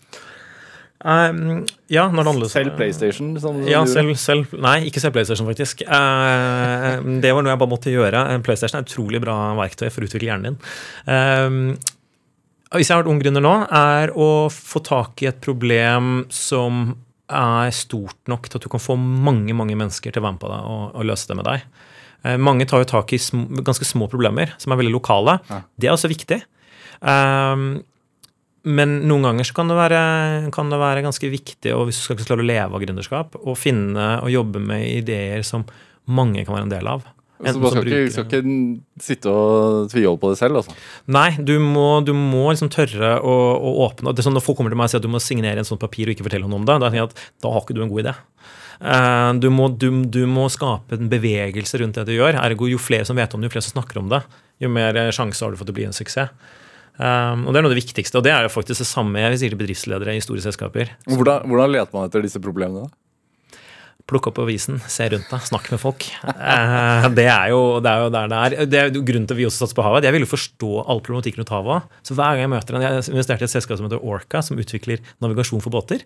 Um, 1.03 1.65
ja, 1.91 2.05
når 2.07 2.23
det 2.23 2.31
handler 2.31 2.51
Selv 2.51 2.75
PlayStation? 2.77 3.33
Ja, 3.67 3.81
selv, 3.89 4.15
selv, 4.15 4.53
nei, 4.55 4.85
ikke 4.87 5.03
selv 5.03 5.17
PlayStation, 5.17 5.47
faktisk. 5.49 5.83
Uh, 5.83 7.03
det 7.23 7.33
var 7.35 7.43
noe 7.43 7.51
jeg 7.51 7.61
bare 7.63 7.73
måtte 7.73 7.91
gjøre. 7.93 8.23
PlayStation 8.45 8.79
er 8.79 8.85
et 8.85 8.93
utrolig 8.93 9.19
bra 9.23 9.35
verktøy 9.59 9.89
for 9.89 10.03
å 10.03 10.07
utvikle 10.07 10.31
hjernen 10.31 10.53
din. 10.53 10.59
Eh, 11.11 11.91
hvis 12.73 12.89
jeg 12.89 12.95
har 12.95 13.03
vært 13.03 13.11
ung 13.11 13.19
gründer 13.21 13.43
nå, 13.43 13.53
er 13.67 14.13
å 14.15 14.29
få 14.49 14.81
tak 14.85 15.21
i 15.21 15.29
et 15.29 15.43
problem 15.43 16.23
som 16.33 16.95
er 17.33 17.73
stort 17.75 18.17
nok 18.29 18.47
til 18.47 18.59
at 18.59 18.65
du 18.65 18.71
kan 18.71 18.81
få 18.83 18.95
mange 18.97 19.55
mange 19.57 19.75
mennesker 19.79 20.11
til 20.13 20.21
å 20.21 20.25
være 20.25 20.35
med 20.35 20.43
på 20.43 20.51
det 20.51 20.59
og, 20.69 20.81
og 20.91 21.07
løse 21.07 21.29
det 21.29 21.37
med 21.39 21.47
deg. 21.49 21.67
Eh, 22.23 22.39
mange 22.39 22.67
tar 22.69 22.83
jo 22.83 22.91
tak 22.95 23.13
i 23.13 23.19
sm 23.19 23.45
ganske 23.61 23.87
små 23.87 24.07
problemer 24.11 24.55
som 24.61 24.73
er 24.73 24.79
veldig 24.81 24.95
lokale. 24.95 25.39
Det 25.75 25.89
er 25.89 25.95
også 25.95 26.11
viktig. 26.11 26.39
Um, 27.03 27.83
men 28.64 29.01
noen 29.09 29.26
ganger 29.28 29.47
så 29.47 29.55
kan 29.57 29.68
det, 29.72 29.76
være, 29.76 30.03
kan 30.55 30.70
det 30.72 30.80
være 30.80 31.03
ganske 31.03 31.30
viktig, 31.34 31.74
og 31.76 31.89
hvis 31.89 31.99
du 31.99 32.05
skal 32.05 32.22
klare 32.22 32.45
å 32.45 32.47
leve 32.47 32.78
av 32.78 32.84
gründerskap, 32.86 33.36
å 33.43 33.55
finne 33.59 34.05
og 34.24 34.32
jobbe 34.32 34.61
med 34.64 34.86
ideer 34.88 35.43
som 35.47 35.66
mange 36.07 36.45
kan 36.45 36.55
være 36.55 36.68
en 36.70 36.74
del 36.74 36.88
av. 36.88 37.03
Så 37.43 37.59
man 37.59 37.74
skal, 37.74 37.82
skal 37.84 37.88
ikke, 37.91 38.11
skal 38.14 38.26
ikke 38.30 39.03
sitte 39.03 39.32
og 39.34 39.89
tviholde 39.91 40.22
på 40.22 40.30
det 40.32 40.38
selv, 40.39 40.61
altså. 40.61 40.76
Nei, 41.11 41.34
du 41.43 41.57
må, 41.59 41.99
du 42.07 42.14
må 42.16 42.45
liksom 42.53 42.70
tørre 42.72 43.18
å, 43.20 43.34
å 43.59 43.74
åpne 43.89 44.14
det 44.16 44.24
er 44.24 44.28
sånn 44.30 44.38
Når 44.38 44.45
folk 44.45 44.61
kommer 44.61 44.72
til 44.72 44.80
meg 44.80 44.88
og 44.88 44.93
sier 44.93 45.01
at 45.01 45.07
du 45.07 45.11
må 45.11 45.20
signere 45.20 45.59
en 45.59 45.68
sånn 45.68 45.82
papir 45.82 46.07
og 46.07 46.16
ikke 46.16 46.24
fortelle 46.30 46.47
noen 46.47 46.61
om 46.61 46.68
det, 46.70 46.78
da 46.80 46.88
tenker 46.88 47.01
jeg 47.01 47.09
at 47.11 47.26
da 47.43 47.51
har 47.51 47.66
ikke 47.66 47.76
du 47.76 47.82
en 47.84 47.91
god 47.91 48.05
idé. 48.05 48.16
Eh, 48.80 49.30
Du 49.43 49.49
må, 49.51 49.68
du, 49.76 49.89
du 50.07 50.22
må 50.30 50.47
skape 50.53 50.95
en 50.95 51.11
bevegelse 51.11 51.84
rundt 51.84 51.99
det 51.99 52.07
du 52.07 52.16
gjør. 52.16 52.39
Ergo, 52.39 52.70
jo 52.72 52.80
flere 52.80 53.03
som 53.09 53.20
vet 53.20 53.36
om 53.36 53.43
det, 53.43 53.51
jo 53.51 53.55
flere 53.57 53.68
som 53.68 53.76
snakker 53.76 53.99
om 53.99 54.07
det, 54.14 54.24
jo 54.64 54.72
mer 54.72 55.01
sjanse 55.11 55.43
har 55.43 55.51
du 55.51 55.59
for 55.59 55.68
at 55.68 55.74
det 55.74 55.78
blir 55.82 55.91
en 55.91 55.99
suksess. 55.99 56.32
Um, 56.93 57.47
og 57.47 57.53
Det 57.53 57.57
er 57.57 57.63
noe 57.65 57.71
av 57.71 57.73
det 57.73 57.81
viktigste, 57.81 58.19
og 58.19 58.25
det 58.25 58.33
er 58.33 58.45
jo 58.45 58.51
faktisk 58.53 58.83
det 58.83 58.89
samme 58.89 59.21
jeg 59.21 59.33
vil 59.33 59.39
si 59.41 59.47
til 59.49 59.61
bedriftsledere 59.61 60.13
i 60.13 60.21
store 60.21 60.43
selskaper. 60.45 60.91
Hvordan, 61.09 61.47
hvordan 61.49 61.73
leter 61.73 61.97
man 61.97 62.09
etter 62.09 62.25
disse 62.25 62.41
problemene? 62.43 62.85
da? 62.85 62.99
Plukk 64.09 64.27
opp 64.29 64.41
avisen, 64.43 64.81
se 64.91 65.05
rundt 65.13 65.29
deg, 65.31 65.45
snakk 65.47 65.69
med 65.71 65.79
folk. 65.79 66.05
Eh, 66.27 67.05
det, 67.15 67.23
er 67.31 67.53
jo, 67.53 67.79
det 67.79 67.87
er 67.87 68.01
jo 68.03 68.09
der 68.11 68.27
det 68.29 68.39
er. 68.39 68.55
Det 68.67 68.79
er 68.81 68.89
grunnen 68.97 69.27
til 69.29 69.37
at 69.37 69.39
vi 69.39 69.45
også 69.47 69.63
satser 69.63 69.77
på 69.77 69.85
havet. 69.85 70.03
Jeg 70.03 70.15
vil 70.15 70.25
jo 70.25 70.31
forstå 70.33 70.71
all 70.91 70.99
problematikken 70.99 71.39
rundt 71.39 71.53
havet. 71.55 71.93
Så 72.03 72.17
hver 72.17 72.35
gang 72.35 72.43
jeg 72.43 72.51
møter 72.51 72.77
en 72.77 72.83
Jeg 72.83 73.05
investerte 73.13 73.47
i 73.47 73.47
et 73.47 73.53
selskap 73.53 73.79
som 73.79 73.87
heter 73.87 74.03
Orca, 74.03 74.43
som 74.43 74.59
utvikler 74.59 74.99
navigasjon 75.23 75.63
for 75.63 75.71
båter. 75.71 76.03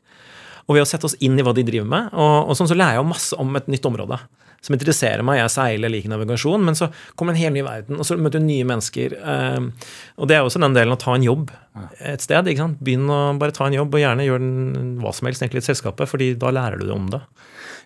Og 0.67 0.75
ved 0.75 0.83
å 0.83 0.89
sette 0.89 1.07
oss 1.07 1.15
inn 1.23 1.37
i 1.39 1.45
hva 1.45 1.53
de 1.55 1.63
driver 1.67 1.87
med, 1.87 2.09
og, 2.11 2.51
og 2.51 2.57
sånn 2.59 2.67
så 2.67 2.75
lærer 2.75 2.97
jeg 2.97 3.03
jo 3.03 3.11
masse 3.13 3.39
om 3.39 3.55
et 3.59 3.69
nytt 3.71 3.87
område. 3.87 4.19
Som 4.65 4.73
interesserer 4.73 5.21
meg. 5.23 5.37
Jeg 5.37 5.53
seiler, 5.53 5.91
liker 5.93 6.11
navigasjon, 6.11 6.63
men 6.65 6.75
så 6.75 6.89
kommer 7.15 7.35
en 7.35 7.39
hel 7.39 7.53
ny 7.55 7.61
verden, 7.63 7.99
og 8.01 8.07
så 8.07 8.17
møter 8.19 8.41
du 8.41 8.47
nye 8.47 8.65
mennesker. 8.67 9.13
Eh, 9.15 9.87
og 10.17 10.27
det 10.27 10.35
er 10.35 10.43
også 10.43 10.59
den 10.63 10.75
delen 10.75 10.95
å 10.95 10.99
ta 10.99 11.13
en 11.15 11.23
jobb 11.23 11.53
et 12.01 12.25
sted. 12.25 12.49
ikke 12.49 12.65
sant? 12.65 12.81
Begynn 12.83 13.05
å 13.13 13.21
bare 13.39 13.55
ta 13.55 13.67
en 13.67 13.77
jobb, 13.77 13.93
og 13.93 14.01
gjerne 14.01 14.25
gjør 14.25 14.43
den 14.43 14.91
hva 15.03 15.13
som 15.15 15.29
helst 15.29 15.45
egentlig 15.45 15.61
i 15.61 15.65
et 15.65 15.69
selskapet, 15.69 16.09
fordi 16.09 16.31
da 16.41 16.51
lærer 16.51 16.81
du 16.81 16.89
om 16.91 17.05
det. 17.13 17.21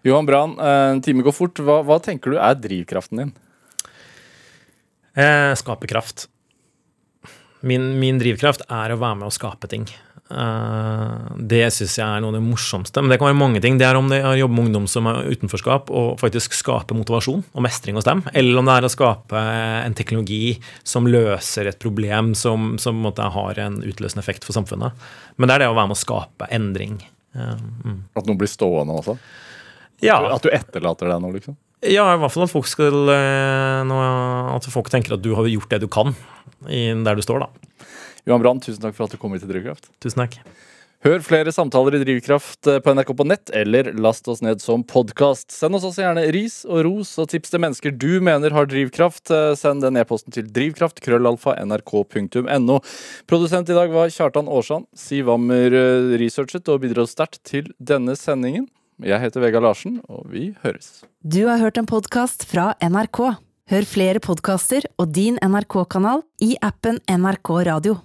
Johan 0.08 0.30
Brann, 0.30 0.58
eh, 0.58 0.90
en 0.96 1.04
time 1.06 1.28
går 1.28 1.36
fort. 1.38 1.62
Hva, 1.62 1.82
hva 1.86 2.00
tenker 2.02 2.34
du 2.34 2.40
er 2.40 2.58
drivkraften 2.58 3.22
din? 3.22 3.34
Eh, 5.14 5.52
skape 5.60 5.92
kraft. 5.92 6.30
Min, 7.62 8.00
min 8.02 8.18
drivkraft 8.18 8.64
er 8.72 8.96
å 8.96 9.02
være 9.02 9.20
med 9.20 9.30
å 9.30 9.36
skape 9.36 9.70
ting. 9.70 9.86
Eh, 10.32 11.32
det 11.52 11.66
syns 11.76 11.98
jeg 12.00 12.06
er 12.06 12.22
noe 12.24 12.32
av 12.32 12.38
det 12.38 12.44
morsomste. 12.46 13.02
Men 13.04 13.12
det 13.12 13.20
kan 13.20 13.30
være 13.30 13.40
mange 13.40 13.62
ting. 13.64 13.78
Det 13.80 13.88
er 13.88 14.00
om 14.00 14.10
det 14.12 14.22
er 14.22 14.30
å 14.30 14.40
jobbe 14.40 14.56
med 14.56 14.70
ungdom 14.70 14.88
som 14.90 15.10
er 15.12 15.28
utenforskap, 15.28 15.92
og 15.92 16.20
faktisk 16.22 16.56
skape 16.56 16.96
motivasjon 16.98 17.44
og 17.44 17.66
mestring 17.66 18.00
hos 18.00 18.08
dem. 18.08 18.24
Eller 18.34 18.60
om 18.62 18.70
det 18.70 18.78
er 18.78 18.88
å 18.88 18.94
skape 18.94 19.42
en 19.86 19.98
teknologi 19.98 20.58
som 20.88 21.10
løser 21.10 21.72
et 21.72 21.82
problem 21.82 22.34
som, 22.38 22.76
som 22.82 23.02
en 23.12 23.24
har 23.36 23.64
en 23.66 23.82
utløsende 23.84 24.24
effekt 24.24 24.48
for 24.48 24.56
samfunnet. 24.58 24.96
Men 25.38 25.50
det 25.50 25.58
er 25.58 25.66
det 25.66 25.72
å 25.72 25.78
være 25.78 25.92
med 25.92 26.00
å 26.00 26.04
skape 26.04 26.52
endring. 26.54 27.02
Eh, 27.36 27.58
mm. 27.86 28.00
At 28.20 28.30
noe 28.30 28.40
blir 28.40 28.52
stående 28.52 29.02
også? 29.02 29.18
Ja, 30.02 30.18
At 30.34 30.46
du 30.46 30.50
etterlater 30.50 31.12
deg 31.12 31.20
noe, 31.22 31.36
liksom? 31.36 31.58
Ja, 31.86 32.08
i 32.14 32.20
hvert 32.22 32.34
fall 32.34 32.46
at 32.46 32.52
folk 32.52 32.68
skal 32.70 33.10
eh, 33.10 33.92
At 34.54 34.68
folk 34.70 34.90
tenker 34.94 35.16
at 35.16 35.24
du 35.26 35.32
har 35.34 35.48
gjort 35.50 35.70
det 35.74 35.82
du 35.84 35.90
kan 35.92 36.16
der 36.62 37.18
du 37.18 37.24
står, 37.26 37.42
da. 37.42 37.88
Johan 38.28 38.44
Brann, 38.44 38.62
tusen 38.62 38.84
takk 38.84 38.98
for 38.98 39.08
at 39.08 39.16
du 39.16 39.22
kom 39.22 39.34
hit 39.34 39.46
til 39.46 39.54
Drivkraft. 39.54 39.90
Tusen 40.04 40.24
takk. 40.26 40.38
Hør 41.02 41.24
flere 41.26 41.50
samtaler 41.50 41.96
i 41.98 42.04
Drivkraft 42.04 42.68
eh, 42.70 42.78
på 42.86 42.94
NRK 42.94 43.08
på 43.18 43.26
nett, 43.26 43.50
eller 43.58 43.88
last 43.98 44.28
oss 44.30 44.44
ned 44.46 44.62
som 44.62 44.84
podkast. 44.86 45.48
Send 45.50 45.74
oss 45.74 45.88
også 45.88 46.04
gjerne 46.04 46.28
ris 46.36 46.60
og 46.68 46.84
ros 46.86 47.16
og 47.18 47.32
tips 47.32 47.50
til 47.50 47.64
mennesker 47.64 47.96
du 47.98 48.20
mener 48.22 48.54
har 48.54 48.70
drivkraft. 48.70 49.32
Eh, 49.34 49.56
Send 49.58 49.82
den 49.82 49.98
e-posten 49.98 50.36
til 50.36 50.46
drivkraft, 50.54 51.02
krøllalfa, 51.02 51.56
nrk.no. 51.66 52.76
Produsent 53.26 53.72
i 53.74 53.80
dag 53.80 53.90
var 53.96 54.14
Kjartan 54.14 54.46
Aarsand. 54.46 54.86
Siv 54.94 55.32
Wammer 55.32 55.74
eh, 55.74 56.14
researchet 56.22 56.70
og 56.70 56.84
bidro 56.86 57.08
sterkt 57.10 57.42
til 57.50 57.74
denne 57.82 58.14
sendingen. 58.14 58.70
Jeg 59.02 59.18
heter 59.24 59.42
Vegard 59.42 59.66
Larsen, 59.66 59.98
og 60.06 60.30
vi 60.30 60.52
høres. 60.62 61.00
Du 61.26 61.48
har 61.50 61.58
hørt 61.66 61.82
en 61.82 61.90
podkast 61.90 62.46
fra 62.46 62.76
NRK. 62.78 63.24
Hør 63.74 63.90
flere 63.90 64.22
podkaster 64.22 64.86
og 65.02 65.10
din 65.18 65.42
NRK-kanal 65.42 66.22
i 66.46 66.54
appen 66.62 67.02
NRK 67.10 67.56
Radio. 67.72 67.98